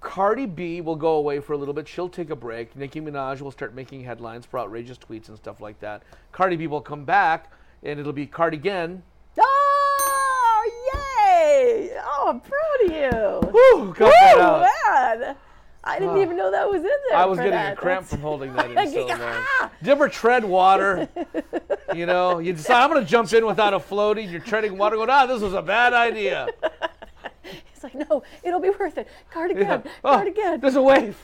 Cardi 0.00 0.46
B 0.46 0.80
will 0.80 0.96
go 0.96 1.12
away 1.16 1.38
for 1.40 1.52
a 1.52 1.56
little 1.56 1.74
bit. 1.74 1.86
She'll 1.86 2.08
take 2.08 2.30
a 2.30 2.36
break. 2.36 2.74
Nicki 2.74 3.00
Minaj 3.00 3.40
will 3.42 3.52
start 3.52 3.74
making 3.74 4.04
headlines 4.04 4.46
for 4.46 4.58
outrageous 4.58 4.96
tweets 4.98 5.28
and 5.28 5.36
stuff 5.36 5.60
like 5.60 5.78
that. 5.80 6.02
Cardi 6.32 6.56
B 6.56 6.66
will 6.66 6.80
come 6.80 7.04
back, 7.04 7.52
and 7.82 8.00
it'll 8.00 8.12
be 8.12 8.26
Cardigan. 8.26 9.02
Oh, 9.02 9.11
yay! 11.42 11.90
Oh, 12.04 12.26
I'm 12.28 12.40
proud 12.40 12.84
of 12.84 12.92
you. 12.92 13.50
Woo, 13.52 13.92
cut 13.94 14.12
that 14.20 14.38
out. 14.38 14.60
man. 15.20 15.36
I 15.84 15.98
didn't 15.98 16.16
Oh. 16.16 16.22
even 16.22 16.36
know 16.36 16.50
that 16.52 16.68
was 16.70 16.76
in 16.82 16.90
there. 17.08 17.18
I 17.18 17.24
was 17.24 17.38
getting 17.38 17.52
that. 17.52 17.72
a 17.72 17.76
cramp 17.76 18.02
That's- 18.06 18.10
from 18.10 18.20
holding 18.20 18.52
that 18.54 18.70
in 18.70 18.76
so 18.92 19.06
long. 19.06 19.70
Do 19.82 19.86
you 19.86 19.92
ever 19.92 20.08
tread 20.08 20.44
water? 20.44 21.08
you 21.94 22.06
know, 22.06 22.38
you 22.38 22.52
decide 22.52 22.84
I'm 22.84 22.90
going 22.90 23.04
to 23.04 23.10
jump 23.10 23.32
in 23.32 23.44
without 23.46 23.74
a 23.74 23.80
floaty. 23.80 24.30
You're 24.30 24.40
treading 24.40 24.78
water, 24.78 24.94
going, 24.96 25.10
ah, 25.10 25.26
this 25.26 25.42
was 25.42 25.54
a 25.54 25.62
bad 25.62 25.92
idea. 25.92 26.46
He's 27.42 27.82
like, 27.82 27.94
no, 27.96 28.22
it'll 28.44 28.60
be 28.60 28.70
worth 28.70 28.96
it. 28.96 29.08
Cardigan, 29.32 29.62
Yeah. 29.62 29.80
Oh, 30.04 30.14
cardigan. 30.14 30.60
there's 30.60 30.76
a 30.76 30.82
wave. 30.82 31.16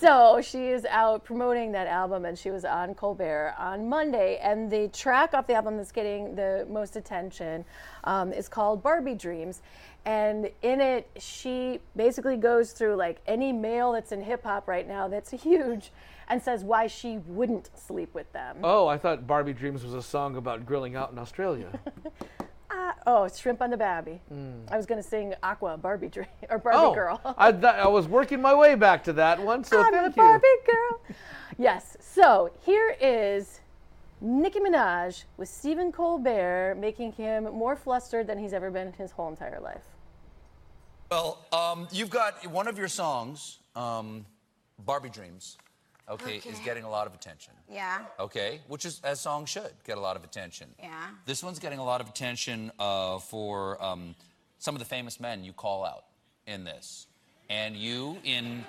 So 0.00 0.40
she 0.40 0.68
is 0.68 0.84
out 0.84 1.24
promoting 1.24 1.72
that 1.72 1.88
album, 1.88 2.24
and 2.24 2.38
she 2.38 2.52
was 2.52 2.64
on 2.64 2.94
Colbert 2.94 3.56
on 3.58 3.88
Monday. 3.88 4.38
And 4.40 4.70
the 4.70 4.86
track 4.88 5.34
off 5.34 5.48
the 5.48 5.54
album 5.54 5.76
that's 5.76 5.90
getting 5.90 6.36
the 6.36 6.68
most 6.70 6.94
attention 6.94 7.64
um, 8.04 8.32
is 8.32 8.48
called 8.48 8.80
Barbie 8.80 9.16
Dreams. 9.16 9.60
And 10.04 10.50
in 10.62 10.80
it, 10.80 11.10
she 11.18 11.80
basically 11.96 12.36
goes 12.36 12.70
through 12.70 12.94
like 12.94 13.20
any 13.26 13.52
male 13.52 13.90
that's 13.90 14.12
in 14.12 14.22
hip 14.22 14.44
hop 14.44 14.68
right 14.68 14.86
now 14.86 15.08
that's 15.08 15.30
huge 15.42 15.90
and 16.28 16.40
says 16.40 16.62
why 16.62 16.86
she 16.86 17.18
wouldn't 17.26 17.70
sleep 17.76 18.14
with 18.14 18.32
them. 18.32 18.58
Oh, 18.62 18.86
I 18.86 18.98
thought 18.98 19.26
Barbie 19.26 19.52
Dreams 19.52 19.82
was 19.82 19.94
a 19.94 20.02
song 20.02 20.36
about 20.36 20.64
grilling 20.64 20.94
out 20.94 21.10
in 21.10 21.18
Australia. 21.18 21.68
Ah, 22.70 22.94
oh, 23.06 23.28
Shrimp 23.28 23.62
on 23.62 23.70
the 23.70 23.76
Babby. 23.76 24.20
Mm. 24.32 24.70
I 24.70 24.76
was 24.76 24.84
going 24.84 25.02
to 25.02 25.08
sing 25.08 25.34
Aqua 25.42 25.76
Barbie 25.78 26.08
Dream 26.08 26.26
or 26.50 26.58
Barbie 26.58 26.78
oh, 26.78 26.94
Girl. 26.94 27.20
I, 27.38 27.50
th- 27.52 27.64
I 27.64 27.88
was 27.88 28.06
working 28.06 28.40
my 28.40 28.54
way 28.54 28.74
back 28.74 29.04
to 29.04 29.12
that 29.14 29.42
one, 29.42 29.64
so 29.64 29.80
I'm 29.80 29.92
thank 29.92 30.06
a 30.06 30.10
you. 30.10 30.14
Barbie 30.16 30.46
girl. 30.66 31.00
yes. 31.58 31.96
So 32.00 32.50
here 32.64 32.96
is 33.00 33.60
Nicki 34.20 34.60
Minaj 34.60 35.24
with 35.36 35.48
Stephen 35.48 35.92
Colbert 35.92 36.76
making 36.78 37.12
him 37.12 37.44
more 37.44 37.76
flustered 37.76 38.26
than 38.26 38.38
he's 38.38 38.52
ever 38.52 38.70
been 38.70 38.88
in 38.88 38.92
his 38.94 39.12
whole 39.12 39.28
entire 39.28 39.60
life. 39.60 39.84
Well, 41.10 41.46
um, 41.52 41.88
you've 41.90 42.10
got 42.10 42.46
one 42.46 42.68
of 42.68 42.76
your 42.76 42.88
songs, 42.88 43.60
um, 43.74 44.26
Barbie 44.84 45.08
Dreams, 45.08 45.56
okay, 46.10 46.36
is 46.36 46.58
getting 46.64 46.84
a 46.84 46.90
lot 46.90 47.06
of 47.06 47.14
attention. 47.14 47.52
Yeah. 47.70 48.00
Okay, 48.18 48.60
which 48.68 48.84
is 48.84 49.00
as 49.04 49.20
songs 49.20 49.48
should 49.48 49.72
get 49.84 49.98
a 49.98 50.00
lot 50.00 50.16
of 50.16 50.24
attention. 50.24 50.68
Yeah. 50.78 51.08
This 51.26 51.42
one's 51.42 51.58
getting 51.58 51.78
a 51.78 51.84
lot 51.84 52.00
of 52.00 52.08
attention 52.08 52.72
uh, 52.78 53.18
for 53.18 53.82
um, 53.82 54.14
some 54.58 54.74
of 54.74 54.78
the 54.78 54.84
famous 54.84 55.20
men 55.20 55.44
you 55.44 55.52
call 55.52 55.84
out 55.84 56.04
in 56.46 56.64
this, 56.64 57.06
and 57.48 57.76
you 57.76 58.18
in. 58.24 58.64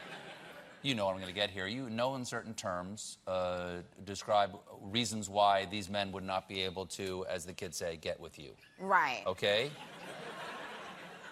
You 0.81 0.95
know 0.95 1.07
what 1.07 1.11
I'm 1.11 1.17
going 1.17 1.27
to 1.27 1.35
get 1.35 1.49
here. 1.49 1.67
You 1.67 1.89
know, 1.89 2.15
in 2.15 2.23
certain 2.23 2.53
terms, 2.53 3.17
uh, 3.27 3.81
describe 4.05 4.57
reasons 4.81 5.27
why 5.27 5.65
these 5.65 5.89
men 5.89 6.13
would 6.13 6.23
not 6.23 6.47
be 6.47 6.61
able 6.61 6.85
to, 6.85 7.25
as 7.29 7.43
the 7.45 7.51
kids 7.51 7.75
say, 7.75 7.97
get 7.97 8.17
with 8.17 8.39
you. 8.39 8.51
Right. 8.79 9.23
Okay. 9.27 9.71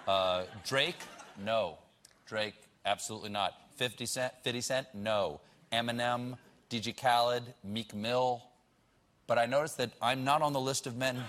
Uh, 0.05 0.43
Drake, 0.66 0.99
no. 1.43 1.78
Drake, 2.26 2.55
absolutely 2.86 3.30
not. 3.30 3.53
50 3.76 4.05
Cent, 4.05 4.34
50 4.43 4.62
Cent, 4.62 4.88
no. 4.93 5.39
Eminem, 5.72 6.38
DJ 6.70 6.95
Khaled, 6.95 7.43
Meek 7.63 7.93
Mill. 7.93 8.41
But 9.28 9.38
I 9.38 9.45
noticed 9.45 9.78
that 9.78 9.91
I'm 10.01 10.24
not 10.24 10.41
on 10.41 10.53
the 10.53 10.59
list 10.59 10.88
of 10.88 10.95
men. 10.95 11.22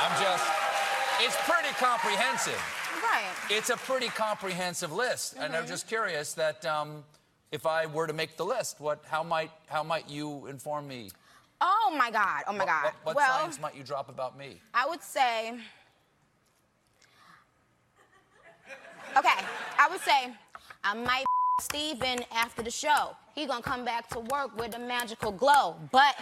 I'm 0.00 0.20
just, 0.20 0.44
it's 1.20 1.36
pretty 1.48 1.72
comprehensive. 1.78 2.60
Right. 3.02 3.30
It's 3.50 3.70
a 3.70 3.76
pretty 3.76 4.08
comprehensive 4.08 4.92
list, 4.92 5.34
and 5.38 5.54
I'm 5.54 5.64
Mhm. 5.64 5.68
just 5.68 5.86
curious 5.86 6.32
that 6.34 6.64
um, 6.64 7.04
if 7.50 7.66
I 7.66 7.86
were 7.86 8.06
to 8.06 8.12
make 8.12 8.36
the 8.36 8.44
list, 8.44 8.80
what, 8.80 9.04
how 9.06 9.22
might, 9.22 9.50
how 9.68 9.82
might 9.82 10.08
you 10.08 10.46
inform 10.46 10.88
me? 10.88 11.10
Oh 11.60 11.94
my 11.96 12.10
God. 12.10 12.42
Oh 12.48 12.52
my 12.52 12.58
What- 12.60 12.66
God. 12.66 12.84
What, 12.84 12.94
what 13.04 13.16
well, 13.16 13.38
science 13.40 13.60
might 13.60 13.76
you 13.76 13.84
drop 13.84 14.08
about 14.08 14.36
me? 14.36 14.60
I 14.74 14.86
would 14.88 15.02
say. 15.02 15.58
Okay, 19.14 19.44
I 19.82 19.88
would 19.88 20.00
say 20.02 20.32
I 20.84 20.94
might 20.94 21.24
Stephen 21.60 22.20
after 22.32 22.62
the 22.62 22.70
show. 22.70 23.16
He 23.34 23.46
gonna 23.46 23.62
come 23.62 23.84
back 23.84 24.08
to 24.10 24.20
work 24.20 24.56
with 24.56 24.76
a 24.76 24.78
magical 24.78 25.32
glow, 25.32 25.74
but. 25.90 26.14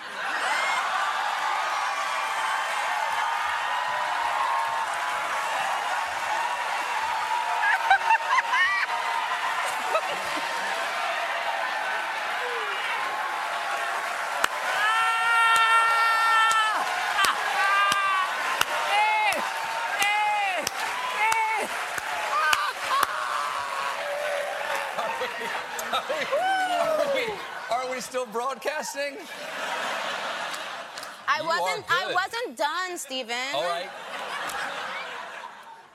Are 25.92 27.14
we, 27.14 27.24
are 27.70 27.90
we 27.90 28.00
still 28.00 28.26
I 31.28 31.41
You 31.41 31.47
wasn't. 31.47 31.84
I 31.88 32.12
wasn't 32.12 32.57
done, 32.57 32.99
Stephen. 32.99 33.36
All 33.55 33.62
right. 33.62 33.88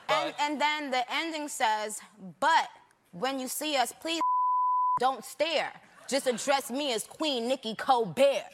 And 0.08 0.34
and 0.40 0.60
then 0.60 0.90
the 0.90 1.04
ending 1.12 1.48
says, 1.48 2.00
"But 2.40 2.68
when 3.12 3.38
you 3.38 3.48
see 3.48 3.76
us, 3.76 3.92
please 4.00 4.20
don't 5.00 5.24
stare. 5.24 5.72
Just 6.08 6.26
address 6.26 6.70
me 6.70 6.92
as 6.94 7.04
Queen 7.04 7.48
Nicki 7.48 7.74
Colbert." 7.74 8.44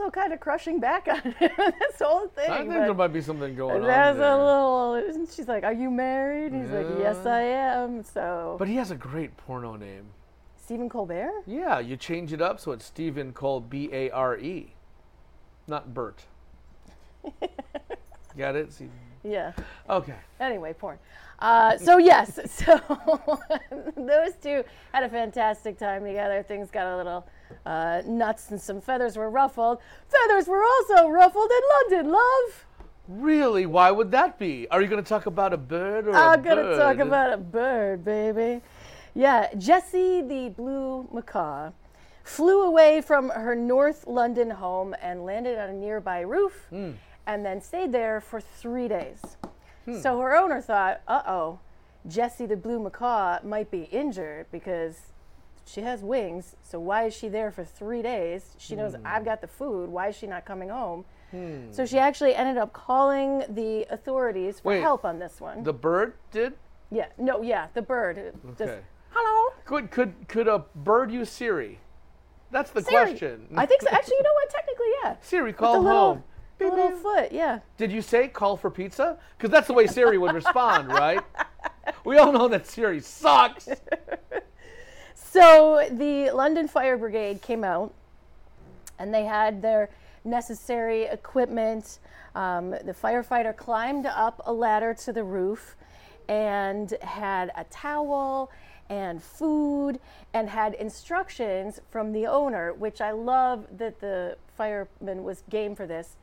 Also 0.00 0.10
kind 0.10 0.32
of 0.32 0.40
crushing 0.40 0.80
back 0.80 1.06
on 1.08 1.20
him. 1.32 1.34
this 1.38 2.00
whole 2.00 2.28
thing. 2.28 2.50
I 2.50 2.58
think 2.58 2.70
but 2.70 2.80
there 2.80 2.94
might 2.94 3.12
be 3.12 3.20
something 3.20 3.54
going 3.54 3.76
on 3.76 3.82
There's 3.82 4.16
there. 4.16 4.28
a 4.30 4.36
little. 4.36 5.26
She's 5.34 5.48
like, 5.48 5.64
"Are 5.64 5.72
you 5.72 5.90
married?" 5.90 6.52
And 6.52 6.62
he's 6.62 6.72
like, 6.72 6.86
"Yes, 6.98 7.24
I 7.26 7.40
am." 7.40 8.02
So. 8.02 8.56
But 8.58 8.68
he 8.68 8.76
has 8.76 8.90
a 8.90 8.96
great 8.96 9.36
porno 9.36 9.76
name. 9.76 10.06
Stephen 10.56 10.88
Colbert. 10.88 11.42
Yeah, 11.46 11.78
you 11.78 11.96
change 11.96 12.32
it 12.32 12.40
up 12.40 12.58
so 12.58 12.72
it's 12.72 12.86
Stephen 12.86 13.32
Cole 13.32 13.60
B 13.60 13.90
A 13.92 14.10
R 14.10 14.38
E, 14.38 14.72
not 15.66 15.92
Bert. 15.92 16.24
Got 18.36 18.56
it? 18.56 18.72
See- 18.72 18.88
Yeah. 19.22 19.52
Okay. 19.88 20.16
Anyway, 20.40 20.72
porn. 20.72 20.98
Uh, 21.38 21.76
so 21.76 21.98
yes, 21.98 22.38
so 22.50 22.80
those 23.96 24.32
two 24.42 24.64
had 24.92 25.02
a 25.02 25.08
fantastic 25.08 25.78
time 25.78 26.04
together. 26.04 26.42
Things 26.42 26.70
got 26.70 26.86
a 26.86 26.96
little 26.96 27.26
Uh, 27.66 28.02
nuts 28.06 28.50
and 28.50 28.60
some 28.60 28.80
feathers 28.80 29.16
were 29.16 29.30
ruffled. 29.30 29.78
Feathers 30.08 30.46
were 30.48 30.62
also 30.62 31.08
ruffled 31.08 31.50
in 31.50 31.94
London, 31.98 32.12
love. 32.12 32.66
Really? 33.08 33.66
Why 33.66 33.90
would 33.90 34.10
that 34.12 34.38
be? 34.38 34.66
Are 34.70 34.80
you 34.80 34.88
going 34.88 35.02
to 35.02 35.08
talk 35.08 35.26
about 35.26 35.52
a 35.52 35.56
bird 35.58 36.06
or 36.08 36.12
a 36.12 36.16
I'm 36.16 36.42
gonna 36.42 36.62
bird? 36.62 36.78
talk 36.78 36.98
about 36.98 37.32
a 37.32 37.36
bird, 37.36 38.04
baby. 38.04 38.62
Yeah, 39.14 39.48
Jessie 39.58 40.22
the 40.22 40.48
blue 40.48 41.08
macaw 41.12 41.70
flew 42.24 42.62
away 42.62 43.00
from 43.02 43.28
her 43.28 43.54
North 43.54 44.06
London 44.06 44.48
home 44.50 44.94
and 45.02 45.24
landed 45.26 45.58
on 45.58 45.68
a 45.68 45.72
nearby 45.74 46.20
roof, 46.20 46.66
Hmm. 46.70 46.92
and 47.26 47.44
then 47.44 47.60
stayed 47.60 47.92
there 47.92 48.20
for 48.20 48.40
three 48.40 48.88
days. 48.88 49.36
So 50.00 50.18
her 50.20 50.34
owner 50.34 50.62
thought, 50.62 51.02
"Uh 51.06 51.22
oh, 51.26 51.58
Jessie 52.08 52.46
the 52.46 52.56
blue 52.56 52.80
macaw 52.80 53.40
might 53.44 53.70
be 53.70 53.82
injured 53.84 54.46
because 54.50 55.12
she 55.66 55.80
has 55.82 56.02
wings. 56.02 56.56
So 56.62 56.78
why 56.78 57.04
is 57.04 57.14
she 57.14 57.28
there 57.28 57.50
for 57.50 57.64
three 57.64 58.02
days? 58.02 58.54
She 58.58 58.76
knows 58.76 58.94
Hmm. 58.94 59.06
I've 59.06 59.24
got 59.24 59.40
the 59.40 59.46
food. 59.46 59.88
Why 59.90 60.08
is 60.08 60.16
she 60.16 60.26
not 60.26 60.44
coming 60.44 60.68
home?" 60.68 61.04
Hmm. 61.30 61.70
So 61.72 61.84
she 61.86 61.98
actually 61.98 62.34
ended 62.34 62.56
up 62.58 62.72
calling 62.72 63.44
the 63.48 63.86
authorities 63.90 64.60
for 64.60 64.68
Wait, 64.68 64.80
help 64.82 65.04
on 65.04 65.18
this 65.18 65.40
one. 65.40 65.64
The 65.64 65.72
bird 65.72 66.14
did? 66.30 66.54
Yeah, 66.90 67.06
no, 67.18 67.42
yeah, 67.42 67.68
the 67.74 67.82
bird. 67.82 68.18
uh, 68.18 68.48
Just, 68.58 68.60
Okay. 68.62 68.80
hello. 69.10 69.52
Could 69.64 69.90
could 69.90 70.28
could 70.28 70.48
a 70.48 70.60
bird 70.74 71.10
use 71.10 71.30
Siri? 71.30 71.80
That's 72.50 72.70
the 72.70 72.82
Siri. 72.82 73.06
question. 73.06 73.48
I 73.56 73.66
think 73.66 73.82
so. 73.82 73.88
Actually, 73.90 74.16
you 74.18 74.22
know 74.22 74.34
what? 74.34 74.50
Technically, 74.50 74.86
yeah. 75.02 75.16
Siri, 75.22 75.52
call 75.52 75.72
the 75.74 75.80
little, 75.80 76.00
home. 76.14 76.24
the 76.58 76.68
little 76.68 76.90
foot, 76.98 77.32
yeah. 77.32 77.58
Did 77.78 77.90
you 77.90 78.00
say 78.00 78.28
call 78.28 78.56
for 78.56 78.70
pizza? 78.70 79.18
Because 79.36 79.50
that's 79.50 79.66
the 79.66 79.72
way 79.72 79.86
Siri 79.88 80.18
would 80.18 80.32
respond, 80.34 80.88
right? 80.88 81.22
We 82.04 82.16
all 82.18 82.32
know 82.32 82.48
that 82.48 82.66
Siri 82.66 83.00
sucks. 83.00 83.66
So 85.34 85.88
the 85.90 86.30
London 86.30 86.68
Fire 86.68 86.96
Brigade 86.96 87.42
came 87.42 87.64
out, 87.64 87.92
and 89.00 89.12
they 89.12 89.24
had 89.24 89.62
their 89.62 89.90
necessary 90.22 91.06
equipment. 91.06 91.98
Um, 92.36 92.70
the 92.70 92.94
firefighter 92.94 93.56
climbed 93.56 94.06
up 94.06 94.40
a 94.46 94.52
ladder 94.52 94.94
to 94.94 95.12
the 95.12 95.24
roof, 95.24 95.74
and 96.28 96.88
had 97.02 97.50
a 97.56 97.64
towel 97.64 98.52
and 98.88 99.20
food 99.20 99.98
and 100.32 100.48
had 100.48 100.74
instructions 100.74 101.80
from 101.90 102.12
the 102.12 102.28
owner, 102.28 102.72
which 102.72 103.00
I 103.00 103.10
love 103.10 103.66
that 103.76 103.98
the 103.98 104.36
fireman 104.56 105.24
was 105.24 105.42
game 105.50 105.74
for 105.74 105.84
this. 105.84 106.14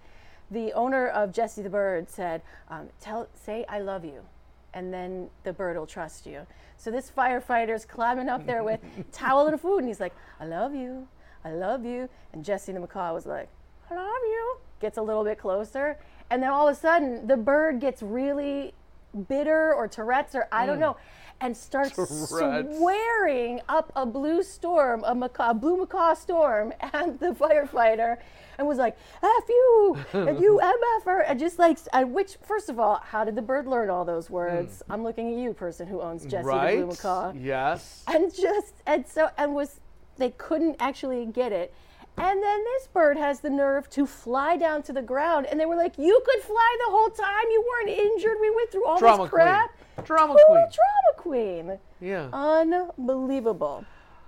The 0.50 0.72
owner 0.72 1.10
of 1.10 1.34
Jesse 1.34 1.64
the 1.64 1.70
Bird 1.70 2.10
said, 2.10 2.44
um, 2.70 2.88
"Tell, 3.02 3.28
say 3.36 3.66
I 3.68 3.80
love 3.80 4.06
you, 4.06 4.22
and 4.74 4.94
then 4.94 5.30
the 5.44 5.54
bird 5.54 5.78
will 5.78 5.86
trust 5.88 6.26
you." 6.26 6.46
So 6.78 6.90
this 6.92 7.12
firefighter's 7.12 7.86
climbing 7.86 8.30
up 8.30 8.46
there 8.46 8.64
with 8.64 8.80
towel 9.12 9.48
and 9.48 9.60
food, 9.60 9.80
and 9.80 9.88
he's 9.88 10.00
like, 10.00 10.14
"I 10.40 10.46
love 10.46 10.74
you, 10.76 11.08
I 11.46 11.52
love 11.52 11.86
you," 11.86 12.10
and 12.34 12.44
Jesse 12.44 12.72
the 12.72 12.80
macaw 12.80 13.14
was 13.14 13.26
like, 13.26 13.50
"I 13.90 13.96
love 13.96 14.24
you." 14.24 14.58
Gets 14.80 14.98
a 14.98 15.02
little 15.02 15.24
bit 15.24 15.38
closer, 15.38 15.98
and 16.30 16.42
then 16.42 16.50
all 16.50 16.68
of 16.68 16.76
a 16.76 16.80
sudden, 16.80 17.28
the 17.28 17.38
bird 17.38 17.80
gets 17.80 18.02
really 18.02 18.74
bitter 19.28 19.74
or 19.74 19.88
Tourette's 19.88 20.34
or 20.36 20.48
I 20.52 20.66
don't 20.66 20.78
Mm. 20.78 20.82
know, 20.82 20.98
and 21.42 21.56
starts 21.56 21.92
Tourette's. 21.96 22.78
swearing 22.78 23.62
up 23.68 23.92
a 23.96 24.06
blue 24.06 24.42
storm, 24.42 25.04
a 25.06 25.14
macaw, 25.14 25.54
blue 25.54 25.78
macaw 25.78 26.14
storm 26.14 26.74
at 26.82 27.20
the 27.20 27.32
firefighter, 27.34 28.18
and 28.62 28.68
was 28.70 28.78
like, 28.78 28.96
"F 29.24 29.50
you, 29.50 29.98
and 30.14 30.40
you 30.40 30.62
mf'er," 31.06 31.24
and 31.28 31.40
just 31.40 31.58
like, 31.60 31.80
and 31.94 32.14
which, 32.14 32.38
first 32.44 32.70
of 32.70 32.80
all, 32.80 33.02
how 33.04 33.24
did 33.26 33.36
the 33.36 33.42
bird 33.42 33.66
learn 33.68 33.90
all 33.90 34.06
those 34.06 34.30
words? 34.30 34.82
I'm 34.90 35.04
looking 35.04 35.34
at 35.34 35.40
you, 35.40 35.52
person 35.54 35.88
who 35.88 36.00
owns 36.00 36.24
Jesse 36.24 36.36
the 36.36 36.42
Hmm. 36.44 36.48
right? 36.48 36.78
blue 36.78 36.88
macaw, 36.88 37.34
Yes. 37.36 38.04
and 38.08 38.34
just 38.34 38.76
and 38.86 39.06
so 39.08 39.30
and 39.38 39.54
was 39.56 39.80
they 40.18 40.30
couldn't 40.32 40.76
actually 40.80 41.26
get 41.26 41.52
it. 41.52 41.74
And 42.18 42.44
then 42.44 42.64
this 42.66 42.88
bird 42.88 43.16
has 43.18 43.40
the 43.40 43.50
nerve 43.50 43.90
to 43.92 44.06
fly 44.06 44.58
down 44.58 44.84
to 44.84 44.94
the 44.94 45.02
ground, 45.02 45.46
and 45.48 45.60
they 45.60 45.66
were 45.66 45.78
like, 45.78 45.98
"You 45.98 46.22
could 46.26 46.42
fly 46.44 46.78
the 46.86 46.92
whole 46.92 47.10
time. 47.10 47.46
You 47.50 47.64
weren't 47.70 47.90
injured. 47.98 48.38
We 48.40 48.52
went 48.56 48.70
through 48.72 48.86
all 48.86 49.00
Drama 49.00 49.24
this 49.24 49.32
crap." 49.32 49.72
queen. 49.96 50.06
Drama 50.06 50.36
Cool 50.36 50.46
queen. 50.56 50.68
drama 50.80 51.12
queen. 51.18 51.80
Yeah. 52.00 52.28
Unbelievable. 52.98 53.86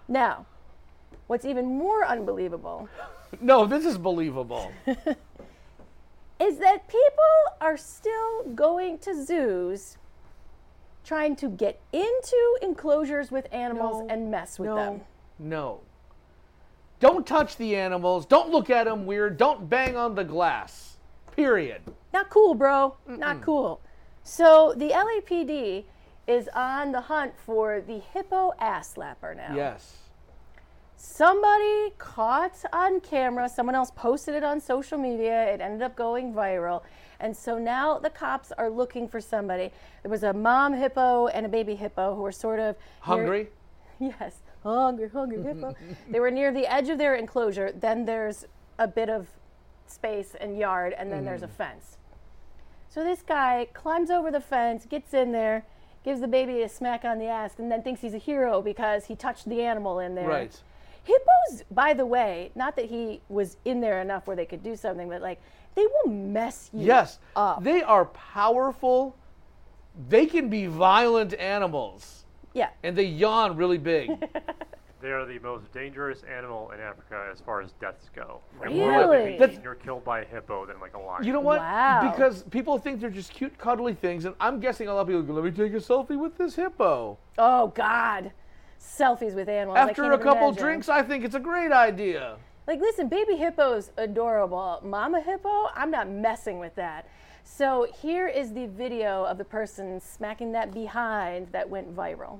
Now, 0.08 0.46
what's 1.28 1.46
even 1.46 1.66
more 1.78 2.06
unbelievable 2.06 2.88
No, 3.42 3.66
this 3.66 3.86
is 3.86 3.98
believable. 3.98 4.72
is 6.40 6.58
that 6.58 6.88
people 6.88 7.58
are 7.62 7.78
still 7.78 8.44
going 8.56 8.98
to 9.00 9.24
zoos 9.24 9.98
trying 11.04 11.36
to 11.36 11.50
get 11.50 11.82
into 11.92 12.58
enclosures 12.62 13.32
with 13.32 13.48
animals 13.52 14.06
and 14.10 14.32
mess 14.32 14.58
with 14.58 14.70
them. 14.70 15.02
No. 15.40 15.82
Don't 17.00 17.28
touch 17.28 17.58
the 17.58 17.76
animals. 17.76 18.26
Don't 18.26 18.50
look 18.50 18.70
at 18.70 18.86
them 18.86 19.06
weird. 19.06 19.38
Don't 19.38 19.70
bang 19.70 19.98
on 19.98 20.16
the 20.16 20.24
glass. 20.24 20.98
Period. 21.36 21.82
Not 22.14 22.30
cool, 22.30 22.54
bro. 22.54 22.96
Not 23.08 23.42
cool. 23.42 23.82
So 24.24 24.74
the 24.78 24.90
LAPD 24.90 25.84
is 26.28 26.48
on 26.56 26.94
the 26.94 27.02
hunt 27.02 27.34
for 27.46 27.82
the 27.82 28.00
hippo 28.00 28.54
ass 28.60 28.94
slapper 28.96 29.36
now. 29.36 29.54
Yes. 29.54 30.03
Somebody 31.14 31.92
caught 31.98 32.56
on 32.72 33.02
camera, 33.02 33.50
someone 33.50 33.76
else 33.76 33.92
posted 33.94 34.36
it 34.36 34.44
on 34.44 34.62
social 34.62 34.98
media, 34.98 35.54
it 35.54 35.60
ended 35.60 35.82
up 35.82 35.98
going 35.98 36.34
viral. 36.34 36.82
And 37.20 37.36
so 37.36 37.58
now 37.60 38.00
the 38.00 38.10
cops 38.10 38.54
are 38.54 38.70
looking 38.70 39.10
for 39.10 39.20
somebody. 39.20 39.70
There 40.02 40.10
was 40.10 40.24
a 40.24 40.32
mom 40.32 40.74
hippo 40.74 41.28
and 41.28 41.46
a 41.46 41.50
baby 41.50 41.76
hippo 41.76 42.16
who 42.16 42.22
were 42.22 42.32
sort 42.32 42.58
of 42.60 42.78
near- 42.78 43.18
Hungry? 43.18 43.50
yes, 44.00 44.38
hungry, 44.64 45.10
hungry 45.10 45.44
hippo. 45.44 45.76
they 46.10 46.22
were 46.22 46.32
near 46.32 46.54
the 46.54 46.66
edge 46.72 46.88
of 46.88 46.98
their 46.98 47.16
enclosure. 47.16 47.74
Then 47.74 48.06
there's 48.06 48.46
a 48.80 48.88
bit 48.88 49.10
of 49.10 49.28
space 49.88 50.36
and 50.40 50.58
yard, 50.58 50.96
and 50.98 51.12
then 51.12 51.26
there's 51.26 51.44
a 51.44 51.48
Mm. 51.48 51.58
fence. 51.58 51.98
So 52.88 53.04
this 53.04 53.22
guy 53.22 53.68
climbs 53.74 54.10
over 54.10 54.32
the 54.32 54.40
fence, 54.40 54.86
gets 54.86 55.14
in 55.14 55.34
there, 55.34 55.66
gives 56.06 56.22
the 56.22 56.30
baby 56.30 56.62
a 56.62 56.70
smack 56.70 57.04
on 57.04 57.20
the 57.20 57.26
ass, 57.28 57.56
and 57.60 57.70
then 57.70 57.84
thinks 57.84 58.00
he's 58.00 58.14
a 58.14 58.18
hero 58.20 58.62
because 58.62 59.04
he 59.06 59.18
touched 59.18 59.50
the 59.50 59.62
animal 59.64 60.00
in 60.00 60.16
there. 60.16 60.30
Right. 60.30 60.62
Hippos, 61.04 61.64
by 61.72 61.94
the 61.94 62.06
way, 62.06 62.52
not 62.56 62.76
that 62.76 62.86
he 62.86 63.22
was 63.30 63.58
in 63.66 63.82
there 63.82 64.02
enough 64.02 64.26
where 64.28 64.36
they 64.36 64.46
could 64.46 64.64
do 64.64 64.76
something, 64.76 65.10
but 65.10 65.22
like 65.22 65.42
they 65.76 65.86
will 65.86 66.12
mess 66.12 66.70
you 66.74 66.86
Yes. 66.86 67.20
up. 67.36 67.64
They 67.64 67.82
are 67.84 68.06
powerful. 68.06 69.16
They 70.10 70.26
can 70.26 70.50
be 70.50 70.68
violent 70.68 71.34
animals. 71.36 72.26
Yeah. 72.54 72.70
And 72.84 72.96
they 72.96 73.04
yawn 73.06 73.56
really 73.58 73.78
big. 73.78 74.12
They 75.02 75.12
are 75.12 75.26
the 75.26 75.38
most 75.40 75.70
dangerous 75.74 76.24
animal 76.34 76.72
in 76.72 76.80
Africa 76.80 77.28
as 77.30 77.42
far 77.42 77.60
as 77.62 77.74
deaths 77.74 78.10
go. 78.16 78.40
Like, 78.58 78.70
Really? 78.70 78.80
More 78.80 79.06
likely 79.08 79.32
to 79.34 79.38
That's- 79.38 79.58
eaten 79.58 79.68
or 79.68 79.76
killed 79.76 80.06
by 80.06 80.22
a 80.22 80.24
hippo 80.26 80.66
than 80.66 80.80
like 80.80 80.94
a 80.94 80.98
lion. 80.98 81.26
You 81.26 81.34
know 81.34 81.42
what? 81.42 81.58
Because 82.10 82.44
people 82.44 82.78
think 82.78 83.02
they're 83.02 83.10
just 83.10 83.34
cute, 83.34 83.58
cuddly 83.58 83.96
things, 83.96 84.24
and 84.24 84.34
I'm 84.40 84.62
guessing 84.62 84.88
a 84.88 84.94
lot 84.94 85.02
of 85.02 85.08
people 85.08 85.24
go, 85.24 85.34
"Let 85.34 85.44
me 85.44 85.52
take 85.52 85.74
a 85.74 85.84
selfie 85.84 86.18
with 86.18 86.38
this 86.38 86.56
hippo." 86.56 87.18
Oh 87.38 87.68
God, 87.76 88.32
selfies 88.84 89.34
with 89.34 89.48
animals. 89.48 89.78
I 89.78 89.90
After 89.90 90.04
can't 90.04 90.14
a 90.14 90.18
couple 90.18 90.50
imagine. 90.50 90.64
drinks, 90.64 90.90
I 90.90 91.02
think 91.02 91.24
it's 91.24 91.36
a 91.36 91.40
great 91.40 91.72
idea. 91.72 92.36
Like, 92.68 92.80
listen, 92.80 93.08
baby 93.10 93.36
hippo's 93.36 93.92
adorable. 93.98 94.80
Mama 94.84 95.22
hippo, 95.22 95.70
I'm 95.76 95.92
not 95.92 96.10
messing 96.10 96.60
with 96.60 96.76
that. 96.76 97.08
So 97.44 97.88
here 98.02 98.28
is 98.28 98.54
the 98.54 98.68
video 98.68 99.26
of 99.26 99.38
the 99.38 99.44
person 99.44 100.00
smacking 100.00 100.52
that 100.54 100.74
behind 100.74 101.48
that 101.52 101.70
went 101.70 101.94
viral. 101.96 102.40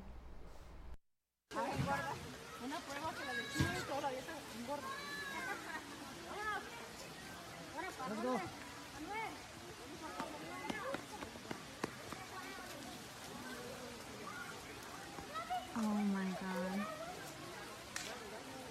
Oh 15.78 15.82
my 15.82 16.26
god. 16.26 16.86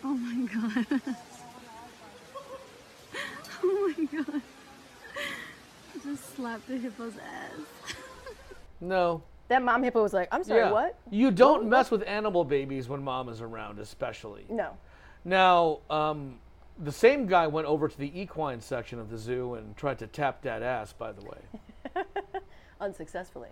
Oh 0.04 0.14
my 0.14 0.46
god. 0.46 1.00
oh 3.64 3.94
my 3.96 4.04
god. 4.24 4.42
Just 6.04 6.34
slapped 6.36 6.66
the 6.68 6.78
hippo's 6.78 7.14
ass. 7.18 7.94
No. 8.80 9.22
That 9.48 9.62
mom 9.62 9.82
hippo 9.82 10.02
was 10.02 10.12
like, 10.12 10.28
I'm 10.32 10.42
sorry, 10.44 10.60
Yeah. 10.60 10.72
what? 10.72 10.98
You 11.10 11.30
don't 11.30 11.68
mess 11.68 11.90
with 11.90 12.02
animal 12.06 12.44
babies 12.44 12.88
when 12.88 13.02
mom 13.02 13.28
is 13.28 13.40
around, 13.40 13.78
especially. 13.78 14.46
No. 14.48 14.76
Now, 15.24 15.78
um, 15.90 16.38
the 16.78 16.90
same 16.90 17.26
guy 17.26 17.46
went 17.46 17.66
over 17.68 17.86
to 17.88 17.98
the 17.98 18.18
equine 18.18 18.60
section 18.60 18.98
of 18.98 19.10
the 19.10 19.18
zoo 19.18 19.54
and 19.54 19.76
tried 19.76 19.98
to 20.00 20.06
tap 20.06 20.42
that 20.42 20.62
ass, 20.62 20.92
by 20.92 21.12
the 21.12 21.22
way. 21.24 22.04
Unsuccessfully, 22.80 23.50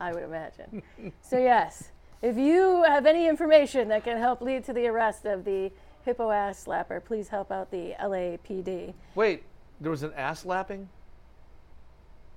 I 0.00 0.12
would 0.12 0.24
imagine. 0.24 0.82
so, 1.22 1.38
yes, 1.38 1.90
if 2.22 2.36
you 2.36 2.84
have 2.84 3.04
any 3.04 3.28
information 3.28 3.88
that 3.88 4.04
can 4.04 4.16
help 4.16 4.40
lead 4.40 4.64
to 4.64 4.72
the 4.72 4.86
arrest 4.86 5.26
of 5.26 5.44
the 5.44 5.70
hippo 6.04 6.30
ass 6.30 6.64
slapper, 6.64 7.04
please 7.04 7.28
help 7.28 7.50
out 7.50 7.70
the 7.70 7.94
LAPD. 8.00 8.94
Wait, 9.14 9.42
there 9.80 9.90
was 9.90 10.02
an 10.02 10.12
ass 10.14 10.44
lapping? 10.44 10.88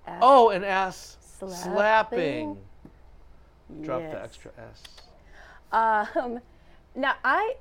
Ass 0.07 0.19
oh, 0.21 0.49
an 0.49 0.63
ass 0.63 1.17
slapping? 1.39 1.63
slapping. 1.63 2.57
Drop 3.81 4.01
the 4.01 4.21
extra 4.21 4.51
S. 4.57 4.83
Um, 5.71 6.39
now, 6.95 7.15
I 7.23 7.55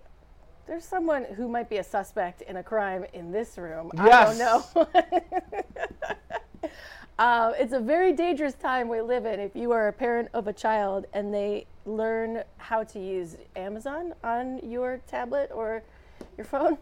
there's 0.67 0.85
someone 0.85 1.25
who 1.25 1.49
might 1.49 1.69
be 1.69 1.77
a 1.77 1.85
suspect 1.85 2.41
in 2.43 2.57
a 2.57 2.63
crime 2.63 3.05
in 3.13 3.31
this 3.31 3.59
room. 3.59 3.91
Yes. 3.95 4.41
I 4.41 4.89
don't 4.89 5.03
know. 6.63 6.71
uh, 7.19 7.53
it's 7.59 7.73
a 7.73 7.81
very 7.81 8.13
dangerous 8.13 8.55
time 8.55 8.89
we 8.89 9.01
live 9.01 9.25
in 9.27 9.39
if 9.41 9.55
you 9.55 9.71
are 9.73 9.89
a 9.89 9.93
parent 9.93 10.29
of 10.35 10.49
a 10.49 10.53
child 10.53 11.07
and 11.13 11.33
they 11.33 11.67
learn 11.87 12.43
how 12.59 12.83
to 12.83 12.99
use 12.99 13.37
Amazon 13.57 14.15
on 14.25 14.59
your 14.69 15.01
tablet 15.07 15.51
or 15.55 15.83
your 16.37 16.45
phone. 16.45 16.79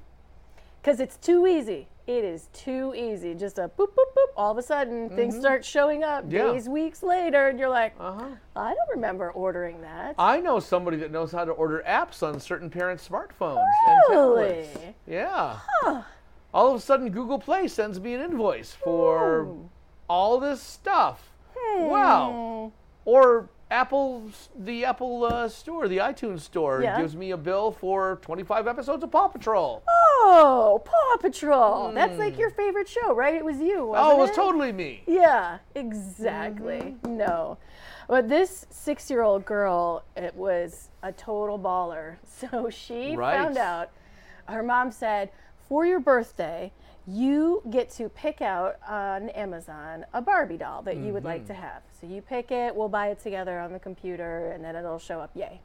Because 0.81 1.01
it's 1.01 1.17
too 1.19 1.47
easy. 1.47 1.87
It 2.09 2.25
is 2.25 2.49
too 2.53 2.93
easy. 2.97 3.35
Just 3.35 3.59
a 3.59 3.69
boop, 3.79 3.89
boop, 3.91 4.11
boop. 4.17 4.33
All 4.37 4.51
of 4.51 4.59
a 4.59 4.63
sudden, 4.63 5.09
things 5.11 5.37
Mhm. 5.37 5.41
start 5.41 5.65
showing 5.65 6.03
up 6.03 6.25
Yeah. 6.29 6.51
days, 6.51 6.69
weeks 6.69 7.03
later, 7.03 7.49
and 7.49 7.59
you're 7.59 7.69
like, 7.69 7.95
Uh-huh. 8.01 8.25
I 8.57 8.75
don't 8.75 8.89
remember 8.91 9.31
ordering 9.31 9.81
that. 9.83 10.17
I 10.19 10.41
know 10.41 10.59
somebody 10.59 10.97
that 10.97 11.13
knows 11.13 11.31
how 11.31 11.45
to 11.45 11.53
order 11.53 11.85
apps 11.87 12.27
on 12.27 12.41
certain 12.41 12.71
parents' 12.71 13.09
smartphones 13.09 13.63
Really? 14.09 14.67
Yeah. 15.07 15.59
All 16.55 16.69
of 16.71 16.75
a 16.77 16.81
sudden, 16.81 17.11
Google 17.11 17.39
Play 17.39 17.69
sends 17.69 18.01
me 18.01 18.15
an 18.15 18.21
invoice 18.21 18.73
for 18.75 19.47
all 20.13 20.39
this 20.39 20.61
stuff. 20.61 21.31
Hmm. 21.57 21.85
Wow. 21.87 22.73
Or 23.07 23.49
Apple, 23.71 24.25
the 24.59 24.85
Apple 24.85 25.25
uh, 25.25 25.49
Store, 25.49 25.89
the 25.89 25.97
iTunes 25.97 26.41
Store, 26.41 26.83
Yeah. 26.83 27.01
gives 27.01 27.17
me 27.17 27.31
a 27.31 27.37
bill 27.39 27.73
for 27.73 28.19
25 28.21 28.67
episodes 28.69 29.03
of 29.03 29.11
Paw 29.11 29.29
Patrol. 29.29 29.83
Oh, 29.89 30.83
Paw 30.85 31.17
Patrol. 31.19 31.93
That's 31.93 32.19
like 32.19 32.39
your 32.39 32.51
favorite 32.51 32.89
show, 32.89 33.15
right? 33.15 33.35
It 33.35 33.45
was 33.45 33.59
you. 33.59 33.87
Hmm. 33.89 33.95
oh, 33.97 34.11
it 34.13 34.19
was 34.19 34.31
it? 34.31 34.35
totally 34.37 34.71
me. 34.73 35.03
Yeah, 35.07 35.59
exactly. 35.75 36.95
No. 37.09 37.57
But 38.07 38.29
this 38.29 38.67
six 38.69 39.09
year 39.09 39.23
old 39.23 39.47
girl, 39.47 40.05
it 40.15 40.35
was 40.35 40.91
a 41.03 41.13
total 41.13 41.59
baller. 41.59 42.17
So 42.43 42.69
she 42.71 43.15
Right. 43.17 43.37
found 43.37 43.57
out, 43.57 43.91
her 44.49 44.65
mom 44.65 44.91
said, 44.91 45.31
for 45.69 45.87
your 45.87 46.01
birthday, 46.01 46.73
you 47.07 47.63
get 47.71 47.91
to 47.91 48.09
pick 48.09 48.41
out 48.41 48.77
on 48.89 49.29
Amazon 49.31 50.07
a 50.13 50.21
Barbie 50.23 50.57
doll 50.57 50.83
that 50.83 50.97
you 50.97 51.13
would 51.13 51.25
like 51.25 51.43
Mhm. 51.43 51.47
to 51.49 51.55
have. 51.55 51.83
So 52.01 52.07
you 52.07 52.23
pick 52.23 52.51
it, 52.53 52.75
we'll 52.77 52.89
buy 52.89 53.09
it 53.09 53.19
together 53.21 53.59
on 53.59 53.73
the 53.73 53.81
computer, 53.81 54.51
and 54.53 54.65
then 54.65 54.77
it'll 54.77 54.99
show 54.99 55.21
up. 55.21 55.31
Yay. 55.35 55.61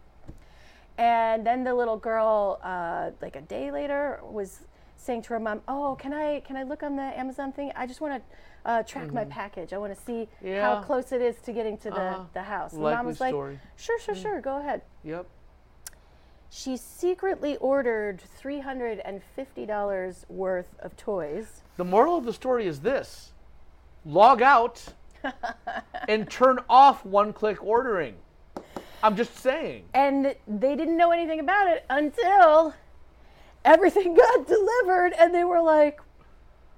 And 0.98 1.46
then 1.46 1.64
the 1.64 1.76
little 1.76 1.98
girl, 1.98 2.60
uh, 2.64 3.12
like 3.22 3.36
a 3.36 3.42
day 3.42 3.70
later, 3.70 4.20
was 4.24 4.62
saying 4.96 5.22
to 5.24 5.30
her 5.34 5.40
mom, 5.40 5.62
"Oh, 5.68 5.96
can 6.00 6.12
I 6.12 6.40
can 6.40 6.58
I 6.58 6.64
look 6.64 6.82
on 6.82 6.96
the 6.96 7.04
Amazon 7.04 7.52
thing? 7.52 7.72
I 7.76 7.86
just 7.86 8.02
want 8.02 8.16
to 8.24 8.38
uh, 8.70 8.84
track 8.84 9.14
my 9.14 9.24
Mhm. 9.24 9.30
package. 9.30 9.72
I 9.72 9.78
want 9.78 9.96
to 9.96 10.02
see 10.02 10.28
how 10.60 10.82
close 10.82 11.14
it 11.14 11.22
is 11.22 11.40
to 11.44 11.54
getting 11.54 11.78
to 11.78 11.90
the, 11.92 12.02
Uh-huh. 12.02 12.24
the 12.34 12.42
house." 12.42 12.74
And 12.74 12.82
Likely 12.82 12.98
mom 12.98 13.06
was 13.06 13.22
like, 13.22 13.32
story. 13.32 13.60
"Sure, 13.76 14.00
sure, 14.00 14.16
sure. 14.16 14.42
Go 14.42 14.58
ahead." 14.58 14.82
Yep. 15.04 15.28
She 16.50 16.78
secretly 16.78 17.58
ordered 17.58 18.22
three 18.22 18.60
hundred 18.60 19.00
and 19.00 19.22
fifty 19.36 19.66
dollars 19.66 20.26
worth 20.30 20.76
of 20.80 20.95
toys. 20.95 21.62
The 21.76 21.84
moral 21.84 22.18
of 22.18 22.26
the 22.26 22.34
story 22.34 22.68
is 22.68 22.82
this 22.82 23.34
log 24.06 24.41
out 24.41 24.84
and 26.08 26.30
turn 26.30 26.60
off 26.70 27.06
one 27.06 27.34
click 27.34 27.62
ordering. 27.62 28.16
I'm 29.04 29.16
just 29.16 29.36
saying. 29.38 29.84
And 29.93 30.36
they 30.48 30.76
didn't 30.76 30.98
know 30.98 31.12
anything 31.12 31.39
about 31.39 31.68
it 31.68 31.86
until 31.89 32.74
everything 33.66 34.14
got 34.16 34.48
delivered, 34.48 35.14
and 35.20 35.36
they 35.36 35.43
were 35.43 35.62
like, 35.62 36.00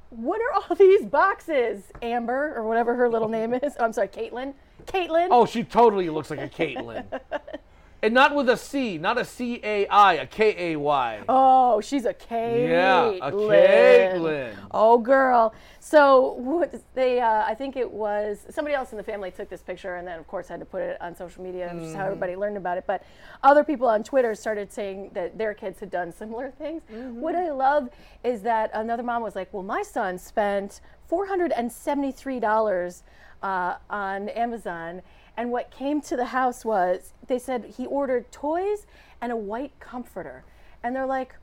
"What 0.10 0.42
are 0.42 0.54
all 0.54 0.76
these 0.76 1.06
boxes?" 1.06 1.84
Amber, 2.02 2.54
or 2.56 2.64
whatever 2.64 2.96
her 2.96 3.08
little 3.08 3.30
name 3.30 3.54
is. 3.54 3.76
Oh, 3.80 3.86
I'm 3.86 3.94
sorry, 3.94 4.08
Caitlin. 4.10 4.54
Caitlin. 4.86 5.28
Oh, 5.30 5.46
she 5.46 5.64
totally 5.64 6.10
looks 6.10 6.30
like 6.32 6.40
a 6.40 6.50
Caitlin. 6.50 7.06
and 8.02 8.14
not 8.14 8.34
with 8.36 8.50
a 8.50 8.58
C, 8.58 8.98
not 8.98 9.18
a 9.18 9.26
C 9.26 9.60
A 9.64 9.88
I, 9.88 10.14
a 10.14 10.26
K 10.26 10.74
A 10.74 10.76
Y. 10.78 11.22
Oh, 11.28 11.82
she's 11.82 12.06
a 12.06 12.14
Caitlin. 12.14 12.70
Yeah, 12.70 13.28
a 13.28 13.32
Caitlin. 13.32 14.56
Oh, 14.72 14.98
girl. 14.98 15.54
So 15.80 16.34
what 16.34 16.74
they, 16.94 17.20
uh, 17.20 17.44
I 17.46 17.56
think 17.56 17.76
it 17.76 17.90
was 17.90 18.46
somebody 18.50 18.76
else 18.76 18.92
in 18.92 18.98
the 18.98 19.04
family 19.04 19.32
took 19.32 19.50
this 19.50 19.62
picture, 19.62 19.96
and 19.96 20.08
then 20.08 20.20
of 20.20 20.28
course 20.28 20.48
had 20.48 20.60
to 20.60 20.66
put 20.66 20.82
it 20.82 21.02
on 21.02 21.16
social 21.16 21.44
media, 21.44 21.72
which 21.74 21.84
is 21.86 21.94
how 21.96 22.04
Mhm. 22.04 22.08
everybody 22.08 22.36
learned 22.36 22.58
about 22.58 22.78
it. 22.78 22.84
But 22.86 23.04
other 23.44 23.64
people 23.64 23.88
on 23.88 24.04
Twitter 24.04 24.36
started 24.36 24.72
saying 24.72 25.12
that 25.14 25.38
their 25.38 25.54
kids 25.54 25.80
had 25.80 25.90
done 25.90 26.12
similar 26.12 26.52
things. 26.52 26.84
What 26.90 27.36
I 27.36 27.50
love 27.52 27.90
is 28.24 28.42
that 28.44 28.70
another 28.74 29.04
mom 29.04 29.22
was 29.24 29.36
like, 29.36 29.50
"Well, 29.52 29.64
my 29.64 29.82
son 29.82 30.18
spent 30.18 30.82
four 31.08 31.26
hundred 31.26 31.52
and 31.54 31.72
seventy-three 31.72 32.40
dollars 32.40 33.04
uh, 33.42 33.76
on 33.90 34.30
Amazon." 34.30 35.02
And 35.40 35.52
what 35.52 35.72
came 35.72 36.02
to 36.02 36.18
the 36.18 36.26
house 36.26 36.66
was 36.66 37.14
they 37.28 37.40
said 37.40 37.74
he 37.78 37.86
ordered 37.86 38.30
toys 38.30 38.86
and 39.22 39.32
a 39.32 39.38
white 39.38 39.72
comforter. 39.80 40.44
And 40.84 40.94
they're 40.94 41.06
like, 41.06 41.34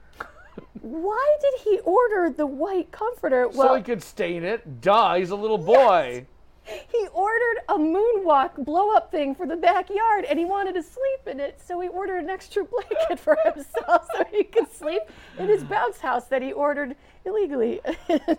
why 0.83 1.37
did 1.41 1.61
he 1.65 1.79
order 1.79 2.29
the 2.29 2.45
white 2.45 2.93
comforter? 2.93 3.49
so 3.51 3.75
he 3.75 3.83
could 3.83 4.03
stain 4.03 4.45
it. 4.45 4.83
Duh, 4.83 5.15
he's 5.15 5.31
a 5.31 5.35
little 5.35 5.57
boy. 5.57 6.27
He 6.67 7.07
ordered 7.13 7.59
a 7.69 7.75
moonwalk 7.79 8.65
blow 8.65 8.95
up 8.95 9.11
thing 9.11 9.35
for 9.35 9.47
the 9.47 9.57
backyard 9.57 10.25
and 10.25 10.39
he 10.39 10.45
wanted 10.45 10.75
to 10.75 10.83
sleep 10.83 11.27
in 11.27 11.41
it. 11.41 11.61
So 11.65 11.81
he 11.81 11.89
ordered 11.89 12.19
an 12.25 12.31
extra 12.31 12.65
blanket 12.65 13.19
for 13.19 13.37
himself 13.45 14.07
so 14.15 14.25
he 14.31 14.45
could 14.45 14.71
sleep 14.73 15.03
in 15.39 15.49
his 15.49 15.65
bounce 15.65 16.01
house 16.01 16.27
that 16.27 16.43
he 16.43 16.53
ordered 16.53 16.97
illegally. 17.25 17.81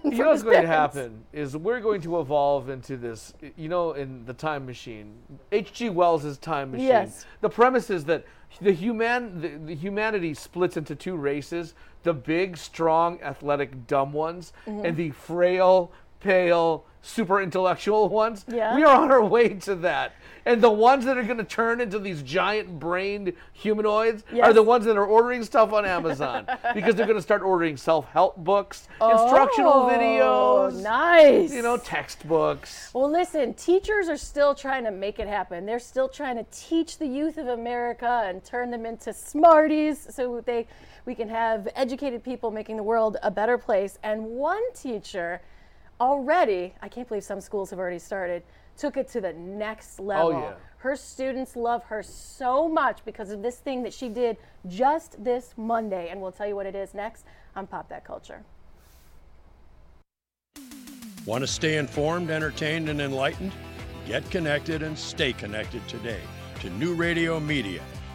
You 0.03 0.23
know 0.23 0.29
what's 0.29 0.43
going 0.43 0.61
to 0.61 0.67
happen 0.67 1.23
is 1.33 1.55
we're 1.57 1.81
going 1.81 2.01
to 2.01 2.19
evolve 2.19 2.69
into 2.69 2.97
this, 2.97 3.33
you 3.55 3.67
know, 3.69 3.91
in 3.93 4.25
the 4.25 4.33
time 4.33 4.65
machine. 4.65 5.15
H.G. 5.51 5.89
Wells' 5.89 6.37
time 6.37 6.71
machine. 6.71 6.87
Yes. 6.87 7.25
The 7.41 7.49
premise 7.49 7.89
is 7.89 8.05
that 8.05 8.25
the 8.61 8.71
human 8.71 9.41
the, 9.41 9.49
the 9.65 9.75
humanity 9.75 10.33
splits 10.33 10.77
into 10.77 10.95
two 10.95 11.15
races: 11.17 11.75
the 12.03 12.13
big, 12.13 12.57
strong, 12.57 13.19
athletic, 13.21 13.85
dumb 13.87 14.13
ones, 14.13 14.53
Mhm. 14.65 14.85
and 14.85 14.97
the 14.97 15.11
frail, 15.11 15.91
pale, 16.19 16.85
super 17.01 17.41
intellectual 17.41 18.09
ones. 18.23 18.45
Yeah. 18.47 18.75
We 18.75 18.83
are 18.83 18.95
on 19.01 19.11
our 19.11 19.23
way 19.23 19.49
to 19.49 19.75
that. 19.75 20.13
And 20.45 20.61
the 20.61 20.71
ones 20.71 21.03
that 21.03 21.17
are 21.17 21.23
going 21.23 21.39
to 21.39 21.43
turn 21.43 21.81
into 21.81 21.99
these 21.99 22.23
giant 22.23 22.79
brained 22.79 23.33
humanoids 23.51 24.23
are 24.41 24.53
the 24.53 24.63
ones 24.63 24.85
that 24.85 24.95
are 24.95 25.05
ordering 25.05 25.43
stuff 25.43 25.73
on 25.73 25.85
Amazon 25.85 26.47
because 26.73 26.95
they're 26.95 27.05
going 27.05 27.17
to 27.17 27.21
start 27.21 27.41
ordering 27.41 27.75
self 27.75 28.09
help 28.11 28.37
books, 28.37 28.87
oh, 29.01 29.23
instructional 29.23 29.73
Oh, 29.73 29.89
videos, 29.91 30.81
Nice. 30.81 31.53
you 31.53 31.61
know, 31.61 31.75
textbooks. 31.75 32.91
Well, 32.93 33.11
listen, 33.11 33.55
teachers 33.55 34.07
are 34.07 34.15
still 34.15 34.55
trying 34.55 34.85
to 34.85 34.91
make 34.91 35.19
it 35.19 35.27
happen. 35.27 35.65
They're 35.65 35.79
still 35.79 36.07
trying 36.07 36.37
to 36.37 36.45
teach 36.49 36.97
the 36.97 37.07
youth 37.07 37.37
of 37.37 37.47
America 37.47 38.23
and 38.25 38.41
turn 38.41 38.71
them 38.71 38.85
into 38.85 39.11
smarties 39.11 40.07
so 40.15 40.41
they 40.45 40.65
we 41.05 41.13
can 41.13 41.27
have 41.27 41.67
educated 41.75 42.23
people 42.23 42.51
making 42.51 42.77
the 42.77 42.83
world 42.83 43.17
a 43.21 43.31
better 43.31 43.57
place. 43.57 43.99
And 44.03 44.23
one 44.25 44.61
teacher 44.73 45.41
already, 45.99 46.73
I 46.81 46.89
can't 46.89 47.07
believe 47.07 47.23
some 47.23 47.41
schools 47.41 47.69
have 47.69 47.79
already 47.79 47.99
started, 47.99 48.43
took 48.77 48.97
it 48.97 49.07
to 49.09 49.21
the 49.21 49.33
next 49.33 49.99
oh, 49.99 50.03
level. 50.03 50.31
yeah. 50.33 50.53
Her 50.79 50.95
students 50.95 51.55
love 51.55 51.83
her 51.85 52.03
so 52.03 52.69
much 52.69 53.03
because 53.03 53.31
of 53.31 53.41
this 53.41 53.57
thing 53.57 53.81
that 53.83 53.93
she 53.93 54.09
did 54.09 54.37
just 54.67 55.21
this 55.23 55.53
Monday. 55.57 56.09
And 56.09 56.21
we'll 56.21 56.31
tell 56.31 56.47
you 56.47 56.55
what 56.55 56.67
it 56.67 56.75
is 56.75 56.93
next 56.93 57.25
on 57.55 57.65
Pop 57.65 57.89
That 57.89 58.05
Culture. 58.05 58.43
Want 61.25 61.41
to 61.41 61.47
stay 61.47 61.77
informed, 61.77 62.29
entertained, 62.29 62.89
and 62.89 63.01
enlightened? 63.01 63.51
Get 64.05 64.29
connected 64.29 64.83
and 64.83 64.97
stay 64.97 65.33
connected 65.33 65.85
today 65.87 66.21
to 66.61 66.69
New 66.69 66.93
Radio 66.93 67.39
Media. 67.39 67.81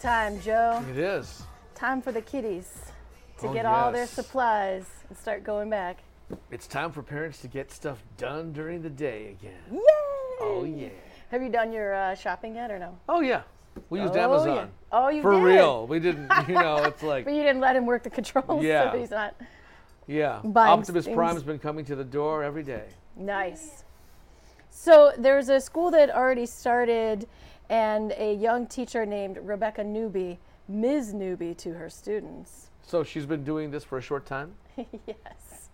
Time, 0.00 0.40
Joe. 0.40 0.82
It 0.90 0.98
is. 0.98 1.42
Time 1.74 2.02
for 2.02 2.12
the 2.12 2.22
kiddies 2.22 2.86
to 3.38 3.48
Oh, 3.48 3.52
get 3.52 3.66
all 3.66 3.90
their 3.92 4.06
supplies 4.06 4.84
and 5.08 5.16
start 5.16 5.44
going 5.44 5.70
back. 5.70 5.98
It's 6.50 6.66
time 6.66 6.92
for 6.92 7.02
parents 7.02 7.40
to 7.40 7.48
get 7.48 7.70
stuff 7.72 8.02
done 8.16 8.52
during 8.52 8.82
the 8.82 8.90
day 8.90 9.28
again. 9.38 9.60
Yay! 9.72 9.80
Oh 10.40 10.64
yeah. 10.64 10.88
Have 11.30 11.42
you 11.42 11.48
done 11.48 11.72
your 11.72 11.94
uh, 11.94 12.14
shopping 12.14 12.54
yet 12.56 12.70
or 12.70 12.78
no? 12.78 12.96
Oh 13.08 13.20
yeah. 13.20 13.42
We 13.88 14.00
used 14.00 14.16
Oh, 14.16 14.20
Amazon. 14.20 14.56
yeah. 14.56 14.66
Oh, 14.92 15.08
you 15.08 15.22
For 15.22 15.32
did? 15.32 15.42
real. 15.42 15.86
We 15.86 16.00
didn't. 16.00 16.30
You 16.48 16.54
know, 16.54 16.76
it's 16.84 17.02
like 17.02 17.24
but 17.24 17.34
you 17.34 17.42
didn't 17.42 17.60
let 17.60 17.76
him 17.76 17.86
work 17.86 18.02
the 18.02 18.10
controls, 18.10 18.62
Yeah. 18.64 18.92
so 18.92 18.98
he's 18.98 19.10
not 19.10 19.34
yeah. 20.06 20.40
Optimus 20.56 21.04
things. 21.04 21.14
Prime's 21.16 21.42
been 21.42 21.58
coming 21.58 21.84
to 21.84 21.94
the 21.96 22.04
door 22.04 22.42
every 22.42 22.62
day. 22.62 22.88
nice. 23.16 23.84
So 24.72 25.12
there's 25.18 25.48
a 25.48 25.60
school 25.60 25.90
that 25.90 26.10
already 26.10 26.46
started, 26.46 27.26
and 27.70 28.12
a 28.18 28.34
young 28.34 28.66
teacher 28.66 29.06
named 29.06 29.38
Rebecca 29.42 29.82
Newby, 29.82 30.38
Ms. 30.68 31.14
Newby, 31.14 31.54
to 31.54 31.72
her 31.72 31.88
students. 31.88 32.68
So 32.82 33.04
she's 33.04 33.24
been 33.24 33.44
doing 33.44 33.70
this 33.70 33.84
for 33.84 33.96
a 33.96 34.02
short 34.02 34.26
time. 34.26 34.52
yes. 35.06 35.68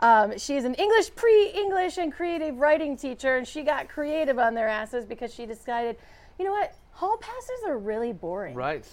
Um, 0.00 0.32
is 0.32 0.48
an 0.48 0.74
English, 0.74 1.14
pre 1.14 1.52
English, 1.54 1.96
and 1.98 2.12
creative 2.12 2.58
writing 2.58 2.96
teacher, 2.96 3.36
and 3.36 3.46
she 3.46 3.62
got 3.62 3.88
creative 3.88 4.38
on 4.38 4.52
their 4.52 4.68
asses 4.68 5.06
because 5.06 5.32
she 5.32 5.46
decided, 5.46 5.96
you 6.38 6.44
know 6.44 6.50
what? 6.50 6.74
Hall 6.90 7.16
passes 7.18 7.64
are 7.66 7.78
really 7.78 8.12
boring. 8.12 8.54
Right. 8.54 8.86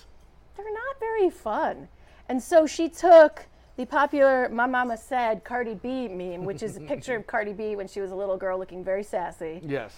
They're 0.56 0.66
not 0.72 1.00
very 1.00 1.30
fun. 1.32 1.88
And 2.30 2.42
so 2.42 2.68
she 2.68 2.90
took 2.90 3.48
the 3.76 3.86
popular 3.86 4.50
My 4.50 4.68
Mama 4.68 4.98
Said 4.98 5.44
Cardi 5.44 5.74
B 5.74 6.08
meme, 6.08 6.46
which 6.46 6.62
is 6.62 6.78
a 6.78 6.82
picture 6.82 7.16
of 7.16 7.26
Cardi 7.28 7.54
B 7.54 7.76
when 7.76 7.88
she 7.88 8.02
was 8.02 8.12
a 8.12 8.16
little 8.16 8.38
girl 8.38 8.60
looking 8.60 8.84
very 8.84 9.04
sassy. 9.04 9.62
Yes. 9.64 9.96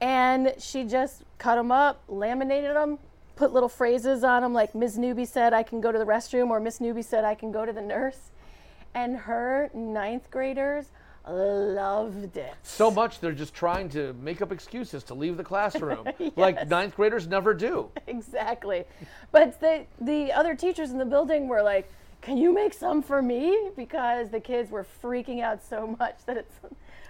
And 0.00 0.54
she 0.58 0.84
just 0.84 1.22
cut 1.38 1.56
them 1.56 1.72
up, 1.72 2.02
laminated 2.08 2.76
them, 2.76 2.98
put 3.36 3.52
little 3.52 3.68
phrases 3.68 4.24
on 4.24 4.42
them 4.42 4.52
like 4.52 4.74
Ms. 4.74 4.98
Newby 4.98 5.24
said, 5.24 5.52
I 5.52 5.62
can 5.62 5.80
go 5.80 5.92
to 5.92 5.98
the 5.98 6.04
restroom, 6.04 6.50
or 6.50 6.60
Miss 6.60 6.80
Newby 6.80 7.02
said, 7.02 7.24
I 7.24 7.34
can 7.34 7.52
go 7.52 7.64
to 7.64 7.72
the 7.72 7.82
nurse. 7.82 8.30
And 8.94 9.16
her 9.16 9.70
ninth 9.74 10.30
graders 10.30 10.86
loved 11.30 12.36
it. 12.36 12.54
So 12.62 12.90
much 12.90 13.20
they're 13.20 13.32
just 13.32 13.54
trying 13.54 13.88
to 13.90 14.12
make 14.14 14.42
up 14.42 14.52
excuses 14.52 15.04
to 15.04 15.14
leave 15.14 15.36
the 15.36 15.44
classroom, 15.44 16.06
like 16.36 16.68
ninth 16.68 16.96
graders 16.96 17.26
never 17.26 17.54
do. 17.54 17.90
exactly. 18.06 18.84
But 19.30 19.60
the 19.60 19.84
the 20.00 20.32
other 20.32 20.54
teachers 20.54 20.90
in 20.90 20.98
the 20.98 21.04
building 21.04 21.48
were 21.48 21.62
like, 21.62 21.90
"Can 22.22 22.36
you 22.36 22.52
make 22.52 22.72
some 22.72 23.02
for 23.02 23.20
me?" 23.20 23.70
Because 23.76 24.30
the 24.30 24.40
kids 24.40 24.70
were 24.70 24.86
freaking 25.02 25.42
out 25.42 25.62
so 25.62 25.96
much 25.98 26.16
that 26.26 26.36
it's. 26.36 26.54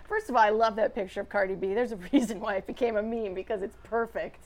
First 0.09 0.31
of 0.31 0.37
all, 0.37 0.43
I 0.43 0.51
love 0.51 0.77
that 0.77 0.95
picture 0.95 1.21
of 1.21 1.29
Cardi 1.29 1.55
B. 1.55 1.75
There's 1.75 1.93
a 1.93 1.97
reason 2.13 2.41
why 2.41 2.57
it 2.57 2.67
became 2.67 2.97
a 2.97 3.03
meme 3.03 3.35
because 3.35 3.63
it's 3.63 3.77
perfect. 3.85 4.45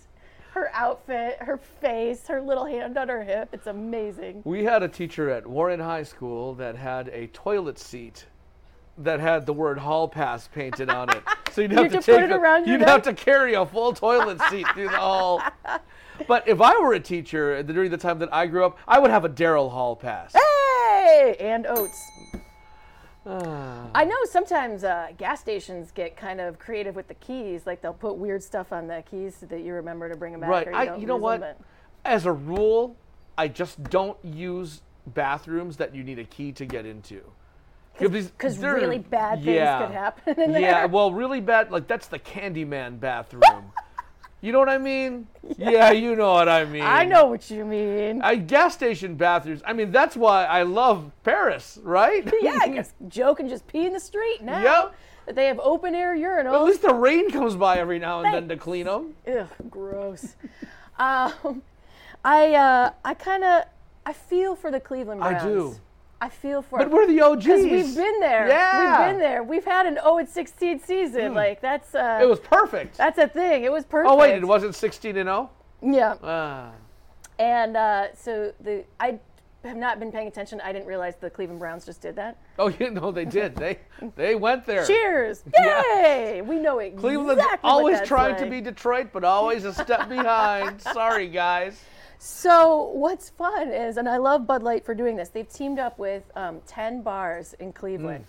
Her 0.53 0.71
outfit, 0.75 1.39
her 1.41 1.57
face, 1.57 2.27
her 2.27 2.43
little 2.43 2.67
hand 2.67 2.99
on 2.99 3.09
her 3.09 3.23
hip. 3.23 3.49
It's 3.53 3.67
amazing. 3.69 4.43
We 4.45 4.65
had 4.65 4.83
a 4.83 4.89
teacher 4.89 5.31
at 5.31 5.47
Warren 5.47 5.81
High 5.81 6.03
School 6.03 6.55
that 6.57 6.77
had 6.77 7.09
a 7.09 7.29
toilet 7.29 7.79
seat 7.79 8.27
that 8.99 9.19
had 9.21 9.47
the 9.47 9.55
word 9.55 9.79
hall 9.79 10.07
pass 10.09 10.49
painted 10.49 10.91
on 10.91 11.09
it. 11.09 11.23
So 11.53 11.63
you'd 11.63 11.73
have 11.73 11.91
had 11.91 11.93
to 11.93 12.03
take 12.03 12.21
it 12.21 12.31
a- 12.31 12.37
around 12.37 12.67
you'd 12.67 12.83
have 12.83 13.01
to 13.03 13.15
carry 13.15 13.55
a 13.55 13.65
full 13.65 13.95
toilet 13.95 14.39
seat 14.51 14.67
through 14.75 14.89
the 14.89 14.99
hall. 14.99 15.43
But 16.29 16.47
if 16.47 16.61
I 16.61 16.79
were 16.79 16.93
a 16.93 17.01
teacher 17.01 17.63
during 17.65 17.91
the 17.91 17.97
time 17.97 18.19
that 18.21 18.33
I 18.33 18.47
grew 18.47 18.65
up, 18.65 18.79
I 18.87 18.99
would 19.01 19.11
have 19.11 19.25
a 19.25 19.29
Daryl 19.29 19.71
Hall 19.73 19.97
pass. 19.97 20.33
Hey, 20.35 21.37
and 21.41 21.67
oats. 21.67 22.01
Ah. 23.25 23.89
I 23.95 24.05
know 24.05 24.17
sometimes 24.25 24.83
uh, 24.85 25.09
gas 25.17 25.41
stations 25.41 25.93
get 25.93 26.17
kind 26.17 26.41
of 26.41 26.59
creative 26.59 26.97
with 26.97 27.09
the 27.09 27.15
keys. 27.15 27.67
Like 27.67 27.81
they'll 27.81 27.93
put 27.93 28.17
weird 28.17 28.43
stuff 28.43 28.73
on 28.73 28.89
the 28.89 29.05
keys 29.09 29.37
so 29.39 29.47
that 29.47 29.61
you 29.61 29.75
remember 29.75 30.09
to 30.09 30.17
bring 30.17 30.33
them 30.33 30.41
back. 30.41 30.51
Right. 30.51 30.69
Or 30.69 30.73
you, 30.73 30.77
I, 30.77 30.85
don't 30.87 31.01
you 31.01 31.07
know 31.07 31.17
what? 31.17 31.41
them, 31.41 31.57
As 32.05 32.27
a 32.27 32.33
rule, 32.33 32.97
I 33.39 33.49
just 33.49 33.83
don't 33.85 34.19
use 34.25 34.83
bathrooms 35.07 35.77
that 35.77 35.95
you 35.95 36.03
need 36.03 36.19
a 36.19 36.25
key 36.25 36.53
to 36.53 36.67
get 36.67 36.87
into. 36.87 37.23
Because 37.99 38.59
really 38.59 38.99
bad 38.99 39.37
things 39.45 39.55
yeah. 39.57 39.87
could 39.87 39.95
happen 39.95 40.41
in 40.41 40.63
Yeah, 40.63 40.87
well, 40.87 41.13
really 41.13 41.41
bad. 41.41 41.71
Like 41.71 41.87
that's 41.87 42.09
the 42.09 42.19
Candyman 42.19 42.99
bathroom. 42.99 43.73
you 44.43 44.53
know 44.53 44.59
what 44.59 44.69
I 44.69 44.79
mean? 44.79 45.27
Yeah, 45.59 45.91
you 45.91 46.15
know 46.15 46.33
what 46.35 46.49
I 46.49 46.65
mean. 46.65 46.83
I 46.83 47.05
know 47.05 47.27
what 47.27 47.51
you 47.51 47.65
mean. 47.65 48.23
I, 48.23 48.37
gas 48.37 48.75
station 48.75 49.17
bathrooms. 49.17 49.61
I 49.67 49.73
mean, 49.73 49.91
that's 49.91 50.17
why 50.17 50.45
I 50.45 50.63
love 50.63 51.11
Paris, 51.25 51.79
right? 51.83 52.33
yeah, 52.41 52.59
I 52.63 52.69
guess 52.69 52.95
Joe 53.09 53.35
can 53.35 53.49
just 53.49 53.67
pee 53.67 53.87
in 53.87 53.93
the 53.93 54.01
street 54.01 54.41
now. 54.43 54.63
Yep. 54.63 54.95
That 55.27 55.35
they 55.35 55.47
have 55.47 55.59
open 55.61 55.95
air 55.95 56.17
urinals. 56.17 56.55
At 56.55 56.65
least 56.65 56.83
the 56.83 56.95
rain 56.95 57.31
comes 57.31 57.57
by 57.57 57.79
every 57.79 57.99
now 57.99 58.23
and 58.23 58.33
then 58.35 58.49
to 58.49 58.57
clean 58.57 58.87
them. 58.87 59.15
Ugh, 59.27 59.49
gross. 59.69 60.37
um, 60.99 61.63
I 62.25 62.55
uh, 62.55 62.91
I 63.05 63.15
kind 63.15 63.45
of 63.45 63.65
I 64.07 64.13
feel 64.13 64.55
for 64.57 64.71
the 64.71 64.81
Cleveland 64.81 65.23
I 65.23 65.31
Browns. 65.33 65.45
do. 65.45 65.77
I 66.23 66.29
feel 66.29 66.63
for. 66.63 66.79
But 66.79 66.91
we're 66.93 67.09
the 67.09 67.21
OGs. 67.21 67.45
Because 67.45 67.63
we've 67.65 67.97
been 67.97 68.21
there. 68.21 68.47
Yeah. 68.47 68.79
We've 68.79 69.11
been 69.13 69.19
there. 69.21 69.43
We've 69.43 69.65
had 69.65 69.87
an 69.87 69.95
0 69.97 70.19
and 70.19 70.29
16 70.29 70.79
season. 70.79 71.35
Like 71.35 71.61
that's. 71.61 71.97
Uh, 71.97 72.21
It 72.23 72.29
was 72.29 72.39
perfect. 72.39 72.97
That's 72.97 73.19
a 73.19 73.27
thing. 73.27 73.65
It 73.65 73.73
was 73.73 73.85
perfect. 73.85 74.09
Oh 74.13 74.17
wait, 74.17 74.37
it 74.37 74.45
wasn't 74.45 74.77
16 74.77 75.17
and 75.17 75.27
0. 75.27 75.51
Yeah. 75.83 76.15
Ah. 76.23 76.71
And 77.41 77.77
uh, 77.77 78.15
so 78.15 78.53
the 78.61 78.85
I 79.01 79.19
have 79.65 79.77
not 79.77 79.99
been 79.99 80.13
paying 80.13 80.29
attention. 80.29 80.61
I 80.61 80.73
didn't 80.73 80.87
realize 80.87 81.17
the 81.17 81.29
Cleveland 81.29 81.59
Browns 81.59 81.85
just 81.85 82.01
did 82.01 82.15
that. 82.17 82.37
Oh, 82.57 82.69
you 82.69 82.91
know 82.91 83.11
they 83.11 83.25
did. 83.25 83.57
They 83.57 83.79
they 84.15 84.37
went 84.37 84.65
there. 84.65 84.87
Cheers! 84.87 85.43
Yeah. 85.59 85.83
Yay! 85.97 86.43
We 86.43 86.57
know 86.61 86.79
exactly 86.79 87.01
Cleveland's 87.11 87.43
what 87.43 87.61
always 87.65 88.01
trying 88.03 88.37
to 88.37 88.49
be 88.49 88.61
Detroit, 88.61 89.09
but 89.13 89.25
always 89.25 89.65
a 89.65 89.73
step 89.73 90.09
behind. 90.17 90.81
Sorry, 90.81 91.27
guys. 91.29 91.81
So 92.25 92.85
what's 92.93 93.31
fun 93.31 93.73
is, 93.73 93.97
and 93.97 94.09
I 94.09 94.17
love 94.17 94.47
Bud 94.47 94.63
Light 94.63 94.85
for 94.85 94.95
doing 94.95 95.17
this. 95.17 95.31
They've 95.31 95.49
teamed 95.49 95.81
up 95.81 95.99
with 95.99 96.23
um, 96.37 96.61
ten 96.69 97.03
bars 97.03 97.53
in 97.59 97.73
Cleveland, 97.73 98.25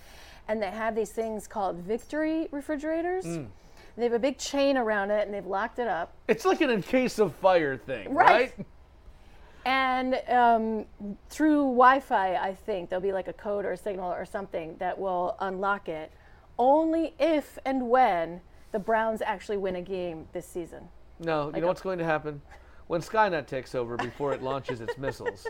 and 0.48 0.60
they 0.60 0.72
have 0.72 0.96
these 0.96 1.12
things 1.12 1.46
called 1.46 1.76
Victory 1.78 2.48
refrigerators. 2.50 3.24
Mm. 3.24 3.50
They 3.96 4.04
have 4.06 4.14
a 4.14 4.18
big 4.20 4.40
chain 4.40 4.78
around 4.78 5.12
it, 5.12 5.28
and 5.28 5.32
they've 5.32 5.46
locked 5.46 5.78
it 5.78 5.88
up. 5.88 6.12
It's 6.28 6.44
like 6.44 6.62
an 6.62 6.72
in 6.72 6.82
case 6.82 7.20
of 7.20 7.36
fire 7.36 7.78
thing, 7.78 8.12
Right. 8.12 8.52
right? 8.58 8.66
And 9.64 10.16
um, 10.28 10.86
through 11.30 11.58
Wi-Fi, 11.66 12.36
I 12.38 12.56
think 12.66 12.90
there'll 12.90 13.00
be 13.04 13.14
like 13.14 13.28
a 13.28 13.34
code 13.34 13.64
or 13.64 13.74
a 13.74 13.78
signal 13.78 14.12
or 14.12 14.26
something 14.26 14.76
that 14.80 14.98
will 14.98 15.36
unlock 15.40 15.88
it, 15.88 16.12
only 16.58 17.14
if 17.20 17.60
and 17.64 17.92
when 17.92 18.42
the 18.72 18.80
Browns 18.80 19.22
actually 19.22 19.58
win 19.58 19.76
a 19.76 19.82
game 19.84 20.28
this 20.34 20.48
season. 20.48 20.90
No, 21.20 21.46
you 21.46 21.52
Like 21.52 21.62
know 21.62 21.66
a- 21.66 21.68
what's 21.68 21.82
going 21.84 22.00
to 22.00 22.06
happen? 22.06 22.42
When 22.94 23.02
Skynet 23.02 23.48
takes 23.48 23.74
over 23.74 23.98
before 23.98 24.34
it 24.34 24.44
launches 24.44 24.80
its 24.80 25.00
missiles, 25.00 25.48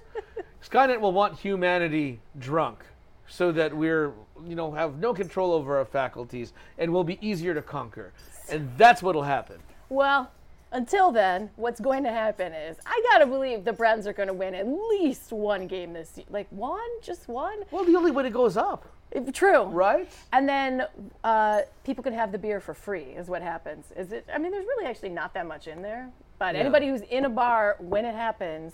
Skynet 0.65 1.01
will 1.01 1.11
want 1.11 1.37
humanity 1.37 2.21
drunk 2.39 2.85
so 3.27 3.51
that 3.51 3.75
we're, 3.75 4.13
you 4.47 4.55
know, 4.55 4.71
have 4.71 4.97
no 4.97 5.13
control 5.13 5.51
over 5.51 5.77
our 5.77 5.83
faculties 5.83 6.53
and 6.77 6.93
will 6.93 7.03
be 7.03 7.19
easier 7.19 7.53
to 7.53 7.61
conquer. 7.61 8.13
And 8.49 8.71
that's 8.77 9.03
what'll 9.03 9.23
happen. 9.23 9.59
Well, 9.89 10.31
until 10.71 11.11
then, 11.11 11.49
what's 11.57 11.81
going 11.81 12.05
to 12.05 12.11
happen 12.11 12.53
is 12.53 12.77
I 12.85 13.03
gotta 13.11 13.25
believe 13.25 13.65
the 13.65 13.73
Browns 13.73 14.07
are 14.07 14.13
going 14.13 14.29
to 14.29 14.33
win 14.33 14.55
at 14.55 14.65
least 14.65 15.33
one 15.33 15.67
game 15.67 15.91
this 15.91 16.13
year. 16.15 16.25
Like 16.29 16.47
one, 16.49 16.79
just 17.01 17.27
one. 17.27 17.63
Well, 17.71 17.83
the 17.83 17.97
only 17.97 18.11
way 18.11 18.25
it 18.25 18.31
goes 18.31 18.55
up. 18.55 18.87
If- 19.11 19.33
True. 19.33 19.63
Right? 19.63 20.09
And 20.31 20.47
then 20.47 20.85
uh, 21.25 21.63
people 21.83 22.05
can 22.05 22.13
have 22.13 22.31
the 22.31 22.37
beer 22.37 22.61
for 22.61 22.73
free. 22.73 23.03
Is 23.17 23.27
what 23.27 23.41
happens. 23.41 23.91
Is 23.97 24.13
it? 24.13 24.25
I 24.33 24.37
mean, 24.37 24.53
there's 24.53 24.65
really 24.65 24.85
actually 24.85 25.09
not 25.09 25.33
that 25.33 25.45
much 25.45 25.67
in 25.67 25.81
there. 25.81 26.09
But 26.39 26.55
Yeah. 26.55 26.61
anybody 26.61 26.87
who's 26.87 27.01
in 27.01 27.25
a 27.25 27.29
bar 27.29 27.77
when 27.79 28.05
it 28.05 28.15
happens, 28.15 28.73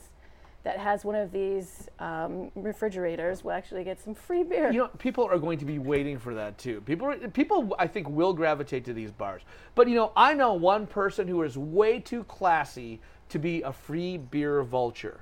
that 0.64 0.78
has 0.78 1.06
one 1.06 1.16
of 1.16 1.32
these 1.32 1.88
um, 2.00 2.52
refrigerators 2.54 3.44
will 3.46 3.52
actually 3.52 3.84
get 3.86 4.00
some 4.00 4.14
free 4.14 4.44
beer. 4.44 4.72
You 4.72 4.80
know, 4.80 4.88
people 4.98 5.24
are 5.26 5.38
going 5.38 5.58
to 5.60 5.66
be 5.66 5.80
waiting 5.80 6.20
for 6.20 6.34
that 6.36 6.58
too. 6.58 6.82
People, 6.82 7.14
people, 7.34 7.76
I 7.80 7.88
think, 7.88 8.10
will 8.10 8.34
gravitate 8.34 8.84
to 8.86 8.94
these 8.94 9.12
bars. 9.12 9.42
But 9.76 9.88
you 9.88 9.96
know, 9.96 10.12
I 10.18 10.34
know 10.34 10.54
one 10.54 10.86
person 10.86 11.28
who 11.28 11.42
is 11.44 11.58
way 11.58 12.00
too 12.00 12.26
classy 12.26 13.00
to 13.30 13.40
be 13.40 13.62
a 13.62 13.72
free 13.72 14.18
beer 14.18 14.62
vulture. 14.64 15.22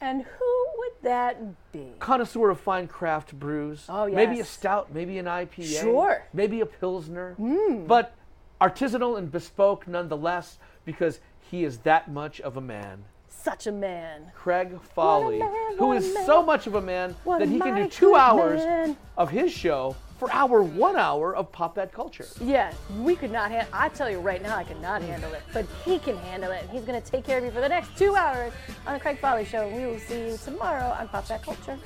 and 0.00 0.22
who 0.22 0.66
would 0.78 0.92
that 1.02 1.36
be? 1.72 1.88
Connoisseur 1.98 2.50
of 2.50 2.58
fine 2.58 2.88
craft 2.88 3.38
brews. 3.38 3.84
Oh, 3.88 4.06
yes. 4.06 4.16
Maybe 4.16 4.40
a 4.40 4.44
stout, 4.44 4.92
maybe 4.92 5.18
an 5.18 5.26
IPA. 5.26 5.80
Sure. 5.80 6.24
Maybe 6.32 6.60
a 6.60 6.66
pilsner. 6.66 7.36
Mm. 7.38 7.86
But 7.86 8.14
artisanal 8.60 9.18
and 9.18 9.30
bespoke 9.30 9.86
nonetheless, 9.86 10.58
because 10.84 11.20
he 11.50 11.64
is 11.64 11.78
that 11.78 12.10
much 12.10 12.40
of 12.40 12.56
a 12.56 12.60
man. 12.60 13.04
Such 13.28 13.66
a 13.66 13.72
man. 13.72 14.30
Craig 14.34 14.78
Foley, 14.94 15.38
man, 15.38 15.78
who 15.78 15.92
is 15.92 16.14
man. 16.14 16.26
so 16.26 16.42
much 16.42 16.66
of 16.66 16.74
a 16.76 16.80
man 16.80 17.16
What 17.24 17.40
that 17.40 17.48
he 17.48 17.58
can 17.58 17.74
do 17.74 17.88
two 17.88 18.14
hours 18.14 18.64
man. 18.64 18.96
of 19.16 19.30
his 19.30 19.52
show 19.52 19.96
for 20.18 20.30
our 20.32 20.62
one 20.62 20.94
hour 20.94 21.34
of 21.34 21.50
pop 21.50 21.74
that 21.74 21.92
culture. 21.92 22.26
Yeah, 22.40 22.72
we 23.00 23.16
could 23.16 23.32
not 23.32 23.50
handle. 23.50 23.68
I 23.72 23.88
tell 23.88 24.08
you 24.08 24.20
right 24.20 24.40
now, 24.40 24.56
I 24.56 24.62
could 24.62 24.80
not 24.80 25.02
handle 25.02 25.32
it, 25.32 25.42
but 25.52 25.66
he 25.84 25.98
can 25.98 26.16
handle 26.18 26.52
it, 26.52 26.62
and 26.62 26.70
he's 26.70 26.82
going 26.82 27.00
to 27.00 27.10
take 27.10 27.24
care 27.24 27.38
of 27.38 27.44
you 27.44 27.50
for 27.50 27.60
the 27.60 27.68
next 27.68 27.98
two 27.98 28.14
hours 28.14 28.52
on 28.86 28.94
the 28.94 29.00
Craig 29.00 29.18
Foley 29.18 29.44
Show. 29.44 29.66
We 29.66 29.86
will 29.86 29.98
see 29.98 30.28
you 30.28 30.38
tomorrow 30.44 30.96
on 30.98 31.08
Pop 31.08 31.26
That 31.26 31.42
Culture. 31.42 31.76